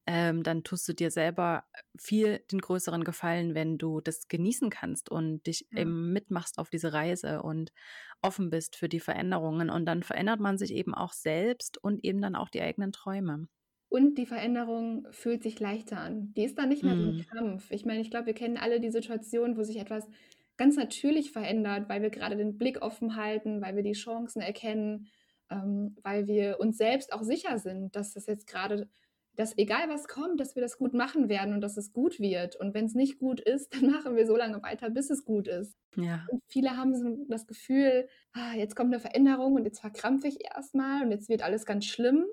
ähm, 0.09 0.41
dann 0.41 0.63
tust 0.63 0.87
du 0.87 0.93
dir 0.93 1.11
selber 1.11 1.65
viel 1.99 2.39
den 2.51 2.59
größeren 2.59 3.03
Gefallen, 3.03 3.55
wenn 3.55 3.77
du 3.77 3.99
das 3.99 4.29
genießen 4.29 4.69
kannst 4.69 5.11
und 5.11 5.45
dich 5.45 5.67
ja. 5.71 5.81
eben 5.81 6.13
mitmachst 6.13 6.57
auf 6.59 6.69
diese 6.69 6.93
Reise 6.93 7.41
und 7.41 7.73
offen 8.21 8.49
bist 8.49 8.77
für 8.77 8.87
die 8.87 9.01
Veränderungen. 9.01 9.69
Und 9.69 9.85
dann 9.85 10.03
verändert 10.03 10.39
man 10.39 10.57
sich 10.57 10.73
eben 10.73 10.95
auch 10.95 11.11
selbst 11.11 11.77
und 11.83 12.05
eben 12.05 12.21
dann 12.21 12.35
auch 12.35 12.49
die 12.49 12.61
eigenen 12.61 12.93
Träume. 12.93 13.47
Und 13.89 14.17
die 14.17 14.25
Veränderung 14.25 15.07
fühlt 15.11 15.43
sich 15.43 15.59
leichter 15.59 15.99
an. 15.99 16.33
Die 16.35 16.43
ist 16.43 16.57
dann 16.57 16.69
nicht 16.69 16.83
mehr 16.83 16.95
mm. 16.95 16.99
so 16.99 17.07
ein 17.07 17.15
mhm. 17.15 17.25
Kampf. 17.25 17.71
Ich 17.71 17.85
meine, 17.85 18.01
ich 18.01 18.09
glaube, 18.09 18.27
wir 18.27 18.33
kennen 18.33 18.57
alle 18.57 18.79
die 18.79 18.91
Situation, 18.91 19.57
wo 19.57 19.63
sich 19.63 19.77
etwas 19.77 20.07
ganz 20.55 20.77
natürlich 20.77 21.31
verändert, 21.31 21.89
weil 21.89 22.01
wir 22.01 22.09
gerade 22.09 22.37
den 22.37 22.57
Blick 22.57 22.81
offen 22.81 23.15
halten, 23.17 23.61
weil 23.61 23.75
wir 23.75 23.83
die 23.83 23.93
Chancen 23.93 24.41
erkennen, 24.41 25.07
ähm, 25.49 25.97
weil 26.01 26.27
wir 26.27 26.59
uns 26.59 26.77
selbst 26.77 27.13
auch 27.13 27.23
sicher 27.23 27.59
sind, 27.59 27.95
dass 27.95 28.13
das 28.13 28.25
jetzt 28.25 28.47
gerade 28.47 28.89
dass 29.37 29.55
egal 29.55 29.87
was 29.87 30.07
kommt, 30.07 30.39
dass 30.39 30.55
wir 30.55 30.63
das 30.63 30.77
gut 30.79 30.93
machen 30.93 31.29
werden 31.29 31.53
und 31.53 31.61
dass 31.61 31.77
es 31.77 31.93
gut 31.93 32.19
wird. 32.19 32.55
Und 32.55 32.73
wenn 32.73 32.85
es 32.85 32.95
nicht 32.95 33.19
gut 33.19 33.39
ist, 33.39 33.71
dann 33.73 33.91
machen 33.91 34.15
wir 34.15 34.25
so 34.25 34.35
lange 34.35 34.61
weiter, 34.63 34.89
bis 34.89 35.09
es 35.09 35.23
gut 35.23 35.47
ist. 35.47 35.77
Ja. 35.95 36.25
Und 36.29 36.41
viele 36.47 36.75
haben 36.75 36.93
so 36.95 37.25
das 37.29 37.45
Gefühl, 37.45 38.09
ah, 38.33 38.53
jetzt 38.55 38.75
kommt 38.75 38.91
eine 38.91 38.99
Veränderung 38.99 39.53
und 39.53 39.63
jetzt 39.63 39.79
verkrampfe 39.79 40.27
ich 40.27 40.43
erstmal 40.43 41.03
und 41.03 41.11
jetzt 41.11 41.29
wird 41.29 41.43
alles 41.43 41.65
ganz 41.65 41.85
schlimm. 41.85 42.25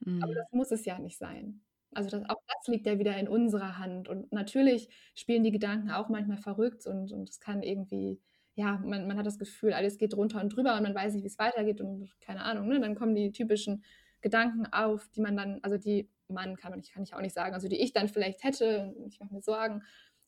Mhm. 0.00 0.22
Aber 0.22 0.34
das 0.34 0.46
muss 0.52 0.70
es 0.70 0.84
ja 0.84 0.98
nicht 0.98 1.18
sein. 1.18 1.60
Also 1.92 2.08
das, 2.10 2.28
auch 2.28 2.40
das 2.46 2.66
liegt 2.68 2.86
ja 2.86 2.98
wieder 2.98 3.16
in 3.16 3.28
unserer 3.28 3.78
Hand. 3.78 4.08
Und 4.08 4.32
natürlich 4.32 4.88
spielen 5.14 5.42
die 5.42 5.52
Gedanken 5.52 5.90
auch 5.90 6.08
manchmal 6.08 6.38
verrückt 6.38 6.86
und, 6.86 7.12
und 7.12 7.28
es 7.28 7.40
kann 7.40 7.62
irgendwie, 7.62 8.20
ja, 8.54 8.80
man, 8.84 9.08
man 9.08 9.16
hat 9.16 9.26
das 9.26 9.38
Gefühl, 9.38 9.72
alles 9.72 9.98
geht 9.98 10.16
runter 10.16 10.40
und 10.40 10.54
drüber 10.54 10.76
und 10.76 10.84
man 10.84 10.94
weiß 10.94 11.14
nicht, 11.14 11.24
wie 11.24 11.28
es 11.28 11.38
weitergeht 11.38 11.80
und 11.80 12.10
keine 12.20 12.42
Ahnung. 12.42 12.68
Ne? 12.68 12.80
Dann 12.80 12.94
kommen 12.94 13.16
die 13.16 13.32
typischen 13.32 13.84
Gedanken 14.20 14.66
auf, 14.72 15.08
die 15.08 15.20
man 15.20 15.36
dann, 15.36 15.58
also 15.62 15.78
die 15.78 16.08
Mann 16.28 16.56
kann, 16.56 16.70
man, 16.70 16.82
kann 16.82 17.02
ich 17.02 17.14
auch 17.14 17.20
nicht 17.20 17.34
sagen, 17.34 17.54
also 17.54 17.68
die 17.68 17.80
ich 17.80 17.92
dann 17.92 18.08
vielleicht 18.08 18.42
hätte, 18.44 18.94
ich 19.06 19.20
mache 19.20 19.34
mir 19.34 19.42
Sorgen, 19.42 19.82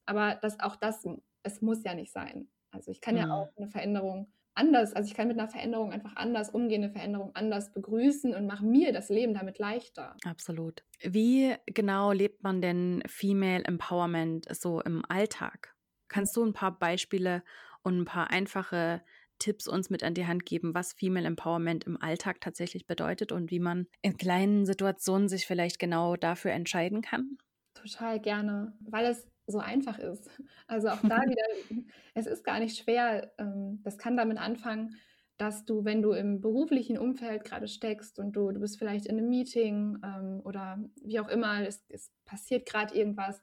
aber 0.04 0.38
das, 0.40 0.60
auch 0.60 0.76
das, 0.76 1.04
es 1.42 1.62
muss 1.62 1.82
ja 1.84 1.94
nicht 1.94 2.12
sein. 2.12 2.48
Also 2.70 2.90
ich 2.90 3.00
kann 3.00 3.14
mhm. 3.14 3.20
ja 3.20 3.34
auch 3.34 3.48
eine 3.56 3.68
Veränderung 3.68 4.32
anders, 4.54 4.94
also 4.94 5.08
ich 5.08 5.14
kann 5.14 5.28
mit 5.28 5.38
einer 5.38 5.48
Veränderung 5.48 5.92
einfach 5.92 6.16
anders 6.16 6.50
umgehen, 6.50 6.82
eine 6.82 6.92
Veränderung 6.92 7.34
anders 7.34 7.72
begrüßen 7.72 8.34
und 8.34 8.46
mache 8.46 8.64
mir 8.64 8.92
das 8.92 9.08
Leben 9.08 9.34
damit 9.34 9.58
leichter. 9.58 10.16
Absolut. 10.24 10.82
Wie 11.02 11.54
genau 11.66 12.12
lebt 12.12 12.42
man 12.42 12.62
denn 12.62 13.02
Female 13.06 13.64
Empowerment 13.64 14.46
so 14.56 14.80
im 14.80 15.04
Alltag? 15.08 15.74
Kannst 16.08 16.36
du 16.36 16.44
ein 16.44 16.52
paar 16.52 16.78
Beispiele 16.78 17.42
und 17.82 18.00
ein 18.00 18.04
paar 18.04 18.30
einfache 18.30 19.02
Tipps 19.38 19.68
uns 19.68 19.90
mit 19.90 20.02
an 20.02 20.14
die 20.14 20.26
Hand 20.26 20.46
geben, 20.46 20.74
was 20.74 20.92
Female 20.92 21.26
Empowerment 21.26 21.84
im 21.84 22.00
Alltag 22.00 22.40
tatsächlich 22.40 22.86
bedeutet 22.86 23.32
und 23.32 23.50
wie 23.50 23.60
man 23.60 23.86
in 24.02 24.16
kleinen 24.16 24.66
Situationen 24.66 25.28
sich 25.28 25.46
vielleicht 25.46 25.78
genau 25.78 26.16
dafür 26.16 26.52
entscheiden 26.52 27.02
kann? 27.02 27.38
Total 27.74 28.20
gerne, 28.20 28.76
weil 28.80 29.06
es 29.06 29.28
so 29.46 29.58
einfach 29.58 29.98
ist. 29.98 30.28
Also 30.68 30.88
auch 30.88 31.02
da 31.02 31.20
wieder, 31.28 31.84
es 32.14 32.26
ist 32.26 32.42
gar 32.44 32.58
nicht 32.58 32.76
schwer. 32.76 33.32
Ähm, 33.38 33.80
das 33.84 33.98
kann 33.98 34.16
damit 34.16 34.38
anfangen, 34.38 34.96
dass 35.36 35.64
du, 35.64 35.84
wenn 35.84 36.02
du 36.02 36.12
im 36.12 36.40
beruflichen 36.40 36.98
Umfeld 36.98 37.44
gerade 37.44 37.68
steckst 37.68 38.18
und 38.18 38.32
du, 38.32 38.50
du 38.50 38.60
bist 38.60 38.78
vielleicht 38.78 39.06
in 39.06 39.18
einem 39.18 39.28
Meeting 39.28 39.98
ähm, 40.02 40.40
oder 40.44 40.78
wie 41.02 41.20
auch 41.20 41.28
immer, 41.28 41.66
es, 41.66 41.84
es 41.88 42.10
passiert 42.24 42.66
gerade 42.66 42.96
irgendwas, 42.96 43.42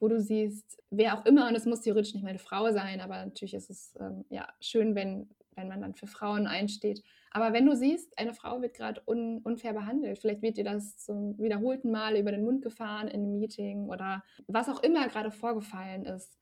wo 0.00 0.08
du 0.08 0.20
siehst, 0.20 0.82
wer 0.90 1.18
auch 1.18 1.24
immer, 1.26 1.48
und 1.48 1.54
es 1.54 1.66
muss 1.66 1.80
theoretisch 1.80 2.14
nicht 2.14 2.22
mal 2.22 2.30
eine 2.30 2.38
Frau 2.38 2.70
sein, 2.72 3.00
aber 3.00 3.24
natürlich 3.24 3.54
ist 3.54 3.70
es 3.70 3.94
ähm, 4.00 4.24
ja 4.28 4.46
schön, 4.60 4.94
wenn, 4.94 5.28
wenn 5.56 5.68
man 5.68 5.80
dann 5.80 5.94
für 5.94 6.06
Frauen 6.06 6.46
einsteht. 6.46 7.02
Aber 7.30 7.52
wenn 7.52 7.66
du 7.66 7.74
siehst, 7.74 8.16
eine 8.18 8.32
Frau 8.32 8.62
wird 8.62 8.74
gerade 8.74 9.02
un, 9.06 9.38
unfair 9.38 9.72
behandelt, 9.72 10.18
vielleicht 10.18 10.42
wird 10.42 10.56
dir 10.56 10.64
das 10.64 10.98
zum 10.98 11.38
wiederholten 11.38 11.90
Mal 11.90 12.16
über 12.16 12.30
den 12.30 12.44
Mund 12.44 12.62
gefahren 12.62 13.08
in 13.08 13.22
einem 13.22 13.38
Meeting 13.38 13.88
oder 13.88 14.22
was 14.46 14.68
auch 14.68 14.82
immer 14.82 15.08
gerade 15.08 15.30
vorgefallen 15.30 16.04
ist, 16.04 16.38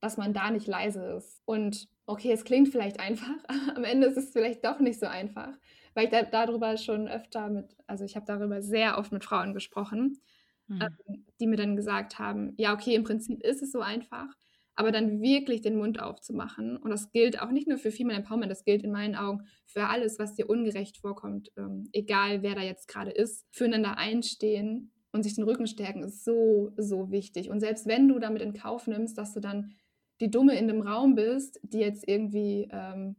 dass 0.00 0.16
man 0.16 0.32
da 0.32 0.50
nicht 0.50 0.66
leise 0.66 1.02
ist. 1.16 1.42
Und 1.46 1.88
okay, 2.06 2.32
es 2.32 2.44
klingt 2.44 2.68
vielleicht 2.68 3.00
einfach, 3.00 3.36
aber 3.48 3.76
am 3.76 3.84
Ende 3.84 4.06
ist 4.06 4.16
es 4.16 4.30
vielleicht 4.30 4.64
doch 4.64 4.78
nicht 4.78 5.00
so 5.00 5.06
einfach, 5.06 5.52
weil 5.94 6.04
ich 6.04 6.10
da, 6.10 6.22
darüber 6.22 6.76
schon 6.76 7.08
öfter 7.08 7.48
mit, 7.48 7.76
also 7.86 8.04
ich 8.04 8.16
habe 8.16 8.26
darüber 8.26 8.62
sehr 8.62 8.98
oft 8.98 9.12
mit 9.12 9.24
Frauen 9.24 9.54
gesprochen, 9.54 10.20
mhm. 10.68 10.82
ähm, 10.82 11.24
die 11.40 11.46
mir 11.46 11.56
dann 11.56 11.76
gesagt 11.76 12.18
haben, 12.18 12.54
ja, 12.56 12.74
okay, 12.74 12.94
im 12.94 13.04
Prinzip 13.04 13.42
ist 13.42 13.62
es 13.62 13.72
so 13.72 13.80
einfach, 13.80 14.28
aber 14.74 14.92
dann 14.92 15.22
wirklich 15.22 15.62
den 15.62 15.76
Mund 15.76 16.00
aufzumachen. 16.00 16.76
Und 16.76 16.90
das 16.90 17.10
gilt 17.10 17.40
auch 17.40 17.50
nicht 17.50 17.66
nur 17.66 17.78
für 17.78 17.90
Female 17.90 18.18
Empowerment, 18.18 18.50
das 18.50 18.64
gilt 18.64 18.82
in 18.82 18.92
meinen 18.92 19.16
Augen 19.16 19.46
für 19.66 19.88
alles, 19.88 20.18
was 20.18 20.34
dir 20.34 20.48
ungerecht 20.48 20.98
vorkommt, 20.98 21.50
ähm, 21.56 21.88
egal 21.92 22.42
wer 22.42 22.54
da 22.54 22.62
jetzt 22.62 22.88
gerade 22.88 23.10
ist, 23.10 23.46
füreinander 23.52 23.96
einstehen 23.98 24.92
und 25.12 25.22
sich 25.22 25.34
den 25.34 25.44
Rücken 25.44 25.66
stärken, 25.66 26.02
ist 26.02 26.24
so, 26.24 26.72
so 26.76 27.10
wichtig. 27.10 27.50
Und 27.50 27.60
selbst 27.60 27.86
wenn 27.86 28.08
du 28.08 28.18
damit 28.18 28.42
in 28.42 28.52
Kauf 28.52 28.86
nimmst, 28.86 29.16
dass 29.16 29.32
du 29.32 29.40
dann 29.40 29.72
die 30.20 30.30
Dumme 30.30 30.58
in 30.58 30.68
dem 30.68 30.82
Raum 30.82 31.14
bist, 31.14 31.58
die 31.62 31.78
jetzt 31.78 32.06
irgendwie 32.06 32.68
ähm, 32.70 33.16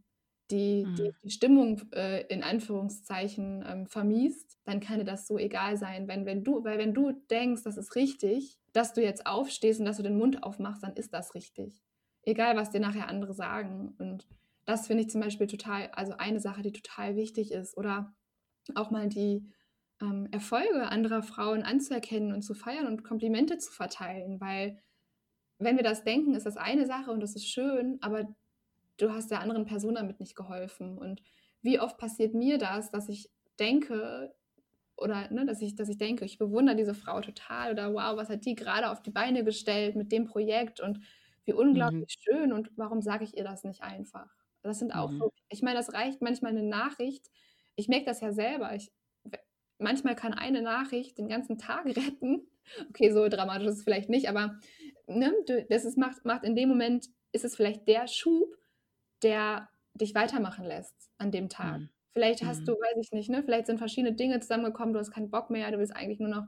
die, 0.52 0.86
mhm. 0.86 0.96
die, 0.96 1.12
die, 1.24 1.30
Stimmung 1.30 1.82
äh, 1.94 2.26
in 2.28 2.44
Anführungszeichen 2.44 3.64
ähm, 3.68 3.88
vermiest, 3.88 4.58
dann 4.64 4.80
kann 4.80 5.00
dir 5.00 5.06
das 5.06 5.28
so 5.28 5.38
egal 5.38 5.78
sein. 5.78 6.08
Wenn, 6.08 6.26
wenn 6.26 6.44
du, 6.44 6.64
weil 6.64 6.78
wenn 6.78 6.94
du 6.94 7.12
denkst, 7.12 7.64
das 7.64 7.78
ist 7.78 7.96
richtig, 7.96 8.58
dass 8.74 8.94
du 8.94 9.02
jetzt 9.02 9.26
aufstehst 9.26 9.80
und 9.80 9.86
dass 9.86 9.98
du 9.98 10.04
den 10.04 10.18
Mund 10.18 10.44
aufmachst, 10.44 10.84
dann 10.84 10.94
ist 10.94 11.14
das 11.14 11.36
richtig. 11.36 11.82
Egal, 12.24 12.56
was 12.56 12.72
dir 12.72 12.80
nachher 12.80 13.08
andere 13.08 13.34
sagen. 13.34 13.96
Und 13.98 14.28
das 14.66 14.88
finde 14.88 15.04
ich 15.04 15.10
zum 15.10 15.22
Beispiel 15.22 15.48
total, 15.48 15.90
also 15.92 16.14
eine 16.18 16.40
Sache, 16.40 16.62
die 16.62 16.74
total 16.74 17.16
wichtig 17.16 17.52
ist. 17.52 17.78
Oder 17.78 18.14
auch 18.76 18.92
mal 18.92 19.08
die 19.08 19.50
ähm, 20.02 20.28
Erfolge 20.32 20.90
anderer 20.90 21.24
Frauen 21.24 21.64
anzuerkennen 21.64 22.34
und 22.34 22.42
zu 22.42 22.54
feiern 22.54 22.88
und 22.88 23.04
Komplimente 23.04 23.58
zu 23.58 23.72
verteilen, 23.72 24.40
weil 24.40 24.78
wenn 25.60 25.78
wir 25.78 25.84
das 25.84 26.04
denken, 26.04 26.36
ist 26.36 26.46
das 26.46 26.58
eine 26.58 26.86
Sache 26.86 27.12
und 27.12 27.20
das 27.20 27.36
ist 27.36 27.48
schön, 27.48 27.98
aber 28.02 28.28
du 28.98 29.12
hast 29.12 29.32
der 29.32 29.42
anderen 29.42 29.66
Person 29.66 29.96
damit 29.96 30.20
nicht 30.20 30.36
geholfen. 30.36 30.98
Und 30.98 31.22
wie 31.62 31.80
oft 31.80 31.98
passiert 31.98 32.34
mir 32.34 32.58
das, 32.58 32.92
dass 32.92 33.10
ich 33.10 33.30
denke, 33.60 34.34
oder 34.98 35.32
ne, 35.32 35.46
dass 35.46 35.62
ich, 35.62 35.76
dass 35.76 35.90
ich 35.90 35.98
denke, 35.98 36.26
ich 36.26 36.38
bewundere 36.38 36.76
diese 36.76 36.94
Frau 36.94 37.22
total 37.22 37.72
oder 37.72 37.94
wow, 37.94 38.18
was 38.18 38.30
hat 38.30 38.46
die 38.46 38.56
gerade 38.56 38.90
auf 38.90 39.02
die 39.02 39.12
Beine 39.12 39.44
gestellt 39.44 39.96
mit 39.96 40.12
dem 40.12 40.26
Projekt 40.26 40.80
und 40.80 41.00
wie 41.46 41.54
unglaublich 41.54 42.18
mhm. 42.20 42.32
schön 42.32 42.54
und 42.54 42.72
warum 42.76 43.02
sage 43.02 43.24
ich 43.24 43.38
ihr 43.38 43.44
das 43.44 43.64
nicht 43.64 43.82
einfach? 43.82 44.30
Das 44.64 44.80
sind 44.80 44.92
auch 44.92 45.12
mhm. 45.12 45.20
so, 45.20 45.34
ich 45.50 45.62
meine, 45.62 45.78
das 45.78 45.94
reicht 45.94 46.22
manchmal 46.22 46.52
eine 46.52 46.64
Nachricht. 46.64 47.30
Ich 47.76 47.88
merke 47.88 48.06
das 48.06 48.22
ja 48.22 48.34
selber. 48.34 48.76
Ich, 48.76 48.92
manchmal 49.78 50.16
kann 50.16 50.34
eine 50.34 50.62
Nachricht 50.62 51.18
den 51.18 51.30
ganzen 51.30 51.58
Tag 51.58 51.86
retten. 51.96 52.48
Okay, 52.90 53.12
so 53.12 53.30
dramatisch 53.30 53.68
ist 53.68 53.78
es 53.78 53.84
vielleicht 53.84 54.10
nicht, 54.10 54.28
aber 54.28 54.60
ne, 55.08 55.34
das 55.70 55.86
ist, 55.86 55.98
macht, 55.98 56.26
macht 56.26 56.44
in 56.44 56.56
dem 56.56 56.68
Moment, 56.68 57.08
ist 57.32 57.46
es 57.46 57.56
vielleicht 57.56 57.88
der 57.88 58.08
Schub, 58.08 58.58
der 59.24 59.70
dich 59.94 60.16
weitermachen 60.16 60.66
lässt 60.66 61.10
an 61.18 61.32
dem 61.32 61.50
Tag. 61.50 61.80
Mhm. 61.80 61.90
Vielleicht 62.14 62.44
hast 62.44 62.62
mhm. 62.62 62.66
du, 62.66 62.72
weiß 62.74 62.98
ich 63.00 63.12
nicht, 63.12 63.30
ne, 63.30 63.44
vielleicht 63.44 63.68
sind 63.68 63.78
verschiedene 63.78 64.16
Dinge 64.16 64.40
zusammengekommen, 64.40 64.94
du 64.94 65.00
hast 65.00 65.12
keinen 65.12 65.30
Bock 65.30 65.50
mehr, 65.50 65.70
du 65.72 65.78
willst 65.78 65.96
eigentlich 65.96 66.20
nur 66.20 66.30
noch, 66.30 66.48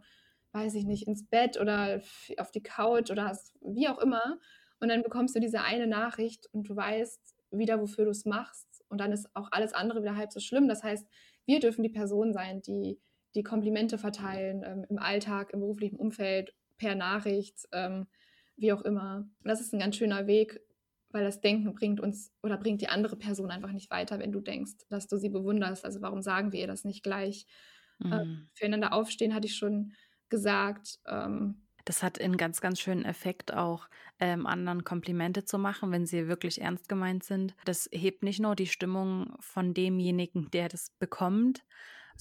weiß 0.52 0.74
ich 0.76 0.86
nicht, 0.86 1.08
ins 1.08 1.28
Bett 1.28 1.60
oder 1.60 2.02
auf 2.38 2.52
die 2.52 2.64
Couch 2.64 3.12
oder 3.12 3.26
hast, 3.26 3.56
wie 3.62 3.88
auch 3.88 4.00
immer. 4.00 4.40
Und 4.80 4.90
dann 4.90 5.04
bekommst 5.04 5.36
du 5.36 5.40
diese 5.40 5.62
eine 5.62 5.88
Nachricht 5.88 6.48
und 6.54 6.70
du 6.70 6.76
weißt 6.76 7.36
wieder, 7.52 7.80
wofür 7.82 8.06
du 8.06 8.12
es 8.12 8.26
machst. 8.26 8.84
Und 8.88 9.00
dann 9.00 9.12
ist 9.12 9.28
auch 9.36 9.50
alles 9.52 9.74
andere 9.74 10.02
wieder 10.02 10.16
halb 10.16 10.32
so 10.32 10.40
schlimm. 10.40 10.68
Das 10.68 10.84
heißt, 10.84 11.08
wir 11.46 11.60
dürfen 11.60 11.84
die 11.84 11.90
Person 11.90 12.34
sein, 12.34 12.62
die 12.62 13.00
die 13.36 13.44
Komplimente 13.44 13.98
verteilen 13.98 14.64
ähm, 14.66 14.86
im 14.90 14.98
Alltag, 14.98 15.52
im 15.54 15.60
beruflichen 15.60 15.98
Umfeld, 15.98 16.54
per 16.78 16.96
Nachricht, 16.96 17.68
ähm, 17.72 18.08
wie 18.56 18.74
auch 18.74 18.82
immer. 18.82 19.30
Das 19.44 19.62
ist 19.62 19.74
ein 19.74 19.80
ganz 19.80 19.98
schöner 19.98 20.28
Weg, 20.28 20.62
weil 21.12 21.24
das 21.24 21.42
Denken 21.42 21.74
bringt 21.74 22.00
uns 22.00 22.32
oder 22.44 22.58
bringt 22.58 22.82
die 22.82 22.90
andere 22.90 23.16
Person 23.16 23.52
einfach 23.52 23.72
nicht 23.72 23.90
weiter, 23.90 24.20
wenn 24.20 24.32
du 24.32 24.42
denkst, 24.42 24.74
dass 24.90 25.08
du 25.08 25.18
sie 25.18 25.30
bewunderst. 25.30 25.86
Also 25.86 26.02
warum 26.02 26.22
sagen 26.22 26.52
wir 26.52 26.60
ihr 26.60 26.68
das 26.68 26.84
nicht 26.84 27.04
gleich? 27.04 27.46
Mhm. 28.00 28.14
Ähm, 28.14 28.50
füreinander 28.54 28.94
aufstehen, 28.94 29.34
hatte 29.34 29.48
ich 29.48 29.56
schon 29.56 29.94
gesagt. 30.30 31.00
Ähm, 31.08 31.64
das 31.86 32.04
hat 32.04 32.22
einen 32.22 32.38
ganz, 32.38 32.62
ganz 32.62 32.80
schönen 32.80 33.04
Effekt 33.04 33.54
auch, 33.54 33.90
ähm, 34.20 34.46
anderen 34.46 34.84
Komplimente 34.84 35.46
zu 35.46 35.58
machen, 35.58 35.92
wenn 35.92 36.06
sie 36.06 36.28
wirklich 36.28 36.62
ernst 36.62 36.88
gemeint 36.88 37.24
sind. 37.24 37.56
Das 37.66 37.90
hebt 37.92 38.22
nicht 38.22 38.40
nur 38.40 38.56
die 38.56 38.68
Stimmung 38.68 39.36
von 39.40 39.74
demjenigen, 39.74 40.52
der 40.52 40.70
das 40.70 40.92
bekommt, 41.00 41.64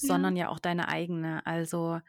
ja. 0.00 0.08
sondern 0.08 0.36
ja 0.36 0.48
auch 0.48 0.58
deine 0.58 0.88
eigene. 0.88 1.44
Also 1.46 2.00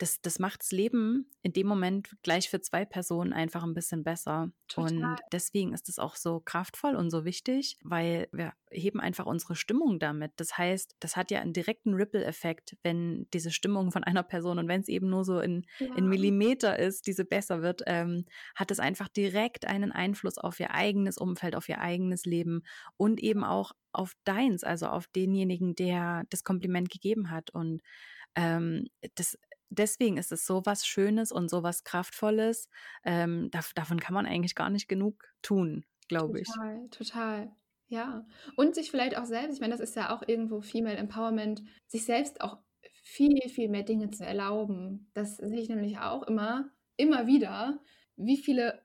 das, 0.00 0.22
das 0.22 0.38
macht 0.38 0.62
das 0.62 0.72
Leben 0.72 1.30
in 1.42 1.52
dem 1.52 1.66
Moment 1.66 2.16
gleich 2.22 2.48
für 2.48 2.62
zwei 2.62 2.86
Personen 2.86 3.34
einfach 3.34 3.62
ein 3.62 3.74
bisschen 3.74 4.02
besser. 4.02 4.50
Total. 4.66 4.92
Und 4.94 5.18
deswegen 5.30 5.74
ist 5.74 5.90
es 5.90 5.98
auch 5.98 6.16
so 6.16 6.40
kraftvoll 6.40 6.96
und 6.96 7.10
so 7.10 7.26
wichtig, 7.26 7.76
weil 7.82 8.26
wir 8.32 8.54
heben 8.70 8.98
einfach 8.98 9.26
unsere 9.26 9.56
Stimmung 9.56 9.98
damit. 9.98 10.32
Das 10.36 10.56
heißt, 10.56 10.96
das 11.00 11.16
hat 11.16 11.30
ja 11.30 11.40
einen 11.40 11.52
direkten 11.52 11.92
Ripple-Effekt, 11.92 12.78
wenn 12.82 13.26
diese 13.34 13.50
Stimmung 13.50 13.92
von 13.92 14.02
einer 14.02 14.22
Person 14.22 14.58
und 14.58 14.68
wenn 14.68 14.80
es 14.80 14.88
eben 14.88 15.10
nur 15.10 15.22
so 15.22 15.38
in, 15.38 15.66
ja. 15.78 15.94
in 15.94 16.08
Millimeter 16.08 16.78
ist, 16.78 17.06
diese 17.06 17.26
besser 17.26 17.60
wird, 17.60 17.82
ähm, 17.86 18.24
hat 18.54 18.70
es 18.70 18.80
einfach 18.80 19.08
direkt 19.08 19.66
einen 19.66 19.92
Einfluss 19.92 20.38
auf 20.38 20.60
ihr 20.60 20.70
eigenes 20.70 21.18
Umfeld, 21.18 21.54
auf 21.54 21.68
ihr 21.68 21.80
eigenes 21.80 22.24
Leben 22.24 22.62
und 22.96 23.20
eben 23.20 23.44
auch 23.44 23.72
auf 23.92 24.14
deins, 24.24 24.64
also 24.64 24.86
auf 24.86 25.08
denjenigen, 25.08 25.74
der 25.74 26.24
das 26.30 26.42
Kompliment 26.42 26.88
gegeben 26.88 27.30
hat. 27.30 27.50
Und 27.50 27.82
ähm, 28.34 28.86
das 29.14 29.36
deswegen 29.70 30.16
ist 30.16 30.32
es 30.32 30.44
so 30.44 30.62
was 30.64 30.86
Schönes 30.86 31.32
und 31.32 31.48
so 31.48 31.62
was 31.62 31.84
Kraftvolles. 31.84 32.68
Ähm, 33.04 33.50
da, 33.50 33.60
davon 33.74 34.00
kann 34.00 34.14
man 34.14 34.26
eigentlich 34.26 34.54
gar 34.54 34.70
nicht 34.70 34.88
genug 34.88 35.32
tun, 35.42 35.84
glaube 36.08 36.40
ich. 36.40 36.48
Total, 36.48 36.88
total. 36.90 37.52
Ja. 37.88 38.26
Und 38.56 38.74
sich 38.74 38.90
vielleicht 38.90 39.16
auch 39.16 39.24
selbst, 39.24 39.54
ich 39.54 39.60
meine, 39.60 39.72
das 39.72 39.80
ist 39.80 39.96
ja 39.96 40.14
auch 40.14 40.22
irgendwo 40.26 40.60
Female 40.60 40.96
Empowerment, 40.96 41.62
sich 41.86 42.04
selbst 42.04 42.40
auch 42.40 42.58
viel, 43.02 43.48
viel 43.48 43.68
mehr 43.68 43.82
Dinge 43.82 44.10
zu 44.10 44.24
erlauben. 44.24 45.10
Das 45.14 45.36
sehe 45.36 45.60
ich 45.60 45.68
nämlich 45.68 45.98
auch 45.98 46.22
immer, 46.24 46.70
immer 46.96 47.26
wieder, 47.26 47.80
wie 48.16 48.36
viele 48.36 48.82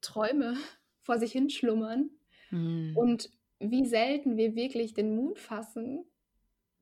Träume 0.00 0.56
vor 1.00 1.18
sich 1.18 1.32
hinschlummern 1.32 2.10
hm. 2.50 2.96
und 2.96 3.30
wie 3.58 3.86
selten 3.86 4.36
wir 4.36 4.54
wirklich 4.54 4.92
den 4.94 5.14
Mut 5.14 5.38
fassen, 5.38 6.04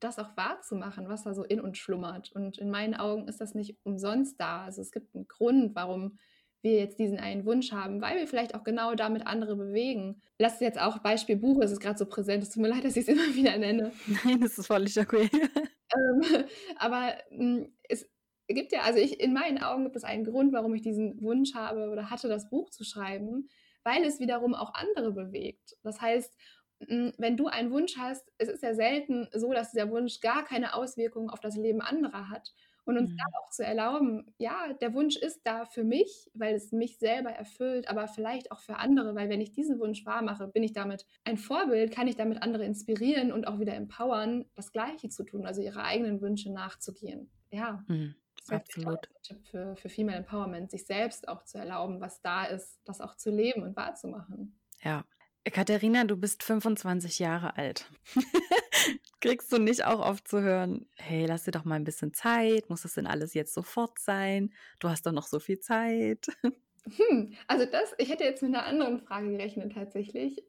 das 0.01 0.19
auch 0.19 0.37
wahrzumachen, 0.37 1.09
was 1.09 1.25
da 1.25 1.35
so 1.35 1.45
in 1.45 1.61
uns 1.61 1.79
schlummert. 1.79 2.33
Und 2.33 2.59
in 2.59 2.71
meinen 2.71 2.95
Augen 2.95 3.29
ist 3.29 3.41
das 3.41 3.55
nicht 3.55 3.77
umsonst 3.85 4.41
da. 4.41 4.65
Also 4.65 4.81
es 4.81 4.91
gibt 4.93 5.15
einen 5.15 5.29
Grund, 5.29 5.75
warum 5.75 6.19
wir 6.63 6.79
jetzt 6.79 6.99
diesen 6.99 7.19
einen 7.19 7.47
Wunsch 7.47 7.73
haben, 7.73 8.03
weil 8.03 8.19
wir 8.19 8.27
vielleicht 8.27 8.55
auch 8.55 8.65
genau 8.65 8.95
damit 8.95 9.27
andere 9.27 9.57
bewegen. 9.57 10.21
Lass 10.39 10.55
es 10.55 10.61
jetzt 10.61 10.81
auch 10.81 10.99
Beispiel 10.99 11.37
Buch, 11.37 11.63
es 11.63 11.71
ist 11.71 11.81
gerade 11.81 11.99
so 11.99 12.07
präsent. 12.07 12.43
Es 12.43 12.51
tut 12.51 12.63
mir 12.63 12.69
leid, 12.69 12.85
dass 12.85 12.97
ich 12.97 13.09
es 13.09 13.15
immer 13.15 13.35
wieder 13.35 13.57
nenne. 13.57 13.93
Nein, 14.25 14.41
das 14.41 14.59
ist 14.59 14.67
völlig 14.67 14.99
okay. 14.99 15.29
ähm, 15.33 16.45
aber 16.77 17.15
hm, 17.31 17.73
es 17.89 18.09
gibt 18.49 18.73
ja, 18.73 18.83
also 18.83 18.99
ich, 18.99 19.21
in 19.21 19.33
meinen 19.33 19.63
Augen 19.63 19.85
gibt 19.85 19.97
es 19.97 20.05
einen 20.05 20.25
Grund, 20.25 20.53
warum 20.53 20.75
ich 20.75 20.83
diesen 20.83 21.21
Wunsch 21.23 21.55
habe 21.55 21.89
oder 21.91 22.11
hatte, 22.11 22.29
das 22.29 22.51
Buch 22.51 22.71
zu 22.71 22.85
schreiben, 22.85 23.49
weil 23.85 24.05
es 24.05 24.21
wiederum 24.21 24.55
auch 24.55 24.75
andere 24.75 25.13
bewegt. 25.13 25.77
Das 25.83 26.01
heißt, 26.01 26.35
wenn 26.89 27.37
du 27.37 27.47
einen 27.47 27.70
Wunsch 27.70 27.97
hast, 27.99 28.31
es 28.39 28.49
ist 28.49 28.62
ja 28.62 28.74
selten 28.74 29.28
so, 29.33 29.53
dass 29.53 29.72
dieser 29.72 29.91
Wunsch 29.91 30.20
gar 30.20 30.45
keine 30.45 30.74
Auswirkungen 30.74 31.31
auf 31.31 31.41
das 31.41 31.57
Leben 31.57 31.81
anderer 31.81 32.31
hat. 32.31 32.55
Und 32.85 32.97
uns 32.97 33.11
mhm. 33.11 33.16
da 33.18 33.24
auch 33.39 33.51
zu 33.51 33.62
erlauben, 33.62 34.35
ja, 34.39 34.72
der 34.81 34.95
Wunsch 34.95 35.16
ist 35.16 35.43
da 35.45 35.66
für 35.66 35.85
mich, 35.85 36.31
weil 36.35 36.55
es 36.55 36.72
mich 36.72 36.99
selber 36.99 37.31
erfüllt, 37.31 37.89
aber 37.89 38.09
vielleicht 38.09 38.51
auch 38.51 38.61
für 38.61 38.76
andere, 38.76 39.14
weil 39.14 39.28
wenn 39.28 39.43
ich 39.43 39.53
diesen 39.53 39.78
Wunsch 39.78 40.05
wahrmache, 40.07 40.49
bin 40.49 40.62
ich 40.62 40.72
damit 40.72 41.07
ein 41.24 41.37
Vorbild, 41.37 41.93
kann 41.93 42.09
ich 42.09 42.16
damit 42.16 42.43
andere 42.43 42.64
inspirieren 42.64 43.33
und 43.33 43.47
auch 43.47 43.61
wieder 43.61 43.74
empowern, 43.74 44.47
das 44.55 44.72
Gleiche 44.72 45.11
zu 45.11 45.24
tun, 45.24 45.47
also 45.47 45.61
ihre 45.61 45.85
eigenen 45.85 46.20
Wünsche 46.22 46.51
nachzugehen. 46.51 47.31
Ja. 47.51 47.85
Mhm. 47.87 48.14
Absolut. 48.49 48.99
Tipp 49.22 49.47
für, 49.47 49.76
für 49.76 49.89
Female 49.91 50.18
Empowerment, 50.18 50.70
sich 50.70 50.87
selbst 50.87 51.28
auch 51.28 51.45
zu 51.45 51.59
erlauben, 51.59 52.01
was 52.01 52.22
da 52.22 52.47
ist, 52.47 52.81
das 52.85 53.01
auch 53.01 53.14
zu 53.14 53.31
leben 53.31 53.62
und 53.62 53.76
wahrzumachen. 53.76 54.59
Ja, 54.83 55.05
Katharina, 55.45 56.05
du 56.05 56.16
bist 56.16 56.43
25 56.43 57.18
Jahre 57.18 57.57
alt. 57.57 57.91
Kriegst 59.20 59.53
du 59.53 59.59
nicht 59.59 59.84
auch 59.84 60.01
oft 60.01 60.28
zu 60.28 60.41
hören, 60.41 60.88
hey, 60.97 61.26
lass 61.26 61.45
dir 61.45 61.51
doch 61.51 61.64
mal 61.64 61.76
ein 61.76 61.84
bisschen 61.84 62.12
Zeit, 62.12 62.68
muss 62.68 62.82
das 62.82 62.95
denn 62.95 63.07
alles 63.07 63.34
jetzt 63.34 63.55
sofort 63.55 63.99
sein? 63.99 64.53
Du 64.78 64.88
hast 64.88 65.07
doch 65.07 65.12
noch 65.12 65.26
so 65.26 65.38
viel 65.41 65.61
Zeit. 65.61 66.26
Hm, 66.97 67.34
also 67.47 67.66
das, 67.66 67.95
ich 67.99 68.09
hätte 68.09 68.24
jetzt 68.24 68.43
mit 68.43 68.55
einer 68.55 68.64
anderen 68.64 69.01
Frage 69.01 69.30
gerechnet 69.30 69.74
tatsächlich. 69.74 70.43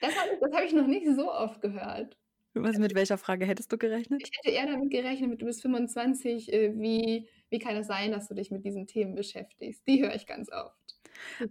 Das 0.00 0.16
habe 0.16 0.30
ich, 0.34 0.56
hab 0.56 0.64
ich 0.64 0.72
noch 0.72 0.88
nicht 0.88 1.06
so 1.14 1.32
oft 1.32 1.60
gehört. 1.60 2.18
Was, 2.54 2.76
mit 2.76 2.94
welcher 2.94 3.18
Frage 3.18 3.46
hättest 3.46 3.72
du 3.72 3.78
gerechnet? 3.78 4.20
Ich 4.22 4.30
hätte 4.36 4.54
eher 4.54 4.66
damit 4.66 4.90
gerechnet, 4.90 5.40
du 5.40 5.46
bist 5.46 5.62
25, 5.62 6.52
äh, 6.52 6.74
wie, 6.78 7.28
wie 7.50 7.58
kann 7.58 7.76
es 7.76 7.86
sein, 7.86 8.10
dass 8.10 8.28
du 8.28 8.34
dich 8.34 8.50
mit 8.50 8.64
diesen 8.64 8.86
Themen 8.86 9.14
beschäftigst? 9.14 9.86
Die 9.86 10.02
höre 10.02 10.14
ich 10.14 10.26
ganz 10.26 10.50
oft. 10.50 10.81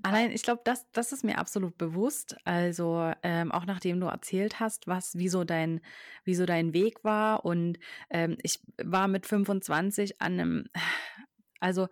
Allein, 0.04 0.32
ich 0.32 0.44
glaube, 0.44 0.62
das, 0.64 0.90
das 0.92 1.12
ist 1.12 1.24
mir 1.24 1.38
absolut 1.38 1.78
bewusst. 1.78 2.36
Also 2.44 3.12
ähm, 3.24 3.52
auch 3.52 3.66
nachdem 3.66 4.00
du 4.00 4.08
erzählt 4.08 4.60
hast, 4.60 4.88
was, 4.88 5.18
wieso 5.18 5.44
dein, 5.44 5.82
wieso 6.24 6.46
dein 6.46 6.74
Weg 6.74 7.04
war. 7.04 7.46
Und 7.46 7.80
ähm, 8.10 8.38
ich 8.44 8.60
war 8.82 9.08
mit 9.08 9.26
25 9.26 10.22
an 10.22 10.40
einem, 10.40 10.66
also 11.60 11.88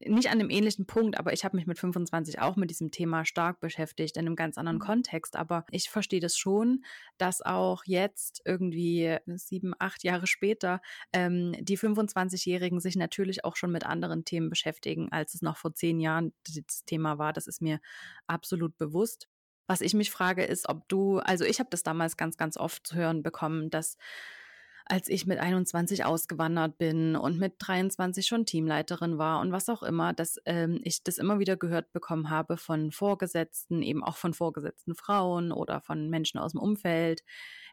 nicht 0.00 0.28
an 0.28 0.40
einem 0.40 0.50
ähnlichen 0.50 0.86
Punkt, 0.86 1.18
aber 1.18 1.32
ich 1.32 1.44
habe 1.44 1.56
mich 1.56 1.66
mit 1.66 1.78
25 1.78 2.40
auch 2.40 2.56
mit 2.56 2.70
diesem 2.70 2.90
Thema 2.90 3.24
stark 3.24 3.60
beschäftigt, 3.60 4.16
in 4.16 4.26
einem 4.26 4.36
ganz 4.36 4.58
anderen 4.58 4.78
mhm. 4.78 4.82
Kontext. 4.82 5.36
Aber 5.36 5.64
ich 5.70 5.88
verstehe 5.88 6.20
das 6.20 6.36
schon, 6.36 6.84
dass 7.16 7.42
auch 7.42 7.84
jetzt 7.86 8.42
irgendwie 8.44 9.16
sieben, 9.26 9.72
acht 9.78 10.02
Jahre 10.04 10.26
später 10.26 10.80
ähm, 11.12 11.54
die 11.60 11.78
25-Jährigen 11.78 12.80
sich 12.80 12.96
natürlich 12.96 13.44
auch 13.44 13.56
schon 13.56 13.70
mit 13.70 13.86
anderen 13.86 14.24
Themen 14.24 14.50
beschäftigen, 14.50 15.10
als 15.12 15.34
es 15.34 15.42
noch 15.42 15.56
vor 15.56 15.74
zehn 15.74 16.00
Jahren 16.00 16.32
das 16.44 16.84
Thema 16.84 17.18
war. 17.18 17.32
Das 17.32 17.46
ist 17.46 17.62
mir 17.62 17.80
absolut 18.26 18.76
bewusst. 18.76 19.28
Was 19.66 19.80
ich 19.80 19.94
mich 19.94 20.10
frage, 20.10 20.44
ist, 20.44 20.68
ob 20.68 20.86
du, 20.88 21.18
also 21.20 21.44
ich 21.44 21.58
habe 21.58 21.70
das 21.70 21.82
damals 21.82 22.16
ganz, 22.16 22.36
ganz 22.36 22.56
oft 22.56 22.86
zu 22.86 22.96
hören 22.96 23.22
bekommen, 23.22 23.70
dass 23.70 23.96
als 24.86 25.08
ich 25.08 25.26
mit 25.26 25.38
21 25.38 26.04
ausgewandert 26.04 26.76
bin 26.76 27.16
und 27.16 27.38
mit 27.38 27.54
23 27.58 28.26
schon 28.26 28.44
Teamleiterin 28.44 29.18
war 29.18 29.40
und 29.40 29.50
was 29.52 29.68
auch 29.68 29.82
immer, 29.82 30.12
dass 30.12 30.36
ähm, 30.44 30.80
ich 30.84 31.02
das 31.02 31.18
immer 31.18 31.38
wieder 31.38 31.56
gehört 31.56 31.92
bekommen 31.92 32.30
habe 32.30 32.56
von 32.56 32.90
Vorgesetzten, 32.92 33.82
eben 33.82 34.04
auch 34.04 34.16
von 34.16 34.34
vorgesetzten 34.34 34.94
Frauen 34.94 35.52
oder 35.52 35.80
von 35.80 36.10
Menschen 36.10 36.38
aus 36.38 36.52
dem 36.52 36.60
Umfeld. 36.60 37.22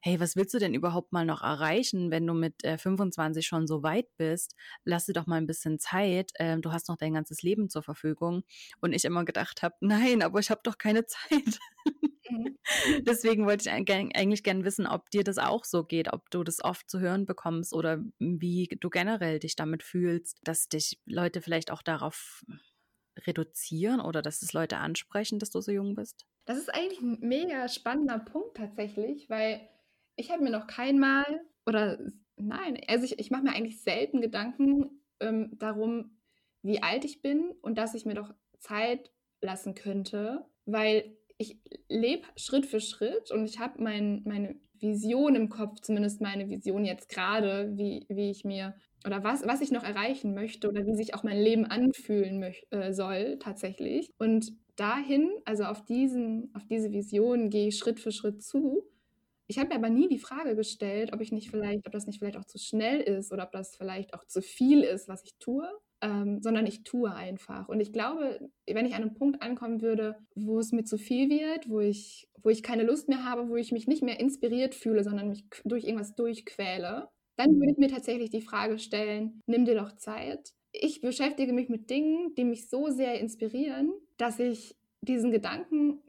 Hey, 0.01 0.19
was 0.19 0.35
willst 0.35 0.53
du 0.53 0.59
denn 0.59 0.73
überhaupt 0.73 1.11
mal 1.11 1.25
noch 1.25 1.43
erreichen, 1.43 2.11
wenn 2.11 2.25
du 2.25 2.33
mit 2.33 2.63
äh, 2.63 2.77
25 2.77 3.45
schon 3.45 3.67
so 3.67 3.83
weit 3.83 4.07
bist? 4.17 4.55
Lass 4.83 5.05
dir 5.05 5.13
doch 5.13 5.27
mal 5.27 5.35
ein 5.35 5.47
bisschen 5.47 5.79
Zeit. 5.79 6.31
Äh, 6.35 6.57
du 6.59 6.71
hast 6.71 6.87
noch 6.87 6.97
dein 6.97 7.13
ganzes 7.13 7.43
Leben 7.43 7.69
zur 7.69 7.83
Verfügung. 7.83 8.43
Und 8.79 8.93
ich 8.93 9.05
immer 9.05 9.25
gedacht 9.25 9.61
habe, 9.61 9.75
nein, 9.79 10.23
aber 10.23 10.39
ich 10.39 10.49
habe 10.49 10.61
doch 10.63 10.77
keine 10.77 11.05
Zeit. 11.05 11.59
Mhm. 12.31 12.57
Deswegen 13.07 13.45
wollte 13.45 13.69
ich 13.69 13.71
eigentlich 13.71 14.43
gerne 14.43 14.63
wissen, 14.63 14.87
ob 14.87 15.09
dir 15.09 15.23
das 15.23 15.37
auch 15.37 15.65
so 15.65 15.83
geht, 15.83 16.13
ob 16.13 16.29
du 16.29 16.43
das 16.43 16.63
oft 16.63 16.89
zu 16.89 16.99
hören 16.99 17.25
bekommst 17.25 17.73
oder 17.73 18.03
wie 18.19 18.69
du 18.79 18.89
generell 18.89 19.39
dich 19.39 19.55
damit 19.55 19.83
fühlst, 19.83 20.39
dass 20.43 20.67
dich 20.67 20.99
Leute 21.05 21.41
vielleicht 21.41 21.71
auch 21.71 21.81
darauf 21.81 22.43
reduzieren 23.27 23.99
oder 23.99 24.21
dass 24.21 24.41
es 24.41 24.53
Leute 24.53 24.77
ansprechen, 24.77 25.39
dass 25.39 25.49
du 25.49 25.61
so 25.61 25.71
jung 25.71 25.95
bist? 25.95 26.25
Das 26.45 26.57
ist 26.57 26.73
eigentlich 26.73 27.01
ein 27.01 27.19
mega 27.19 27.67
spannender 27.67 28.19
Punkt 28.19 28.57
tatsächlich, 28.57 29.29
weil 29.29 29.67
ich 30.15 30.31
habe 30.31 30.43
mir 30.43 30.49
noch 30.49 30.67
keinmal 30.67 31.41
oder 31.65 31.99
nein, 32.35 32.79
also 32.87 33.05
ich, 33.05 33.19
ich 33.19 33.31
mache 33.31 33.43
mir 33.43 33.53
eigentlich 33.53 33.81
selten 33.81 34.21
Gedanken 34.21 35.01
ähm, 35.19 35.51
darum, 35.57 36.17
wie 36.63 36.81
alt 36.81 37.05
ich 37.05 37.21
bin 37.21 37.51
und 37.61 37.77
dass 37.77 37.93
ich 37.93 38.05
mir 38.05 38.15
doch 38.15 38.33
Zeit 38.59 39.11
lassen 39.41 39.75
könnte, 39.75 40.45
weil 40.65 41.17
ich 41.41 41.57
lebe 41.89 42.27
Schritt 42.35 42.65
für 42.65 42.79
Schritt 42.79 43.31
und 43.31 43.45
ich 43.45 43.59
habe 43.59 43.81
mein, 43.81 44.21
meine 44.25 44.55
Vision 44.79 45.35
im 45.35 45.49
Kopf, 45.49 45.81
zumindest 45.81 46.21
meine 46.21 46.49
Vision 46.49 46.85
jetzt 46.85 47.09
gerade, 47.09 47.71
wie, 47.75 48.05
wie 48.09 48.31
ich 48.31 48.45
mir 48.45 48.75
oder 49.05 49.23
was, 49.23 49.45
was 49.45 49.61
ich 49.61 49.71
noch 49.71 49.83
erreichen 49.83 50.33
möchte 50.33 50.69
oder 50.69 50.85
wie 50.85 50.95
sich 50.95 51.13
auch 51.15 51.23
mein 51.23 51.39
Leben 51.39 51.65
anfühlen 51.65 52.41
äh, 52.69 52.93
soll 52.93 53.39
tatsächlich. 53.39 54.11
Und 54.19 54.53
dahin, 54.75 55.31
also 55.45 55.63
auf, 55.63 55.83
diesen, 55.85 56.51
auf 56.55 56.65
diese 56.67 56.91
Vision 56.91 57.49
gehe 57.49 57.69
ich 57.69 57.77
Schritt 57.77 57.99
für 57.99 58.11
Schritt 58.11 58.43
zu. 58.43 58.83
Ich 59.47 59.57
habe 59.57 59.69
mir 59.69 59.75
aber 59.75 59.89
nie 59.89 60.07
die 60.07 60.19
Frage 60.19 60.55
gestellt, 60.55 61.13
ob 61.13 61.21
ich 61.21 61.31
nicht 61.31 61.49
vielleicht, 61.49 61.85
ob 61.85 61.91
das 61.91 62.07
nicht 62.07 62.19
vielleicht 62.19 62.37
auch 62.37 62.45
zu 62.45 62.57
schnell 62.57 63.01
ist 63.01 63.33
oder 63.33 63.43
ob 63.43 63.51
das 63.51 63.75
vielleicht 63.75 64.13
auch 64.13 64.23
zu 64.25 64.41
viel 64.41 64.81
ist, 64.81 65.07
was 65.07 65.23
ich 65.23 65.35
tue 65.39 65.67
ähm, 66.01 66.41
sondern 66.41 66.65
ich 66.65 66.83
tue 66.83 67.13
einfach. 67.13 67.69
Und 67.69 67.79
ich 67.79 67.93
glaube, 67.93 68.49
wenn 68.67 68.85
ich 68.85 68.95
an 68.95 69.03
einem 69.03 69.13
Punkt 69.13 69.41
ankommen 69.41 69.81
würde, 69.81 70.17
wo 70.35 70.59
es 70.59 70.71
mir 70.71 70.83
zu 70.83 70.97
viel 70.97 71.29
wird, 71.29 71.69
wo 71.69 71.79
ich, 71.79 72.27
wo 72.41 72.49
ich 72.49 72.63
keine 72.63 72.83
Lust 72.83 73.07
mehr 73.07 73.23
habe, 73.23 73.49
wo 73.49 73.55
ich 73.55 73.71
mich 73.71 73.87
nicht 73.87 74.03
mehr 74.03 74.19
inspiriert 74.19 74.75
fühle, 74.75 75.03
sondern 75.03 75.29
mich 75.29 75.45
durch 75.63 75.85
irgendwas 75.85 76.15
durchquäle, 76.15 77.09
dann 77.37 77.59
würde 77.59 77.71
ich 77.71 77.77
mir 77.77 77.89
tatsächlich 77.89 78.29
die 78.29 78.41
Frage 78.41 78.79
stellen, 78.79 79.41
nimm 79.45 79.65
dir 79.65 79.75
doch 79.75 79.95
Zeit. 79.95 80.53
Ich 80.73 81.01
beschäftige 81.01 81.53
mich 81.53 81.69
mit 81.69 81.89
Dingen, 81.89 82.33
die 82.35 82.45
mich 82.45 82.69
so 82.69 82.89
sehr 82.89 83.19
inspirieren, 83.19 83.91
dass 84.17 84.39
ich 84.39 84.75
diesen 85.01 85.31
Gedanken 85.31 85.99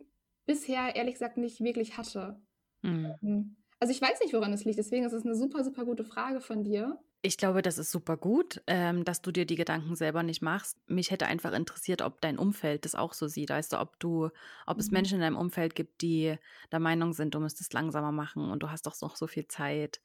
bisher 0.47 0.95
ehrlich 0.97 1.15
gesagt 1.15 1.37
nicht 1.37 1.63
wirklich 1.63 1.97
hatte. 1.97 2.41
Mhm. 2.83 3.57
Also 3.81 3.93
ich 3.93 4.01
weiß 4.01 4.21
nicht, 4.21 4.33
woran 4.35 4.53
es 4.53 4.65
liegt, 4.65 4.79
deswegen 4.79 5.05
ist 5.05 5.13
es 5.13 5.25
eine 5.25 5.35
super, 5.35 5.65
super 5.65 5.85
gute 5.85 6.05
Frage 6.05 6.41
von 6.41 6.63
dir. 6.63 6.99
Ich 7.25 7.37
glaube, 7.37 7.63
das 7.63 7.79
ist 7.79 7.93
super 7.93 8.17
gut, 8.17 8.61
ähm, 8.67 9.05
dass 9.05 9.23
du 9.23 9.31
dir 9.31 9.47
die 9.47 9.55
Gedanken 9.55 9.95
selber 9.95 10.25
nicht 10.25 10.43
machst. 10.43 10.77
Mich 10.89 11.13
hätte 11.13 11.27
einfach 11.27 11.53
interessiert, 11.53 12.03
ob 12.03 12.21
dein 12.21 12.37
Umfeld 12.37 12.85
das 12.85 12.97
auch 12.97 13.13
so 13.13 13.29
sieht. 13.29 13.51
Weißt 13.51 13.73
du, 13.73 13.81
ob 13.81 14.01
du, 14.01 14.31
ob 14.67 14.79
es 14.79 14.89
mhm. 14.89 14.95
Menschen 14.95 15.15
in 15.15 15.21
deinem 15.21 15.37
Umfeld 15.37 15.77
gibt, 15.77 16.03
die 16.03 16.37
der 16.73 16.81
Meinung 16.81 17.13
sind, 17.13 17.37
du 17.37 17.39
müsstest 17.39 17.75
langsamer 17.75 18.11
machen 18.11 18.51
und 18.51 18.65
du 18.65 18.71
hast 18.73 18.87
doch 18.87 19.01
noch 19.01 19.15
so 19.15 19.29
viel 19.29 19.47
Zeit. 19.47 20.01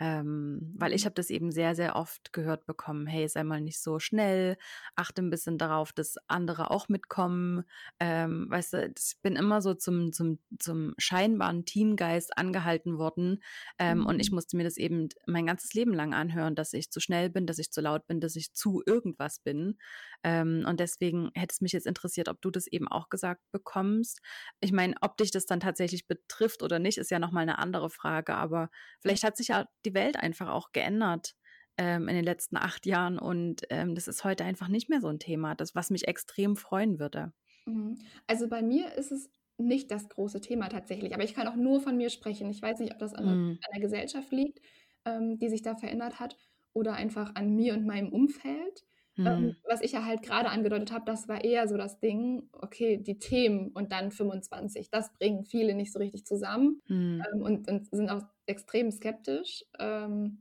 Ähm, 0.00 0.74
weil 0.76 0.92
ich 0.92 1.04
habe 1.04 1.14
das 1.14 1.30
eben 1.30 1.52
sehr, 1.52 1.74
sehr 1.74 1.94
oft 1.96 2.32
gehört 2.32 2.66
bekommen, 2.66 3.06
hey, 3.06 3.28
sei 3.28 3.44
mal 3.44 3.60
nicht 3.60 3.80
so 3.80 3.98
schnell, 3.98 4.56
achte 4.96 5.22
ein 5.22 5.30
bisschen 5.30 5.58
darauf, 5.58 5.92
dass 5.92 6.16
andere 6.26 6.70
auch 6.70 6.88
mitkommen. 6.88 7.62
Ähm, 8.00 8.46
weißt 8.50 8.72
du, 8.72 8.92
ich 8.96 9.16
bin 9.22 9.36
immer 9.36 9.62
so 9.62 9.74
zum, 9.74 10.12
zum, 10.12 10.40
zum 10.58 10.94
scheinbaren 10.98 11.64
Teamgeist 11.64 12.36
angehalten 12.36 12.98
worden 12.98 13.42
ähm, 13.78 13.98
mhm. 13.98 14.06
und 14.06 14.20
ich 14.20 14.30
mhm. 14.30 14.36
musste 14.36 14.56
mir 14.56 14.64
das 14.64 14.76
eben 14.76 15.08
mein 15.26 15.46
ganzes 15.46 15.72
Leben 15.74 15.94
lang 15.94 16.14
anhören, 16.14 16.54
dass 16.54 16.72
ich 16.72 16.90
zu 16.90 16.98
schnell 16.98 17.30
bin, 17.30 17.46
dass 17.46 17.58
ich 17.58 17.70
zu 17.70 17.80
laut 17.80 18.06
bin, 18.06 18.20
dass 18.20 18.34
ich 18.34 18.52
zu 18.54 18.82
irgendwas 18.84 19.38
bin. 19.38 19.78
Ähm, 20.24 20.64
und 20.66 20.80
deswegen 20.80 21.30
hätte 21.34 21.52
es 21.52 21.60
mich 21.60 21.72
jetzt 21.72 21.86
interessiert, 21.86 22.28
ob 22.28 22.40
du 22.42 22.50
das 22.50 22.66
eben 22.66 22.88
auch 22.88 23.08
gesagt 23.08 23.42
bekommst. 23.52 24.20
Ich 24.60 24.72
meine, 24.72 24.94
ob 25.00 25.16
dich 25.16 25.30
das 25.30 25.46
dann 25.46 25.60
tatsächlich 25.60 26.06
betrifft 26.06 26.62
oder 26.62 26.78
nicht, 26.78 26.98
ist 26.98 27.10
ja 27.10 27.18
nochmal 27.18 27.42
eine 27.42 27.58
andere 27.58 27.90
Frage, 27.90 28.34
aber 28.34 28.70
vielleicht 29.00 29.24
hat 29.24 29.36
sich 29.36 29.48
ja 29.48 29.66
die 29.84 29.91
Welt 29.94 30.16
einfach 30.16 30.48
auch 30.48 30.72
geändert 30.72 31.34
ähm, 31.78 32.08
in 32.08 32.14
den 32.14 32.24
letzten 32.24 32.56
acht 32.56 32.86
Jahren 32.86 33.18
und 33.18 33.62
ähm, 33.70 33.94
das 33.94 34.08
ist 34.08 34.24
heute 34.24 34.44
einfach 34.44 34.68
nicht 34.68 34.88
mehr 34.88 35.00
so 35.00 35.08
ein 35.08 35.18
Thema, 35.18 35.54
das, 35.54 35.74
was 35.74 35.90
mich 35.90 36.08
extrem 36.08 36.56
freuen 36.56 36.98
würde. 36.98 37.32
Mhm. 37.66 37.98
Also 38.26 38.48
bei 38.48 38.62
mir 38.62 38.94
ist 38.94 39.12
es 39.12 39.30
nicht 39.58 39.90
das 39.90 40.08
große 40.08 40.40
Thema 40.40 40.68
tatsächlich, 40.68 41.14
aber 41.14 41.24
ich 41.24 41.34
kann 41.34 41.48
auch 41.48 41.56
nur 41.56 41.80
von 41.80 41.96
mir 41.96 42.10
sprechen. 42.10 42.50
Ich 42.50 42.62
weiß 42.62 42.80
nicht, 42.80 42.92
ob 42.92 42.98
das 42.98 43.14
an, 43.14 43.24
mhm. 43.24 43.50
an 43.50 43.70
der 43.72 43.80
Gesellschaft 43.80 44.30
liegt, 44.32 44.60
ähm, 45.04 45.38
die 45.38 45.48
sich 45.48 45.62
da 45.62 45.76
verändert 45.76 46.20
hat 46.20 46.36
oder 46.72 46.94
einfach 46.94 47.34
an 47.34 47.54
mir 47.54 47.74
und 47.74 47.86
meinem 47.86 48.12
Umfeld. 48.12 48.84
Ähm, 49.18 49.42
mhm. 49.42 49.56
was 49.68 49.82
ich 49.82 49.92
ja 49.92 50.06
halt 50.06 50.22
gerade 50.22 50.48
angedeutet 50.48 50.90
habe, 50.90 51.04
das 51.04 51.28
war 51.28 51.44
eher 51.44 51.68
so 51.68 51.76
das 51.76 52.00
Ding, 52.00 52.48
okay, 52.52 52.96
die 52.96 53.18
Themen 53.18 53.68
und 53.72 53.92
dann 53.92 54.10
25, 54.10 54.88
das 54.90 55.12
bringen 55.12 55.44
viele 55.44 55.74
nicht 55.74 55.92
so 55.92 55.98
richtig 55.98 56.24
zusammen 56.24 56.80
mhm. 56.88 57.22
ähm, 57.30 57.42
und, 57.42 57.70
und, 57.70 57.90
sind 57.90 58.08
auch 58.08 58.22
extrem 58.46 58.90
skeptisch. 58.90 59.64
Ähm, 59.78 60.40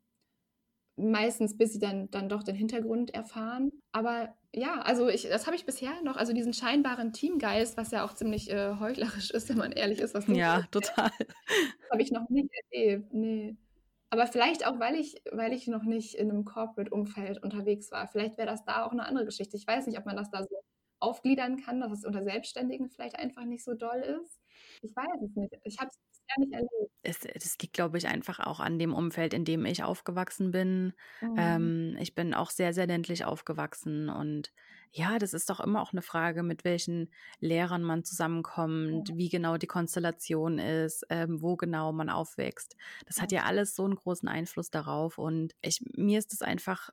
meistens, 0.98 1.58
bis 1.58 1.74
sie 1.74 1.80
dann, 1.80 2.10
dann 2.12 2.30
doch 2.30 2.44
den 2.44 2.56
Hintergrund 2.56 3.14
erfahren. 3.14 3.72
Aber 3.92 4.36
ja, 4.54 4.82
also 4.82 5.08
ich, 5.08 5.24
das 5.24 5.46
habe 5.46 5.56
ich 5.56 5.66
bisher 5.66 6.02
noch, 6.04 6.18
also 6.18 6.34
diesen 6.34 6.54
scheinbaren 6.54 7.14
Teamgeist, 7.14 7.78
was 7.78 7.92
ja 7.92 8.06
auch 8.06 8.14
ziemlich 8.14 8.50
äh, 8.50 8.76
heuchlerisch 8.80 9.32
ist, 9.32 9.50
wenn 9.50 9.58
man 9.58 9.72
ehrlich 9.72 10.00
ist. 10.00 10.14
Was 10.14 10.28
ja, 10.28 10.64
total. 10.72 11.12
Habe 11.92 12.02
ich 12.02 12.12
noch 12.12 12.30
nicht 12.30 12.50
erlebt, 12.72 13.14
nee. 13.14 13.58
Aber 14.10 14.28
vielleicht 14.28 14.68
auch, 14.68 14.78
weil 14.80 14.96
ich, 14.96 15.22
weil 15.32 15.54
ich 15.54 15.68
noch 15.68 15.84
nicht 15.84 16.16
in 16.16 16.30
einem 16.30 16.44
Corporate-Umfeld 16.44 17.42
unterwegs 17.42 17.92
war. 17.92 18.08
Vielleicht 18.08 18.38
wäre 18.38 18.48
das 18.48 18.66
da 18.66 18.86
auch 18.86 18.92
eine 18.92 19.06
andere 19.06 19.26
Geschichte. 19.26 19.56
Ich 19.56 19.66
weiß 19.66 19.88
nicht, 19.88 19.98
ob 19.98 20.06
man 20.06 20.18
das 20.18 20.30
da 20.30 20.44
so 20.44 20.64
aufgliedern 21.00 21.56
kann, 21.58 21.80
dass 21.80 21.94
es 21.94 22.06
unter 22.06 22.22
Selbstständigen 22.22 22.90
vielleicht 22.90 23.18
einfach 23.18 23.46
nicht 23.46 23.64
so 23.64 23.74
doll 23.74 24.00
ist. 24.00 24.42
Ich 24.82 24.94
weiß 24.94 25.22
es 25.24 25.36
nicht. 25.36 25.54
Ich 25.64 25.80
habe 25.80 25.90
es 25.90 26.11
bisher 26.36 26.46
nicht 26.46 26.54
erlebt. 26.54 26.92
Es, 27.04 27.20
das 27.20 27.58
liegt, 27.60 27.74
glaube 27.74 27.98
ich, 27.98 28.08
einfach 28.08 28.40
auch 28.40 28.60
an 28.60 28.78
dem 28.78 28.94
Umfeld, 28.94 29.34
in 29.34 29.46
dem 29.46 29.66
ich 29.66 29.84
aufgewachsen 29.84 30.52
bin. 30.52 30.94
Mhm. 31.22 31.36
Ähm, 31.38 31.98
ich 32.00 32.14
bin 32.16 32.34
auch 32.34 32.50
sehr, 32.52 32.74
sehr 32.74 32.88
ländlich 32.88 33.26
aufgewachsen 33.26 34.10
und 34.10 34.52
ja, 34.94 35.20
das 35.20 35.34
ist 35.34 35.50
doch 35.50 35.62
immer 35.62 35.82
auch 35.82 35.94
eine 35.94 36.02
Frage, 36.02 36.44
mit 36.44 36.66
welchen 36.66 37.10
Lehrern 37.40 37.82
man 37.82 38.04
zusammenkommt, 38.04 39.10
ja. 39.10 39.16
wie 39.16 39.30
genau 39.30 39.58
die 39.58 39.68
Konstellation 39.68 40.60
ist, 40.60 41.06
ähm, 41.10 41.42
wo 41.42 41.56
genau 41.56 41.94
man 41.94 42.10
aufwächst. 42.10 42.76
Das 43.06 43.22
hat 43.22 43.32
ja 43.32 43.44
alles 43.44 43.74
so 43.74 43.86
einen 43.86 43.96
großen 43.96 44.28
Einfluss 44.28 44.70
darauf 44.70 45.18
und 45.18 45.56
ich, 45.62 45.82
mir 45.96 46.20
ist 46.20 46.34
es 46.34 46.42
einfach 46.42 46.90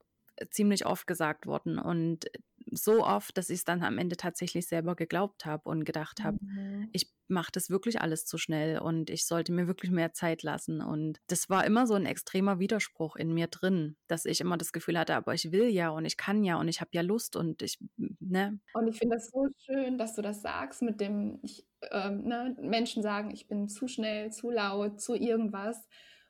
ziemlich 0.50 0.86
oft 0.86 1.08
gesagt 1.08 1.46
worden 1.46 1.80
und 1.80 2.26
so 2.72 3.04
oft, 3.04 3.36
dass 3.36 3.50
ich 3.50 3.58
es 3.58 3.64
dann 3.64 3.82
am 3.82 3.98
Ende 3.98 4.16
tatsächlich 4.16 4.66
selber 4.66 4.96
geglaubt 4.96 5.46
habe 5.46 5.68
und 5.68 5.84
gedacht 5.84 6.22
habe, 6.22 6.38
mhm. 6.40 6.88
ich 6.92 7.10
mache 7.28 7.52
das 7.52 7.70
wirklich 7.70 8.00
alles 8.00 8.24
zu 8.24 8.38
schnell 8.38 8.78
und 8.78 9.10
ich 9.10 9.26
sollte 9.26 9.52
mir 9.52 9.66
wirklich 9.66 9.90
mehr 9.90 10.12
Zeit 10.12 10.42
lassen. 10.42 10.80
Und 10.80 11.18
das 11.26 11.50
war 11.50 11.64
immer 11.66 11.86
so 11.86 11.94
ein 11.94 12.06
extremer 12.06 12.58
Widerspruch 12.58 13.16
in 13.16 13.32
mir 13.32 13.46
drin, 13.48 13.96
dass 14.06 14.24
ich 14.24 14.40
immer 14.40 14.56
das 14.56 14.72
Gefühl 14.72 14.98
hatte, 14.98 15.14
aber 15.14 15.34
ich 15.34 15.52
will 15.52 15.68
ja 15.68 15.90
und 15.90 16.04
ich 16.04 16.16
kann 16.16 16.42
ja 16.42 16.58
und 16.58 16.68
ich 16.68 16.80
habe 16.80 16.90
ja 16.94 17.02
Lust 17.02 17.36
und 17.36 17.62
ich, 17.62 17.78
ne? 17.96 18.58
Und 18.72 18.88
ich 18.88 18.98
finde 18.98 19.16
das 19.16 19.30
so 19.30 19.46
schön, 19.58 19.98
dass 19.98 20.14
du 20.14 20.22
das 20.22 20.42
sagst 20.42 20.82
mit 20.82 21.00
dem, 21.00 21.38
ich, 21.42 21.66
ähm, 21.90 22.24
ne, 22.24 22.56
Menschen 22.60 23.02
sagen, 23.02 23.30
ich 23.30 23.46
bin 23.46 23.68
zu 23.68 23.88
schnell, 23.88 24.32
zu 24.32 24.50
laut, 24.50 25.00
zu 25.00 25.14
irgendwas. 25.14 25.86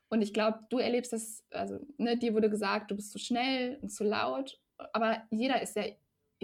Und 0.09 0.23
ich 0.23 0.33
glaube, 0.33 0.61
du 0.71 0.79
erlebst 0.79 1.13
das, 1.13 1.45
also 1.51 1.79
ne, 1.97 2.19
dir 2.19 2.35
wurde 2.35 2.51
gesagt, 2.51 2.91
du 2.91 2.97
bist 2.97 3.13
zu 3.13 3.19
schnell 3.19 3.79
und 3.83 3.91
zu 3.91 4.05
laut, 4.05 4.59
aber 4.93 5.23
jeder 5.31 5.61
ist 5.61 5.77
ja 5.77 5.85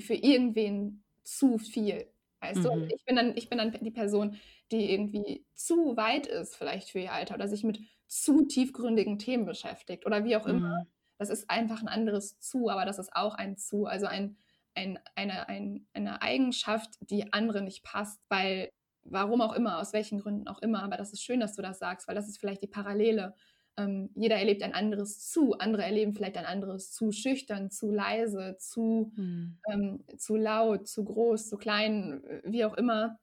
für 0.01 0.15
irgendwen 0.15 1.05
zu 1.23 1.59
viel. 1.59 2.07
Weißt 2.41 2.59
mhm. 2.59 2.63
du? 2.63 2.89
Ich 2.95 3.05
bin, 3.05 3.17
dann, 3.17 3.37
ich 3.37 3.49
bin 3.49 3.59
dann 3.59 3.73
die 3.73 3.91
Person, 3.91 4.37
die 4.71 4.93
irgendwie 4.93 5.45
zu 5.55 5.97
weit 5.97 6.27
ist, 6.27 6.57
vielleicht 6.57 6.91
für 6.91 7.01
ihr 7.01 7.13
Alter, 7.13 7.35
oder 7.35 7.49
sich 7.49 7.65
mit 7.65 7.81
zu 8.07 8.45
tiefgründigen 8.47 9.19
Themen 9.19 9.47
beschäftigt 9.47 10.07
oder 10.07 10.25
wie 10.25 10.37
auch 10.37 10.47
immer. 10.47 10.81
Mhm. 10.81 10.87
Das 11.19 11.31
ist 11.31 11.49
einfach 11.49 11.81
ein 11.81 11.89
anderes 11.89 12.39
zu, 12.41 12.69
aber 12.69 12.85
das 12.85 12.99
ist 12.99 13.15
auch 13.15 13.35
ein 13.35 13.57
zu, 13.57 13.87
also 13.87 14.07
ein, 14.07 14.37
ein, 14.75 14.99
eine, 15.15 15.49
ein, 15.49 15.87
eine 15.93 16.23
Eigenschaft, 16.23 16.91
die 17.01 17.33
andere 17.33 17.63
nicht 17.63 17.85
passt, 17.85 18.21
weil 18.29 18.71
warum 19.05 19.41
auch 19.41 19.53
immer, 19.53 19.79
aus 19.79 19.93
welchen 19.93 20.19
Gründen 20.19 20.49
auch 20.49 20.61
immer, 20.61 20.83
aber 20.83 20.97
das 20.97 21.13
ist 21.13 21.23
schön, 21.23 21.41
dass 21.41 21.55
du 21.55 21.63
das 21.63 21.79
sagst, 21.79 22.09
weil 22.09 22.15
das 22.15 22.29
ist 22.29 22.39
vielleicht 22.39 22.63
die 22.63 22.69
Parallele. 22.69 23.35
Ähm, 23.77 24.11
jeder 24.15 24.37
erlebt 24.37 24.63
ein 24.63 24.75
anderes 24.75 25.29
zu, 25.29 25.59
andere 25.59 25.83
erleben 25.83 26.15
vielleicht 26.15 26.37
ein 26.37 26.47
anderes 26.47 26.93
zu 26.93 27.11
schüchtern, 27.11 27.71
zu 27.71 27.91
leise, 27.91 28.57
zu, 28.59 29.13
hm. 29.17 29.59
ähm, 29.69 30.05
zu 30.17 30.37
laut, 30.37 30.87
zu 30.87 31.05
groß, 31.05 31.49
zu 31.49 31.57
klein, 31.57 32.23
wie 32.45 32.65
auch 32.65 32.75
immer. 32.75 33.19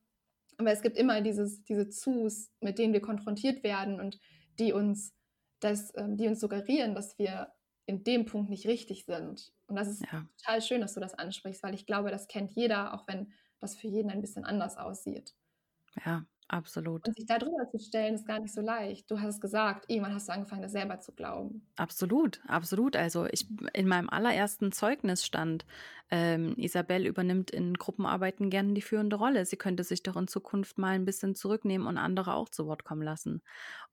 Aber 0.58 0.72
es 0.72 0.82
gibt 0.82 0.98
immer 0.98 1.22
dieses, 1.22 1.64
diese 1.64 1.90
Zus, 1.90 2.52
mit 2.60 2.78
denen 2.78 2.94
wir 2.94 3.02
konfrontiert 3.02 3.64
werden 3.64 4.00
und 4.00 4.20
die 4.60 4.74
uns, 4.74 5.14
das, 5.60 5.94
ähm, 5.96 6.18
die 6.18 6.28
uns 6.28 6.40
suggerieren, 6.40 6.96
dass 6.96 7.18
wir 7.18 7.54
in 7.86 8.04
dem 8.04 8.26
Punkt 8.26 8.50
nicht 8.50 8.68
richtig 8.68 9.06
sind. 9.06 9.54
Und 9.68 9.76
das 9.76 9.88
ist 9.88 10.02
ja. 10.02 10.26
total 10.38 10.62
schön, 10.62 10.82
dass 10.82 10.94
du 10.94 11.00
das 11.00 11.14
ansprichst, 11.14 11.64
weil 11.64 11.74
ich 11.74 11.86
glaube, 11.86 12.12
das 12.12 12.28
kennt 12.28 12.52
jeder, 12.52 12.94
auch 12.94 13.08
wenn 13.08 13.32
das 13.60 13.76
für 13.76 13.88
jeden 13.88 14.12
ein 14.12 14.22
bisschen 14.22 14.44
anders 14.44 14.78
aussieht. 14.78 15.34
Ja, 16.06 16.26
Absolut. 16.52 17.08
Und 17.08 17.16
sich 17.16 17.26
da 17.26 17.38
drüber 17.38 17.70
zu 17.72 17.80
stellen, 17.80 18.16
ist 18.16 18.26
gar 18.26 18.40
nicht 18.40 18.54
so 18.54 18.62
leicht. 18.62 19.10
Du 19.10 19.20
hast 19.20 19.36
es 19.36 19.42
gesagt, 19.42 19.86
irgendwann 19.88 20.14
hast 20.14 20.28
du 20.28 20.34
angefangen, 20.34 20.62
das 20.62 20.74
selber 20.74 21.00
zu 21.00 21.14
glauben. 21.14 21.66
Absolut, 21.78 22.42
absolut. 22.46 22.98
Also 22.98 23.26
ich 23.32 23.48
in 23.74 23.88
meinem 23.88 24.10
allerersten 24.10 24.74
Zeugnis 24.74 25.26
stand, 25.26 25.66
ähm, 26.14 26.56
Isabel 26.58 27.08
übernimmt 27.08 27.52
in 27.52 27.74
Gruppenarbeiten 27.74 28.50
gerne 28.50 28.74
die 28.74 28.82
führende 28.82 29.16
Rolle. 29.16 29.46
Sie 29.46 29.56
könnte 29.56 29.86
sich 29.86 30.04
doch 30.04 30.18
in 30.18 30.28
Zukunft 30.28 30.78
mal 30.78 30.90
ein 30.90 31.06
bisschen 31.06 31.36
zurücknehmen 31.36 31.88
und 31.88 31.98
andere 31.98 32.34
auch 32.34 32.50
zu 32.50 32.68
Wort 32.68 32.84
kommen 32.84 33.02
lassen. 33.02 33.42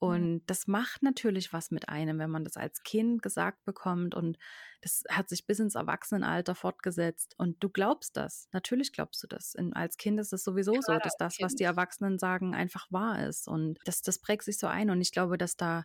Und 0.01 0.33
mhm. 0.33 0.43
das 0.47 0.67
macht 0.67 1.05
natürlich 1.05 1.53
was 1.53 1.71
mit 1.71 1.89
einem, 1.89 2.19
wenn 2.19 2.31
man 2.31 2.43
das 2.45 2.57
als 2.57 2.83
Kind 2.83 3.23
gesagt 3.23 3.65
bekommt 3.65 4.17
und 4.17 4.37
das 4.81 5.05
hat 5.09 5.29
sich 5.29 5.47
bis 5.47 5.61
ins 5.61 5.77
Erwachsenenalter 5.77 6.57
fortgesetzt. 6.57 7.35
Und 7.39 7.63
du 7.63 7.69
glaubst 7.69 8.17
das. 8.17 8.49
Natürlich 8.53 8.93
glaubst 8.93 9.23
du 9.23 9.29
das. 9.29 9.55
In, 9.55 9.73
als 9.73 9.97
Kind 9.97 10.19
ist 10.19 10.33
es 10.33 10.43
sowieso 10.43 10.75
ja, 10.75 10.83
so, 10.83 10.99
dass 10.99 11.17
das, 11.17 11.37
was 11.41 11.55
die 11.55 11.65
Erwachsenen 11.65 12.19
sagen, 12.19 12.55
einfach 12.55 12.87
wahr 12.91 13.27
ist. 13.27 13.47
Und 13.47 13.79
das, 13.85 14.03
das 14.03 14.19
prägt 14.19 14.43
sich 14.43 14.59
so 14.59 14.67
ein. 14.67 14.91
Und 14.91 15.01
ich 15.01 15.13
glaube, 15.13 15.39
dass 15.39 15.57
da 15.57 15.85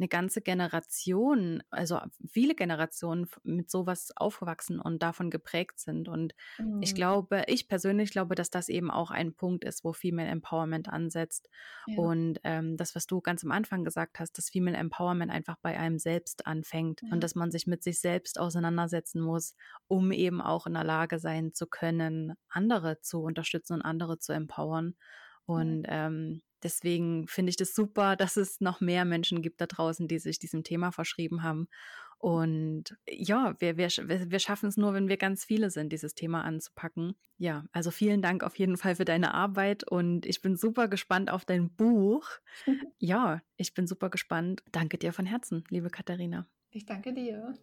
eine 0.00 0.08
ganze 0.08 0.40
Generation, 0.40 1.62
also 1.70 2.00
viele 2.26 2.54
Generationen 2.54 3.28
mit 3.42 3.70
sowas 3.70 4.12
aufgewachsen 4.16 4.80
und 4.80 5.02
davon 5.02 5.30
geprägt 5.30 5.78
sind. 5.78 6.08
Und 6.08 6.34
mhm. 6.58 6.82
ich 6.82 6.94
glaube, 6.94 7.44
ich 7.46 7.68
persönlich 7.68 8.10
glaube, 8.10 8.34
dass 8.34 8.50
das 8.50 8.70
eben 8.70 8.90
auch 8.90 9.10
ein 9.10 9.34
Punkt 9.34 9.62
ist, 9.62 9.84
wo 9.84 9.92
Female 9.92 10.28
Empowerment 10.28 10.88
ansetzt. 10.88 11.50
Ja. 11.86 11.98
Und 11.98 12.40
ähm, 12.44 12.78
das, 12.78 12.94
was 12.94 13.06
du 13.06 13.20
ganz 13.20 13.44
am 13.44 13.52
Anfang 13.52 13.84
gesagt 13.84 14.18
hast, 14.18 14.38
dass 14.38 14.48
Female 14.48 14.76
Empowerment 14.76 15.30
einfach 15.30 15.56
bei 15.60 15.78
einem 15.78 15.98
selbst 15.98 16.46
anfängt 16.46 17.02
ja. 17.02 17.12
und 17.12 17.22
dass 17.22 17.34
man 17.34 17.50
sich 17.50 17.66
mit 17.66 17.82
sich 17.82 18.00
selbst 18.00 18.40
auseinandersetzen 18.40 19.20
muss, 19.20 19.54
um 19.86 20.12
eben 20.12 20.40
auch 20.40 20.66
in 20.66 20.72
der 20.72 20.84
Lage 20.84 21.18
sein 21.18 21.52
zu 21.52 21.66
können, 21.66 22.34
andere 22.48 23.02
zu 23.02 23.20
unterstützen 23.22 23.74
und 23.74 23.82
andere 23.82 24.18
zu 24.18 24.32
empowern. 24.32 24.94
Und 25.50 25.84
ähm, 25.88 26.42
deswegen 26.62 27.26
finde 27.26 27.50
ich 27.50 27.56
das 27.56 27.74
super, 27.74 28.16
dass 28.16 28.36
es 28.36 28.60
noch 28.60 28.80
mehr 28.80 29.04
Menschen 29.04 29.42
gibt 29.42 29.60
da 29.60 29.66
draußen, 29.66 30.06
die 30.06 30.18
sich 30.18 30.38
diesem 30.38 30.62
Thema 30.62 30.92
verschrieben 30.92 31.42
haben. 31.42 31.68
Und 32.18 32.96
ja, 33.08 33.54
wir, 33.60 33.78
wir, 33.78 33.88
wir 33.88 34.38
schaffen 34.38 34.68
es 34.68 34.76
nur, 34.76 34.92
wenn 34.92 35.08
wir 35.08 35.16
ganz 35.16 35.44
viele 35.44 35.70
sind, 35.70 35.90
dieses 35.90 36.14
Thema 36.14 36.44
anzupacken. 36.44 37.14
Ja, 37.38 37.64
also 37.72 37.90
vielen 37.90 38.20
Dank 38.20 38.44
auf 38.44 38.58
jeden 38.58 38.76
Fall 38.76 38.96
für 38.96 39.06
deine 39.06 39.32
Arbeit 39.32 39.90
und 39.90 40.26
ich 40.26 40.42
bin 40.42 40.56
super 40.56 40.86
gespannt 40.86 41.30
auf 41.30 41.44
dein 41.44 41.70
Buch. 41.70 42.28
Ja, 42.98 43.40
ich 43.56 43.72
bin 43.72 43.86
super 43.86 44.10
gespannt. 44.10 44.62
Danke 44.72 44.98
dir 44.98 45.14
von 45.14 45.24
Herzen, 45.24 45.64
liebe 45.70 45.88
Katharina. 45.88 46.46
Ich 46.70 46.84
danke 46.84 47.14
dir. 47.14 47.54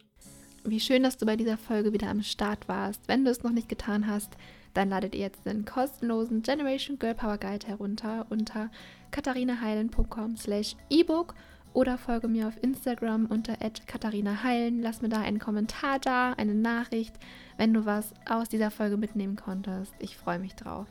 Wie 0.63 0.79
schön, 0.79 1.03
dass 1.03 1.17
du 1.17 1.27
bei 1.27 1.35
dieser 1.35 1.57
Folge 1.57 1.93
wieder 1.93 2.09
am 2.09 2.23
Start 2.23 2.67
warst. 2.67 3.07
Wenn 3.07 3.23
du 3.23 3.29
es 3.29 3.43
noch 3.43 3.51
nicht 3.51 3.69
getan 3.69 4.07
hast, 4.07 4.35
dann 4.73 4.89
ladet 4.89 5.15
ihr 5.15 5.21
jetzt 5.21 5.45
den 5.45 5.65
kostenlosen 5.65 6.41
Generation 6.41 6.99
Girl 6.99 7.15
Power 7.15 7.37
Guide 7.37 7.67
herunter 7.67 8.25
unter 8.29 8.69
katharinaheilen.com 9.11 10.37
slash 10.37 10.75
ebook 10.89 11.35
oder 11.73 11.97
folge 11.97 12.27
mir 12.27 12.47
auf 12.47 12.61
Instagram 12.63 13.27
unter 13.27 13.55
katharinaheilen. 13.85 14.81
Lass 14.81 15.01
mir 15.01 15.09
da 15.09 15.21
einen 15.21 15.39
Kommentar 15.39 15.99
da, 15.99 16.33
eine 16.33 16.55
Nachricht, 16.55 17.15
wenn 17.57 17.73
du 17.73 17.85
was 17.85 18.13
aus 18.27 18.49
dieser 18.49 18.71
Folge 18.71 18.97
mitnehmen 18.97 19.35
konntest. 19.35 19.93
Ich 19.99 20.17
freue 20.17 20.39
mich 20.39 20.55
drauf. 20.55 20.87